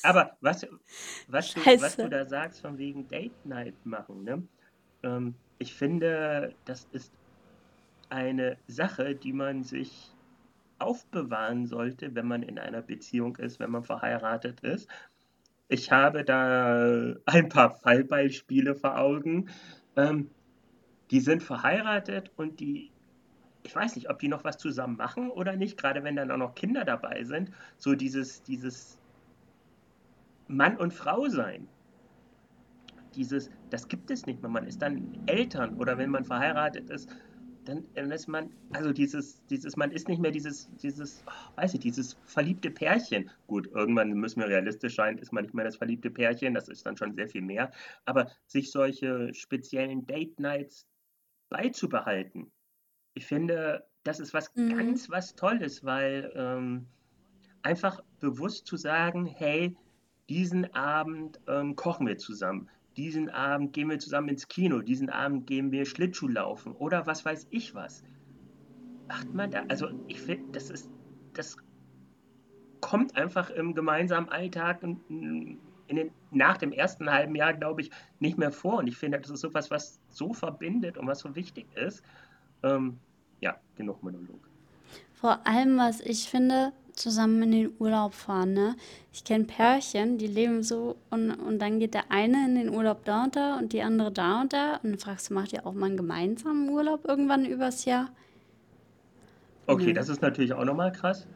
Aber 0.02 0.36
was, 0.40 0.66
was, 1.26 1.54
du, 1.54 1.60
was 1.60 1.96
du 1.96 2.08
da 2.08 2.26
sagst, 2.26 2.60
von 2.60 2.76
wegen 2.76 3.08
Date 3.08 3.46
Night 3.46 3.74
machen, 3.84 4.24
ne? 4.24 4.46
Ähm, 5.02 5.34
ich 5.58 5.74
finde, 5.74 6.54
das 6.66 6.86
ist 6.92 7.12
eine 8.10 8.58
Sache, 8.66 9.14
die 9.14 9.32
man 9.32 9.64
sich 9.64 10.14
aufbewahren 10.78 11.66
sollte, 11.66 12.14
wenn 12.14 12.26
man 12.26 12.42
in 12.42 12.58
einer 12.58 12.82
Beziehung 12.82 13.36
ist, 13.36 13.58
wenn 13.58 13.70
man 13.70 13.84
verheiratet 13.84 14.60
ist. 14.60 14.88
Ich 15.68 15.92
habe 15.92 16.24
da 16.24 17.14
ein 17.26 17.48
paar 17.50 17.70
Fallbeispiele 17.70 18.74
vor 18.74 18.98
Augen. 18.98 19.50
Ähm, 19.96 20.30
die 21.10 21.20
sind 21.20 21.42
verheiratet 21.42 22.30
und 22.36 22.60
die, 22.60 22.90
ich 23.62 23.74
weiß 23.76 23.96
nicht, 23.96 24.08
ob 24.10 24.18
die 24.18 24.28
noch 24.28 24.44
was 24.44 24.56
zusammen 24.56 24.96
machen 24.96 25.30
oder 25.30 25.56
nicht, 25.56 25.78
gerade 25.78 26.04
wenn 26.04 26.16
dann 26.16 26.30
auch 26.30 26.38
noch 26.38 26.54
Kinder 26.54 26.84
dabei 26.84 27.24
sind. 27.24 27.50
So 27.76 27.94
dieses, 27.94 28.42
dieses 28.42 28.98
Mann 30.48 30.76
und 30.76 30.94
Frau 30.94 31.28
sein. 31.28 31.68
Dieses, 33.14 33.50
das 33.68 33.88
gibt 33.88 34.10
es 34.10 34.26
nicht 34.26 34.40
mehr. 34.40 34.50
Man 34.50 34.66
ist 34.66 34.80
dann 34.80 35.18
Eltern 35.26 35.76
oder 35.76 35.98
wenn 35.98 36.10
man 36.10 36.24
verheiratet 36.24 36.88
ist, 36.88 37.14
dann, 37.68 37.86
dann 37.94 38.10
ist 38.10 38.28
man, 38.28 38.50
also 38.72 38.92
dieses, 38.92 39.44
dieses, 39.46 39.76
man 39.76 39.90
ist 39.90 40.08
nicht 40.08 40.20
mehr 40.20 40.30
dieses, 40.30 40.68
dieses, 40.76 41.22
oh, 41.26 41.60
weiß 41.60 41.74
ich, 41.74 41.80
dieses 41.80 42.18
verliebte 42.24 42.70
Pärchen. 42.70 43.30
Gut, 43.46 43.66
irgendwann 43.68 44.12
müssen 44.14 44.40
wir 44.40 44.48
realistisch 44.48 44.96
sein, 44.96 45.18
ist 45.18 45.32
man 45.32 45.44
nicht 45.44 45.54
mehr 45.54 45.66
das 45.66 45.76
verliebte 45.76 46.10
Pärchen, 46.10 46.54
das 46.54 46.68
ist 46.68 46.86
dann 46.86 46.96
schon 46.96 47.14
sehr 47.14 47.28
viel 47.28 47.42
mehr. 47.42 47.70
Aber 48.06 48.30
sich 48.46 48.70
solche 48.70 49.34
speziellen 49.34 50.06
Date 50.06 50.40
Nights 50.40 50.88
beizubehalten, 51.50 52.50
ich 53.14 53.26
finde, 53.26 53.86
das 54.04 54.20
ist 54.20 54.32
was 54.32 54.54
Mhm. 54.54 54.70
ganz 54.70 55.10
was 55.10 55.34
Tolles, 55.34 55.84
weil 55.84 56.32
ähm, 56.36 56.86
einfach 57.62 58.00
bewusst 58.20 58.66
zu 58.66 58.76
sagen, 58.76 59.26
hey, 59.26 59.76
diesen 60.30 60.72
Abend 60.74 61.40
ähm, 61.48 61.76
kochen 61.76 62.06
wir 62.06 62.16
zusammen, 62.16 62.70
diesen 62.98 63.30
Abend 63.30 63.72
gehen 63.72 63.88
wir 63.88 64.00
zusammen 64.00 64.28
ins 64.28 64.48
Kino, 64.48 64.80
diesen 64.80 65.08
Abend 65.08 65.46
gehen 65.46 65.70
wir 65.70 65.86
Schlittschuh 65.86 66.26
laufen 66.26 66.72
oder 66.72 67.06
was 67.06 67.24
weiß 67.24 67.46
ich 67.50 67.74
was. 67.74 68.02
Macht 69.06 69.32
man 69.32 69.50
da, 69.52 69.62
also 69.68 69.88
ich 70.08 70.20
finde, 70.20 70.52
das 70.52 70.68
ist, 70.68 70.90
das 71.32 71.56
kommt 72.80 73.16
einfach 73.16 73.50
im 73.50 73.74
gemeinsamen 73.74 74.28
Alltag 74.28 74.82
in, 74.82 75.58
in 75.86 75.96
den, 75.96 76.10
nach 76.32 76.56
dem 76.56 76.72
ersten 76.72 77.08
halben 77.08 77.36
Jahr, 77.36 77.54
glaube 77.54 77.82
ich, 77.82 77.90
nicht 78.18 78.36
mehr 78.36 78.50
vor. 78.50 78.78
Und 78.78 78.88
ich 78.88 78.96
finde, 78.96 79.20
das 79.20 79.30
ist 79.30 79.40
sowas, 79.40 79.70
was 79.70 80.00
so 80.10 80.32
verbindet 80.32 80.98
und 80.98 81.06
was 81.06 81.20
so 81.20 81.36
wichtig 81.36 81.66
ist. 81.76 82.02
Ähm, 82.64 82.98
ja, 83.40 83.56
genug 83.76 84.02
Monolog. 84.02 84.40
Vor 85.14 85.46
allem, 85.46 85.78
was 85.78 86.00
ich 86.00 86.28
finde, 86.28 86.72
zusammen 86.98 87.42
in 87.42 87.52
den 87.52 87.70
Urlaub 87.78 88.14
fahren, 88.14 88.52
ne? 88.52 88.76
Ich 89.12 89.24
kenne 89.24 89.44
Pärchen, 89.44 90.18
die 90.18 90.26
leben 90.26 90.62
so 90.62 90.96
und, 91.10 91.30
und 91.30 91.58
dann 91.58 91.78
geht 91.80 91.94
der 91.94 92.10
eine 92.10 92.46
in 92.46 92.54
den 92.54 92.68
Urlaub 92.74 93.04
da 93.04 93.24
und 93.24 93.36
da 93.36 93.58
und 93.58 93.72
die 93.72 93.82
andere 93.82 94.12
da 94.12 94.40
und 94.42 94.52
da. 94.52 94.76
Und 94.82 94.90
dann 94.90 94.98
fragst 94.98 95.30
du, 95.30 95.34
macht 95.34 95.52
ihr 95.52 95.66
auch 95.66 95.72
mal 95.72 95.86
einen 95.86 95.96
gemeinsamen 95.96 96.68
Urlaub 96.68 97.06
irgendwann 97.06 97.44
übers 97.44 97.84
Jahr? 97.84 98.10
Okay, 99.66 99.86
Nö. 99.86 99.92
das 99.92 100.08
ist 100.08 100.22
natürlich 100.22 100.52
auch 100.52 100.64
nochmal 100.64 100.92
krass. 100.92 101.26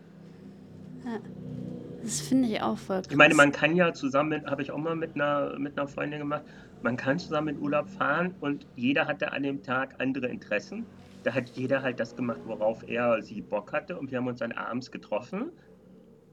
Das 2.03 2.21
finde 2.21 2.49
ich 2.49 2.61
auch 2.61 2.79
voll 2.79 3.03
krass. 3.03 3.11
Ich 3.11 3.17
meine, 3.17 3.35
man 3.35 3.53
kann 3.53 3.77
ja 3.77 3.93
zusammen, 3.93 4.45
habe 4.47 4.63
ich 4.63 4.71
auch 4.71 4.79
mal 4.79 4.97
mit 4.97 5.15
einer, 5.15 5.59
mit 5.59 5.79
einer 5.79 5.89
Freundin 5.89 6.21
gemacht, 6.21 6.43
man 6.83 6.97
kann 6.97 7.19
zusammen 7.19 7.49
in 7.49 7.59
Urlaub 7.61 7.89
fahren 7.89 8.35
und 8.41 8.67
jeder 8.75 9.07
hatte 9.07 9.33
an 9.33 9.43
dem 9.43 9.63
Tag 9.63 9.95
andere 9.99 10.27
Interessen. 10.29 10.85
Da 11.23 11.35
hat 11.35 11.51
jeder 11.51 11.83
halt 11.83 12.01
das 12.01 12.17
gemacht, 12.17 12.41
worauf 12.45 12.87
er 12.89 13.23
sie 13.23 13.41
Bock 13.41 13.73
hatte 13.73 13.99
und 13.99 14.11
wir 14.11 14.19
haben 14.19 14.27
uns 14.27 14.41
dann 14.41 14.53
abends 14.53 14.91
getroffen 14.91 15.53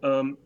ähm, 0.02 0.38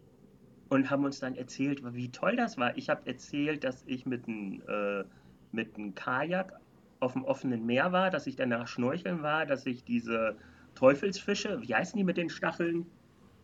und 0.70 0.90
haben 0.90 1.06
uns 1.06 1.20
dann 1.20 1.36
erzählt, 1.36 1.82
wie 1.94 2.10
toll 2.10 2.36
das 2.36 2.58
war. 2.58 2.76
Ich 2.78 2.90
habe 2.90 3.06
erzählt, 3.06 3.64
dass 3.64 3.84
ich 3.86 4.06
mit 4.06 4.28
einem 4.28 4.62
äh, 4.68 5.04
mit 5.52 5.78
einem 5.78 5.94
Kajak 5.96 6.60
auf 7.00 7.14
dem 7.14 7.24
offenen 7.26 7.66
Meer 7.66 7.92
war, 7.92 8.10
dass 8.10 8.28
ich 8.28 8.36
danach 8.36 8.68
schnorcheln 8.68 9.22
war, 9.22 9.46
dass 9.46 9.66
ich 9.66 9.84
diese 9.84 10.36
Teufelsfische, 10.76 11.62
wie 11.62 11.76
heißen 11.76 11.98
die 11.98 12.04
mit 12.04 12.18
den 12.18 12.30
Stacheln, 12.30 12.86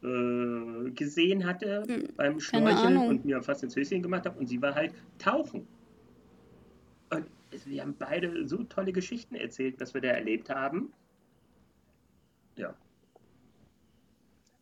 äh, 0.01 0.91
gesehen 0.91 1.45
hatte 1.45 1.83
beim 2.15 2.37
keine 2.37 2.39
Schnorcheln 2.39 2.97
und 2.97 3.25
mir 3.25 3.41
fast 3.41 3.63
ins 3.63 3.75
Höschen 3.75 4.01
gemacht 4.01 4.25
habe 4.25 4.39
und 4.39 4.47
sie 4.47 4.61
war 4.61 4.73
halt 4.73 4.93
tauchen. 5.17 5.67
Und 7.11 7.25
wir 7.51 7.81
haben 7.81 7.95
beide 7.97 8.47
so 8.47 8.63
tolle 8.63 8.91
Geschichten 8.91 9.35
erzählt, 9.35 9.79
was 9.79 9.93
wir 9.93 10.01
da 10.01 10.09
erlebt 10.09 10.49
haben. 10.49 10.91
Ja. 12.55 12.73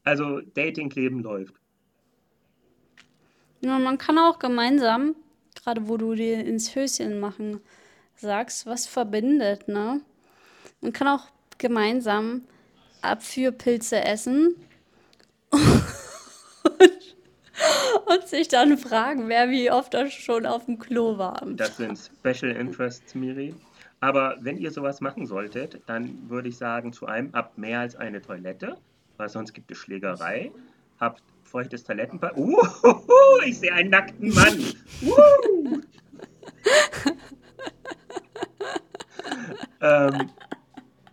Also 0.03 0.41
Dating-Leben 0.41 1.21
läuft. 1.21 1.55
Ja, 3.61 3.79
man 3.79 3.97
kann 3.97 4.17
auch 4.17 4.39
gemeinsam, 4.39 5.15
gerade 5.55 5.87
wo 5.87 5.97
du 5.97 6.13
dir 6.13 6.45
ins 6.45 6.75
Höschen 6.75 7.19
machen 7.19 7.59
sagst, 8.15 8.65
was 8.65 8.87
verbindet, 8.87 9.67
ne? 9.67 10.01
Man 10.81 10.93
kann 10.93 11.07
auch 11.07 11.27
gemeinsam 11.57 12.43
Abführpilze 13.01 14.03
essen 14.03 14.55
und 18.05 18.27
sich 18.27 18.47
dann 18.47 18.77
fragen, 18.77 19.29
wer 19.29 19.49
wie 19.49 19.71
oft 19.71 19.93
er 19.93 20.09
schon 20.09 20.45
auf 20.45 20.65
dem 20.65 20.79
Klo 20.79 21.17
war. 21.17 21.41
Das 21.45 21.77
sind 21.77 21.97
Special 21.97 22.51
Interests, 22.51 23.15
Miri. 23.15 23.53
Aber 23.99 24.37
wenn 24.41 24.57
ihr 24.57 24.71
sowas 24.71 25.01
machen 25.01 25.25
solltet, 25.25 25.81
dann 25.87 26.29
würde 26.29 26.49
ich 26.49 26.57
sagen, 26.57 26.93
zu 26.93 27.07
einem 27.07 27.31
habt 27.33 27.57
mehr 27.57 27.79
als 27.79 27.95
eine 27.95 28.21
Toilette, 28.21 28.77
weil 29.17 29.29
sonst 29.29 29.53
gibt 29.53 29.71
es 29.71 29.77
Schlägerei. 29.79 30.51
Habt 30.99 31.23
feuchtes 31.43 31.83
Toilettenpapier. 31.83 32.43
Uh, 32.43 32.57
ich 33.45 33.59
sehe 33.59 33.73
einen 33.73 33.89
nackten 33.89 34.33
Mann. 34.33 34.59
Uh. 35.01 35.81
ähm, 39.81 40.29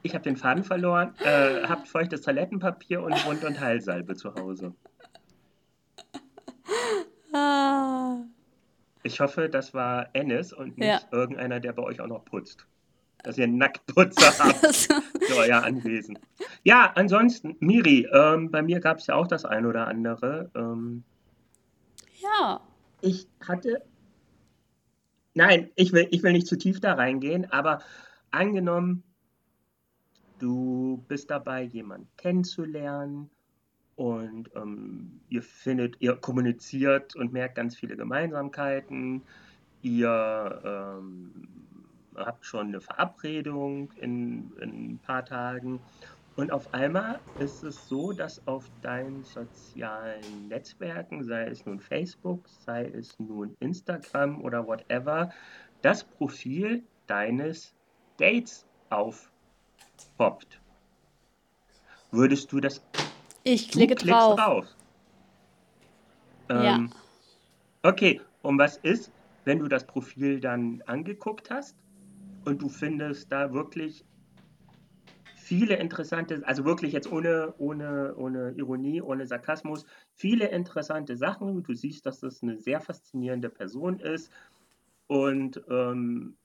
ich 0.02 0.14
habe 0.14 0.24
den 0.24 0.36
Faden 0.36 0.64
verloren. 0.64 1.14
Äh, 1.24 1.62
habt 1.66 1.88
feuchtes 1.88 2.20
Toilettenpapier 2.20 3.02
und 3.02 3.14
Wund- 3.26 3.44
und 3.44 3.58
Heilsalbe 3.60 4.14
zu 4.14 4.34
Hause. 4.34 4.74
Ich 9.04 9.20
hoffe, 9.20 9.48
das 9.50 9.74
war 9.74 10.08
Ennis 10.14 10.52
und 10.52 10.78
nicht 10.78 10.88
Ja. 10.88 11.00
irgendeiner, 11.12 11.60
der 11.60 11.72
bei 11.74 11.82
euch 11.82 12.00
auch 12.00 12.06
noch 12.06 12.24
putzt. 12.24 12.66
Dass 13.22 13.38
ihr 13.38 13.44
einen 13.44 13.58
Nacktputzer 13.58 14.38
habt 14.38 14.66
für 15.22 15.36
euer 15.36 15.62
Anwesen. 15.62 16.18
Ja, 16.62 16.90
ansonsten, 16.96 17.56
Miri, 17.60 18.08
ähm, 18.12 18.50
bei 18.50 18.62
mir 18.62 18.80
gab 18.80 18.98
es 18.98 19.06
ja 19.06 19.14
auch 19.14 19.26
das 19.26 19.44
ein 19.44 19.66
oder 19.66 19.86
andere. 19.86 20.50
Ähm, 20.54 21.04
Ja. 22.20 22.60
ich 23.02 23.28
hatte. 23.46 23.82
Nein, 25.34 25.70
ich 25.74 25.92
will, 25.92 26.08
ich 26.10 26.22
will 26.22 26.32
nicht 26.32 26.46
zu 26.46 26.56
tief 26.56 26.80
da 26.80 26.94
reingehen, 26.94 27.50
aber 27.52 27.80
angenommen, 28.30 29.02
du 30.38 31.04
bist 31.08 31.30
dabei, 31.30 31.62
jemanden 31.64 32.08
kennenzulernen 32.16 33.30
und 33.96 34.50
ähm, 34.56 35.20
ihr 35.28 35.42
findet, 35.42 35.96
ihr 36.00 36.16
kommuniziert 36.16 37.14
und 37.16 37.32
merkt 37.32 37.54
ganz 37.54 37.76
viele 37.76 37.96
Gemeinsamkeiten. 37.96 39.22
Ihr 39.82 40.60
ähm, 40.64 41.48
habt 42.16 42.44
schon 42.44 42.68
eine 42.68 42.80
Verabredung 42.80 43.92
in, 44.00 44.52
in 44.60 44.92
ein 44.92 44.98
paar 44.98 45.24
Tagen. 45.24 45.80
Und 46.36 46.50
auf 46.50 46.74
einmal 46.74 47.20
ist 47.38 47.62
es 47.62 47.88
so, 47.88 48.12
dass 48.12 48.44
auf 48.48 48.68
deinen 48.82 49.22
sozialen 49.22 50.48
Netzwerken, 50.48 51.22
sei 51.22 51.44
es 51.46 51.64
nun 51.64 51.78
Facebook, 51.78 52.48
sei 52.48 52.86
es 52.86 53.16
nun 53.20 53.56
Instagram 53.60 54.42
oder 54.42 54.66
whatever, 54.66 55.30
das 55.82 56.02
Profil 56.02 56.82
deines 57.06 57.72
Dates 58.16 58.66
aufpoppt. 58.90 60.60
Würdest 62.10 62.50
du 62.50 62.60
das 62.60 62.80
Ich 63.44 63.68
Du 63.68 63.78
klicke 63.78 63.94
klickst 63.94 64.10
drauf. 64.10 64.36
drauf. 64.36 64.66
Ja. 66.50 66.76
Ähm, 66.76 66.90
Okay, 67.84 68.18
und 68.40 68.58
was 68.58 68.78
ist, 68.78 69.12
wenn 69.44 69.58
du 69.58 69.68
das 69.68 69.86
Profil 69.86 70.40
dann 70.40 70.82
angeguckt 70.86 71.50
hast 71.50 71.76
und 72.46 72.62
du 72.62 72.70
findest 72.70 73.30
da 73.30 73.52
wirklich 73.52 74.06
viele 75.34 75.76
interessante, 75.76 76.40
also 76.46 76.64
wirklich 76.64 76.94
jetzt 76.94 77.12
ohne, 77.12 77.52
ohne, 77.58 78.14
ohne 78.16 78.52
Ironie, 78.52 79.02
ohne 79.02 79.26
Sarkasmus, 79.26 79.84
viele 80.14 80.48
interessante 80.48 81.14
Sachen. 81.14 81.62
Du 81.62 81.74
siehst, 81.74 82.06
dass 82.06 82.20
das 82.20 82.42
eine 82.42 82.58
sehr 82.58 82.80
faszinierende 82.80 83.50
Person 83.50 84.00
ist. 84.00 84.32
Und 85.06 85.62
ähm, 85.68 86.38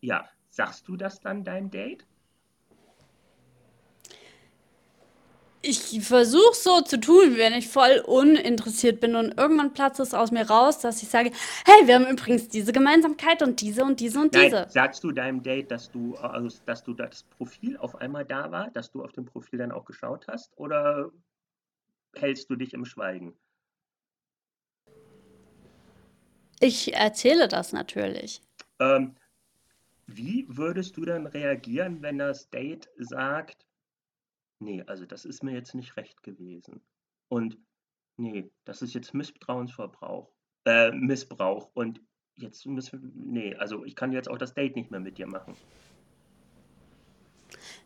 ja, 0.00 0.26
sagst 0.48 0.88
du 0.88 0.96
das 0.96 1.20
dann 1.20 1.44
deinem 1.44 1.70
Date? 1.70 2.06
Ich 5.68 6.00
versuche 6.02 6.54
so 6.54 6.80
zu 6.80 6.98
tun, 6.98 7.36
wenn 7.36 7.52
ich 7.52 7.68
voll 7.68 8.02
uninteressiert 8.06 9.00
bin 9.00 9.14
und 9.14 9.38
irgendwann 9.38 9.72
platzt 9.74 10.00
es 10.00 10.14
aus 10.14 10.30
mir 10.30 10.48
raus, 10.48 10.78
dass 10.80 11.02
ich 11.02 11.08
sage, 11.08 11.30
hey, 11.66 11.86
wir 11.86 11.96
haben 11.96 12.06
übrigens 12.06 12.48
diese 12.48 12.72
Gemeinsamkeit 12.72 13.42
und 13.42 13.60
diese 13.60 13.84
und 13.84 14.00
diese 14.00 14.20
und 14.20 14.32
Nein, 14.32 14.44
diese. 14.44 14.66
sagst 14.70 15.04
du 15.04 15.12
deinem 15.12 15.42
Date, 15.42 15.70
dass 15.70 15.90
du, 15.90 16.16
also, 16.16 16.56
dass 16.66 16.82
du 16.82 16.94
das 16.94 17.22
Profil 17.24 17.76
auf 17.76 17.96
einmal 17.96 18.24
da 18.24 18.50
war, 18.50 18.70
dass 18.70 18.90
du 18.90 19.04
auf 19.04 19.12
dem 19.12 19.26
Profil 19.26 19.58
dann 19.58 19.70
auch 19.72 19.84
geschaut 19.84 20.26
hast, 20.26 20.56
oder 20.56 21.10
hältst 22.14 22.48
du 22.50 22.56
dich 22.56 22.72
im 22.72 22.84
Schweigen? 22.84 23.34
Ich 26.60 26.94
erzähle 26.94 27.46
das 27.46 27.72
natürlich. 27.72 28.40
Ähm, 28.80 29.14
wie 30.06 30.46
würdest 30.48 30.96
du 30.96 31.04
dann 31.04 31.26
reagieren, 31.26 32.02
wenn 32.02 32.18
das 32.18 32.48
Date 32.50 32.88
sagt, 32.98 33.67
nee, 34.60 34.82
also 34.86 35.06
das 35.06 35.24
ist 35.24 35.42
mir 35.42 35.52
jetzt 35.52 35.74
nicht 35.74 35.96
recht 35.96 36.22
gewesen. 36.22 36.80
Und 37.28 37.58
nee, 38.16 38.50
das 38.64 38.82
ist 38.82 38.94
jetzt 38.94 39.14
Misstrauensverbrauch, 39.14 40.30
äh, 40.64 40.90
Missbrauch. 40.92 41.70
Und 41.74 42.00
jetzt 42.36 42.66
müssen, 42.66 43.12
nee, 43.14 43.54
also 43.54 43.84
ich 43.84 43.94
kann 43.96 44.12
jetzt 44.12 44.28
auch 44.28 44.38
das 44.38 44.54
Date 44.54 44.76
nicht 44.76 44.90
mehr 44.90 45.00
mit 45.00 45.18
dir 45.18 45.26
machen. 45.26 45.54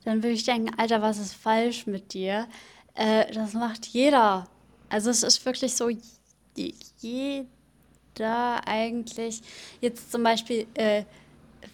Dann 0.05 0.23
würde 0.23 0.35
ich 0.35 0.45
denken, 0.45 0.75
Alter, 0.77 1.01
was 1.03 1.19
ist 1.19 1.35
falsch 1.35 1.87
mit 1.87 2.13
dir? 2.13 2.49
Äh, 2.95 3.33
das 3.33 3.55
macht 3.55 3.87
jeder. 3.87 4.49
Also 4.89 5.11
es 5.11 5.23
ist 5.23 5.45
wirklich 5.47 5.75
so, 5.75 5.91
jeder 6.99 7.47
eigentlich. 8.67 9.41
Jetzt 9.81 10.13
zum 10.13 10.23
Beispiel, 10.23 10.67
äh, 10.75 11.05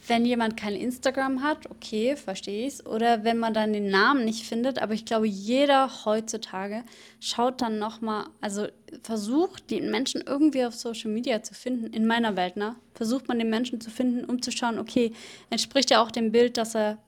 wenn 0.07 0.24
jemand 0.24 0.57
kein 0.57 0.74
Instagram 0.74 1.43
hat, 1.43 1.70
okay, 1.70 2.16
verstehe 2.16 2.66
ich 2.66 2.74
es. 2.74 2.86
Oder 2.86 3.24
wenn 3.24 3.39
man 3.39 3.55
dann 3.55 3.72
den 3.72 3.91
Namen 3.91 4.24
nicht 4.24 4.47
findet. 4.47 4.80
Aber 4.80 4.95
ich 4.95 5.05
glaube, 5.05 5.26
jeder 5.26 6.05
heutzutage 6.05 6.84
schaut 7.20 7.61
dann 7.61 7.78
nochmal, 7.78 8.26
also 8.41 8.66
versucht, 9.03 9.70
den 9.70 9.91
Menschen 9.91 10.22
irgendwie 10.26 10.64
auf 10.64 10.74
Social 10.74 11.11
Media 11.11 11.43
zu 11.43 11.55
finden. 11.55 11.93
In 11.93 12.07
meiner 12.07 12.36
Welt, 12.36 12.57
ne? 12.57 12.76
Versucht 12.95 13.28
man 13.28 13.39
den 13.39 13.51
Menschen 13.51 13.80
zu 13.80 13.91
finden, 13.91 14.24
um 14.24 14.43
zu 14.43 14.51
schauen, 14.51 14.78
okay, 14.78 15.12
entspricht 15.51 15.91
er 15.91 16.03
auch 16.03 16.11
dem 16.11 16.32
Bild, 16.32 16.57
das 16.57 16.74
er 16.74 16.99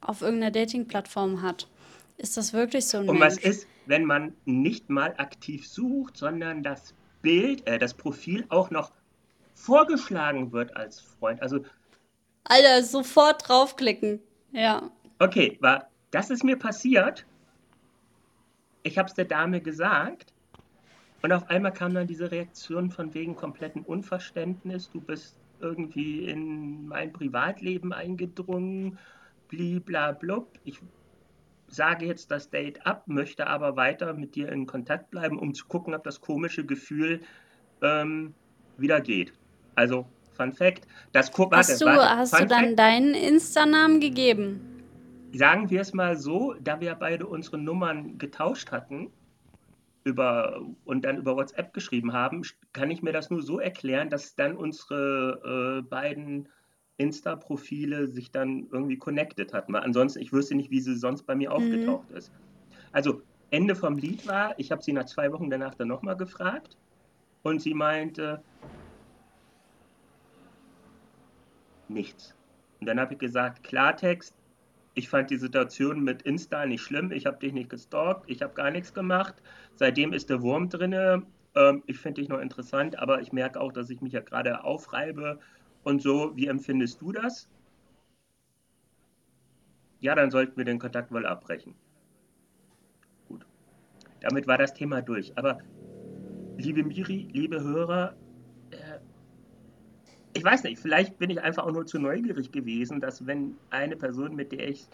auf 0.00 0.22
irgendeiner 0.22 0.50
Dating-Plattform 0.50 1.42
hat. 1.42 1.68
Ist 2.16 2.36
das 2.36 2.52
wirklich 2.52 2.86
so 2.86 2.98
ein 2.98 3.08
Und 3.08 3.18
Mensch? 3.18 3.36
was 3.36 3.38
ist, 3.38 3.66
wenn 3.86 4.04
man 4.04 4.34
nicht 4.44 4.90
mal 4.90 5.14
aktiv 5.18 5.66
sucht, 5.66 6.16
sondern 6.16 6.62
das 6.62 6.94
Bild, 7.22 7.66
äh, 7.66 7.78
das 7.78 7.94
Profil 7.94 8.44
auch 8.48 8.70
noch 8.70 8.92
vorgeschlagen 9.54 10.52
wird 10.52 10.76
als 10.76 11.00
Freund? 11.00 11.42
Also 11.42 11.60
Alter, 12.44 12.82
sofort 12.82 13.48
draufklicken. 13.48 14.20
Ja. 14.52 14.90
Okay, 15.18 15.58
war, 15.60 15.88
das 16.10 16.30
ist 16.30 16.44
mir 16.44 16.56
passiert. 16.56 17.26
Ich 18.82 18.98
habe 18.98 19.08
es 19.08 19.14
der 19.14 19.26
Dame 19.26 19.60
gesagt. 19.60 20.32
Und 21.22 21.32
auf 21.32 21.48
einmal 21.50 21.72
kam 21.72 21.94
dann 21.94 22.06
diese 22.06 22.30
Reaktion 22.30 22.90
von 22.90 23.12
wegen 23.12 23.36
kompletten 23.36 23.82
Unverständnis. 23.82 24.90
Du 24.90 25.00
bist 25.00 25.36
irgendwie 25.60 26.24
in 26.24 26.88
mein 26.88 27.12
Privatleben 27.12 27.92
eingedrungen. 27.92 28.98
Bliblablub. 29.48 30.58
Ich 30.64 30.80
sage 31.66 32.06
jetzt 32.06 32.30
das 32.30 32.50
Date 32.50 32.84
ab, 32.86 33.06
möchte 33.06 33.46
aber 33.46 33.76
weiter 33.76 34.14
mit 34.14 34.34
dir 34.34 34.50
in 34.50 34.66
Kontakt 34.66 35.10
bleiben, 35.10 35.38
um 35.38 35.54
zu 35.54 35.66
gucken, 35.66 35.94
ob 35.94 36.04
das 36.04 36.20
komische 36.20 36.64
Gefühl 36.64 37.20
ähm, 37.82 38.34
wieder 38.76 39.00
geht. 39.00 39.32
Also 39.74 40.06
Fun 40.40 40.52
Fact. 40.52 40.86
Das 41.12 41.30
warte, 41.36 41.56
Hast 41.56 41.80
du, 41.80 41.86
warte, 41.86 42.16
hast 42.16 42.32
du 42.32 42.38
Fun 42.38 42.48
dann 42.48 42.64
Fact, 42.66 42.78
deinen 42.78 43.14
Insta-Namen 43.14 44.00
gegeben? 44.00 44.70
sagen 45.32 45.70
wir 45.70 45.80
es 45.80 45.92
mal 45.92 46.16
so, 46.16 46.54
da 46.60 46.80
wir 46.80 46.94
beide 46.94 47.26
unsere 47.26 47.58
Nummern 47.58 48.18
getauscht 48.18 48.72
hatten 48.72 49.10
über, 50.04 50.60
und 50.84 51.04
dann 51.04 51.18
über 51.18 51.36
WhatsApp 51.36 51.72
geschrieben 51.72 52.12
haben, 52.12 52.42
kann 52.72 52.90
ich 52.90 53.02
mir 53.02 53.12
das 53.12 53.30
nur 53.30 53.42
so 53.42 53.60
erklären, 53.60 54.10
dass 54.10 54.34
dann 54.34 54.56
unsere 54.56 55.80
äh, 55.80 55.88
beiden 55.88 56.48
Insta-Profile 56.96 58.06
sich 58.08 58.30
dann 58.30 58.66
irgendwie 58.72 58.98
connected 58.98 59.52
hatten. 59.52 59.72
Weil 59.72 59.82
ansonsten, 59.82 60.20
ich 60.20 60.32
wüsste 60.32 60.54
nicht, 60.54 60.70
wie 60.70 60.80
sie 60.80 60.96
sonst 60.96 61.22
bei 61.22 61.34
mir 61.34 61.52
aufgetaucht 61.52 62.10
ist. 62.10 62.32
Also 62.92 63.22
Ende 63.50 63.74
vom 63.74 63.98
Lied 63.98 64.26
war, 64.26 64.54
ich 64.58 64.70
habe 64.70 64.82
sie 64.82 64.92
nach 64.92 65.06
zwei 65.06 65.32
Wochen 65.32 65.50
danach 65.50 65.74
dann 65.74 65.88
nochmal 65.88 66.16
gefragt 66.16 66.76
und 67.42 67.60
sie 67.60 67.74
meinte, 67.74 68.42
nichts. 71.90 72.34
Und 72.80 72.86
dann 72.86 72.98
habe 72.98 73.14
ich 73.14 73.18
gesagt, 73.18 73.62
Klartext, 73.62 74.34
ich 74.94 75.08
fand 75.08 75.30
die 75.30 75.36
Situation 75.36 76.02
mit 76.02 76.22
Insta 76.22 76.66
nicht 76.66 76.82
schlimm, 76.82 77.12
ich 77.12 77.26
habe 77.26 77.38
dich 77.38 77.52
nicht 77.52 77.70
gestalkt, 77.70 78.24
ich 78.26 78.42
habe 78.42 78.54
gar 78.54 78.70
nichts 78.70 78.92
gemacht. 78.92 79.34
Seitdem 79.76 80.12
ist 80.12 80.30
der 80.30 80.42
Wurm 80.42 80.68
drinne. 80.68 81.22
Ähm, 81.54 81.82
ich 81.86 81.98
finde 81.98 82.20
dich 82.20 82.28
noch 82.28 82.40
interessant, 82.40 82.98
aber 82.98 83.20
ich 83.20 83.32
merke 83.32 83.60
auch, 83.60 83.72
dass 83.72 83.90
ich 83.90 84.00
mich 84.00 84.12
ja 84.12 84.20
gerade 84.20 84.64
aufreibe 84.64 85.38
und 85.84 86.02
so. 86.02 86.36
Wie 86.36 86.46
empfindest 86.46 87.00
du 87.00 87.12
das? 87.12 87.48
Ja, 90.00 90.14
dann 90.14 90.30
sollten 90.30 90.56
wir 90.56 90.64
den 90.64 90.78
Kontakt 90.78 91.12
wohl 91.12 91.26
abbrechen. 91.26 91.74
Gut. 93.28 93.46
Damit 94.20 94.46
war 94.46 94.58
das 94.58 94.72
Thema 94.72 95.02
durch. 95.02 95.36
Aber 95.36 95.58
liebe 96.56 96.82
Miri, 96.82 97.28
liebe 97.32 97.60
Hörer, 97.62 98.16
ich 100.34 100.44
weiß 100.44 100.62
nicht, 100.64 100.80
vielleicht 100.80 101.18
bin 101.18 101.30
ich 101.30 101.40
einfach 101.40 101.64
auch 101.64 101.72
nur 101.72 101.86
zu 101.86 101.98
neugierig 101.98 102.52
gewesen, 102.52 103.00
dass 103.00 103.26
wenn 103.26 103.56
eine 103.70 103.96
Person, 103.96 104.34
mit 104.36 104.52
der 104.52 104.68
ich. 104.68 104.86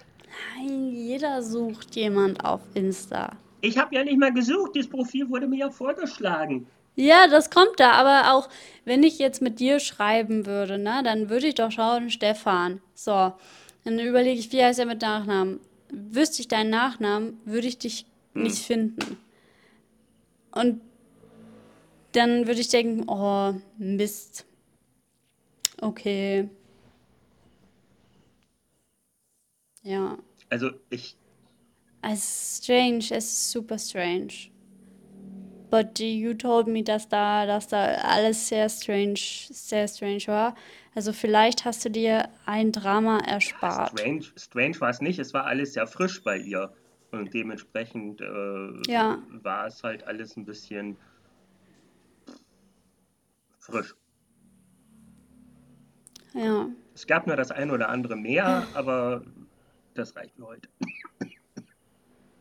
Nein, 0.57 0.91
jeder 0.93 1.43
sucht 1.43 1.95
jemand 1.97 2.45
auf 2.45 2.61
Insta. 2.74 3.37
Ich 3.61 3.78
habe 3.78 3.95
ja 3.95 4.05
nicht 4.05 4.18
mal 4.18 4.32
gesucht, 4.32 4.72
das 4.76 4.87
Profil 4.87 5.28
wurde 5.28 5.47
mir 5.47 5.59
ja 5.59 5.70
vorgeschlagen. 5.70 6.66
Ja, 6.95 7.26
das 7.28 7.51
kommt 7.51 7.78
da, 7.78 7.93
aber 7.93 8.34
auch 8.34 8.49
wenn 8.84 9.03
ich 9.03 9.18
jetzt 9.18 9.43
mit 9.43 9.61
dir 9.61 9.80
schreiben 9.80 10.47
würde, 10.47 10.78
ne, 10.78 11.03
dann 11.05 11.28
würde 11.28 11.47
ich 11.49 11.55
doch 11.55 11.70
schauen, 11.70 12.09
Stefan. 12.11 12.80
So, 12.95 13.32
dann 13.84 13.99
überlege 13.99 14.39
ich, 14.41 14.51
wie 14.53 14.64
heißt 14.64 14.78
er 14.78 14.87
mit 14.87 15.03
Nachnamen? 15.03 15.61
Wüsste 15.91 16.41
ich 16.41 16.49
deinen 16.49 16.70
Nachnamen, 16.70 17.39
würde 17.45 17.66
ich 17.66 17.78
dich 17.78 18.07
Hm. 18.34 18.43
nicht 18.43 18.59
finden. 18.64 19.16
Und 20.53 20.80
dann 22.12 22.47
würde 22.47 22.61
ich 22.61 22.68
denken, 22.68 23.05
oh, 23.09 23.55
Mist. 23.78 24.47
Okay. 25.81 26.49
Ja. 29.83 30.18
Also 30.49 30.70
ich, 30.91 31.16
Es 32.03 32.18
ist 32.18 32.64
strange, 32.64 32.99
es 32.99 33.11
ist 33.11 33.51
super 33.51 33.79
strange. 33.79 34.51
But 35.70 35.99
you 35.99 36.33
told 36.35 36.68
me, 36.68 36.83
dass 36.83 37.09
da, 37.09 37.45
dass 37.45 37.66
da 37.68 37.85
alles 37.97 38.49
sehr 38.49 38.68
strange, 38.68 39.18
sehr 39.18 39.89
strange 39.89 40.27
war. 40.29 40.55
Also 40.95 41.12
vielleicht 41.12 41.64
hast 41.64 41.85
du 41.85 41.91
dir 41.91 42.29
ein 42.47 42.72
Drama 42.72 43.18
erspart. 43.18 43.99
strange, 43.99 44.22
strange 44.37 44.81
war 44.81 44.91
es 44.91 45.01
nicht, 45.01 45.18
es 45.18 45.35
war 45.35 45.45
alles 45.45 45.74
sehr 45.74 45.87
frisch 45.87 46.22
bei 46.22 46.39
ihr. 46.39 46.72
Und 47.11 47.35
dementsprechend 47.35 48.20
äh, 48.20 48.93
Ja. 48.93 49.18
war 49.29 49.66
es 49.66 49.83
halt 49.83 50.05
alles 50.05 50.37
ein 50.37 50.45
bisschen 50.45 50.97
frisch. 53.59 53.95
Ja. 56.37 56.68
Es 56.95 57.07
gab 57.07 57.26
nur 57.26 57.37
das 57.37 57.51
ein 57.51 57.70
oder 57.70 57.89
andere 57.89 58.16
mehr, 58.16 58.66
aber 58.74 59.22
das 59.95 60.14
reicht 60.16 60.34
für 60.37 60.47
heute. 60.47 60.68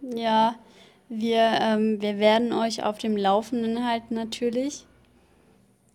Ja, 0.01 0.55
wir, 1.09 1.59
ähm, 1.61 2.01
wir 2.01 2.19
werden 2.19 2.53
euch 2.53 2.83
auf 2.83 2.97
dem 2.97 3.17
Laufenden 3.17 3.85
halten 3.87 4.15
natürlich. 4.15 4.85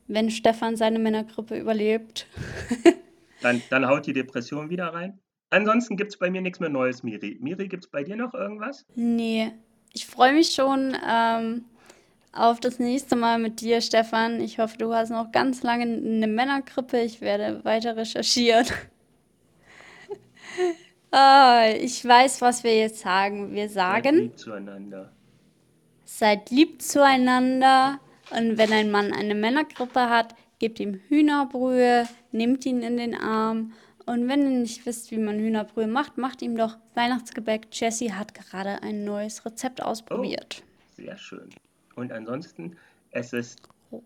Wenn 0.08 0.30
Stefan 0.30 0.76
seine 0.76 0.98
Männergrippe 0.98 1.58
überlebt. 1.58 2.26
Dann, 3.42 3.62
dann 3.70 3.88
haut 3.88 4.06
die 4.06 4.12
Depression 4.12 4.68
wieder 4.68 4.92
rein. 4.92 5.18
Ansonsten 5.48 5.96
gibt 5.96 6.10
es 6.10 6.18
bei 6.18 6.30
mir 6.30 6.42
nichts 6.42 6.60
mehr 6.60 6.68
Neues, 6.68 7.02
Miri. 7.02 7.38
Miri, 7.40 7.68
gibt 7.68 7.84
es 7.84 7.90
bei 7.90 8.04
dir 8.04 8.14
noch 8.14 8.34
irgendwas? 8.34 8.84
Nee, 8.96 9.52
ich 9.94 10.04
freue 10.04 10.34
mich 10.34 10.50
schon 10.50 10.94
ähm, 11.10 11.64
auf 12.32 12.60
das 12.60 12.78
nächste 12.78 13.16
Mal 13.16 13.38
mit 13.38 13.60
dir, 13.60 13.80
Stefan. 13.80 14.40
Ich 14.40 14.58
hoffe, 14.58 14.78
du 14.78 14.94
hast 14.94 15.10
noch 15.10 15.32
ganz 15.32 15.62
lange 15.62 15.84
eine 15.84 16.26
Männergrippe. 16.26 17.00
Ich 17.00 17.20
werde 17.20 17.64
weiter 17.64 17.96
recherchieren. 17.96 18.66
ah, 21.10 21.64
ich 21.78 22.04
weiß, 22.04 22.40
was 22.40 22.64
wir 22.64 22.76
jetzt 22.78 23.00
sagen. 23.00 23.52
Wir 23.52 23.68
Seid 23.68 24.04
sagen, 24.04 24.16
lieb 24.16 24.38
zueinander. 24.38 25.12
seid 26.04 26.50
lieb 26.50 26.82
zueinander. 26.82 27.98
Und 28.30 28.58
wenn 28.58 28.72
ein 28.72 28.90
Mann 28.92 29.12
eine 29.12 29.34
Männergrippe 29.34 30.08
hat, 30.08 30.36
gebt 30.60 30.78
ihm 30.78 31.00
Hühnerbrühe, 31.08 32.06
nehmt 32.30 32.64
ihn 32.64 32.82
in 32.82 32.96
den 32.96 33.16
Arm. 33.16 33.72
Und 34.06 34.28
wenn 34.28 34.42
ihr 34.42 34.58
nicht 34.60 34.86
wisst, 34.86 35.10
wie 35.10 35.18
man 35.18 35.38
Hühnerbrühe 35.38 35.88
macht, 35.88 36.16
macht 36.16 36.42
ihm 36.42 36.56
doch 36.56 36.76
Weihnachtsgebäck. 36.94 37.66
Jessie 37.72 38.12
hat 38.12 38.34
gerade 38.34 38.82
ein 38.82 39.04
neues 39.04 39.44
Rezept 39.44 39.82
ausprobiert. 39.82 40.62
Sehr 40.96 41.16
schön. 41.16 41.50
Und 42.00 42.12
ansonsten, 42.12 42.78
es 43.10 43.34
ist 43.34 43.60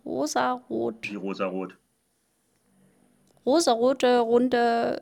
Rosarot. 0.05 0.97
die 1.05 1.15
rosarot. 1.15 1.79
Rosarote, 3.47 4.19
runde 4.19 5.01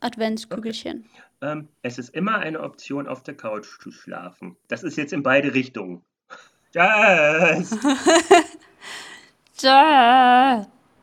Adventskügelchen. 0.00 1.04
Ähm, 1.40 1.68
es 1.82 1.98
ist 1.98 2.10
immer 2.10 2.38
eine 2.38 2.60
Option, 2.60 3.08
auf 3.08 3.24
der 3.24 3.36
Couch 3.36 3.66
zu 3.80 3.90
schlafen. 3.90 4.56
Das 4.68 4.84
ist 4.84 4.96
jetzt 4.96 5.12
in 5.12 5.24
beide 5.24 5.52
Richtungen. 5.52 6.04
Tschüss! 6.72 7.76
Tschö. 9.58 10.64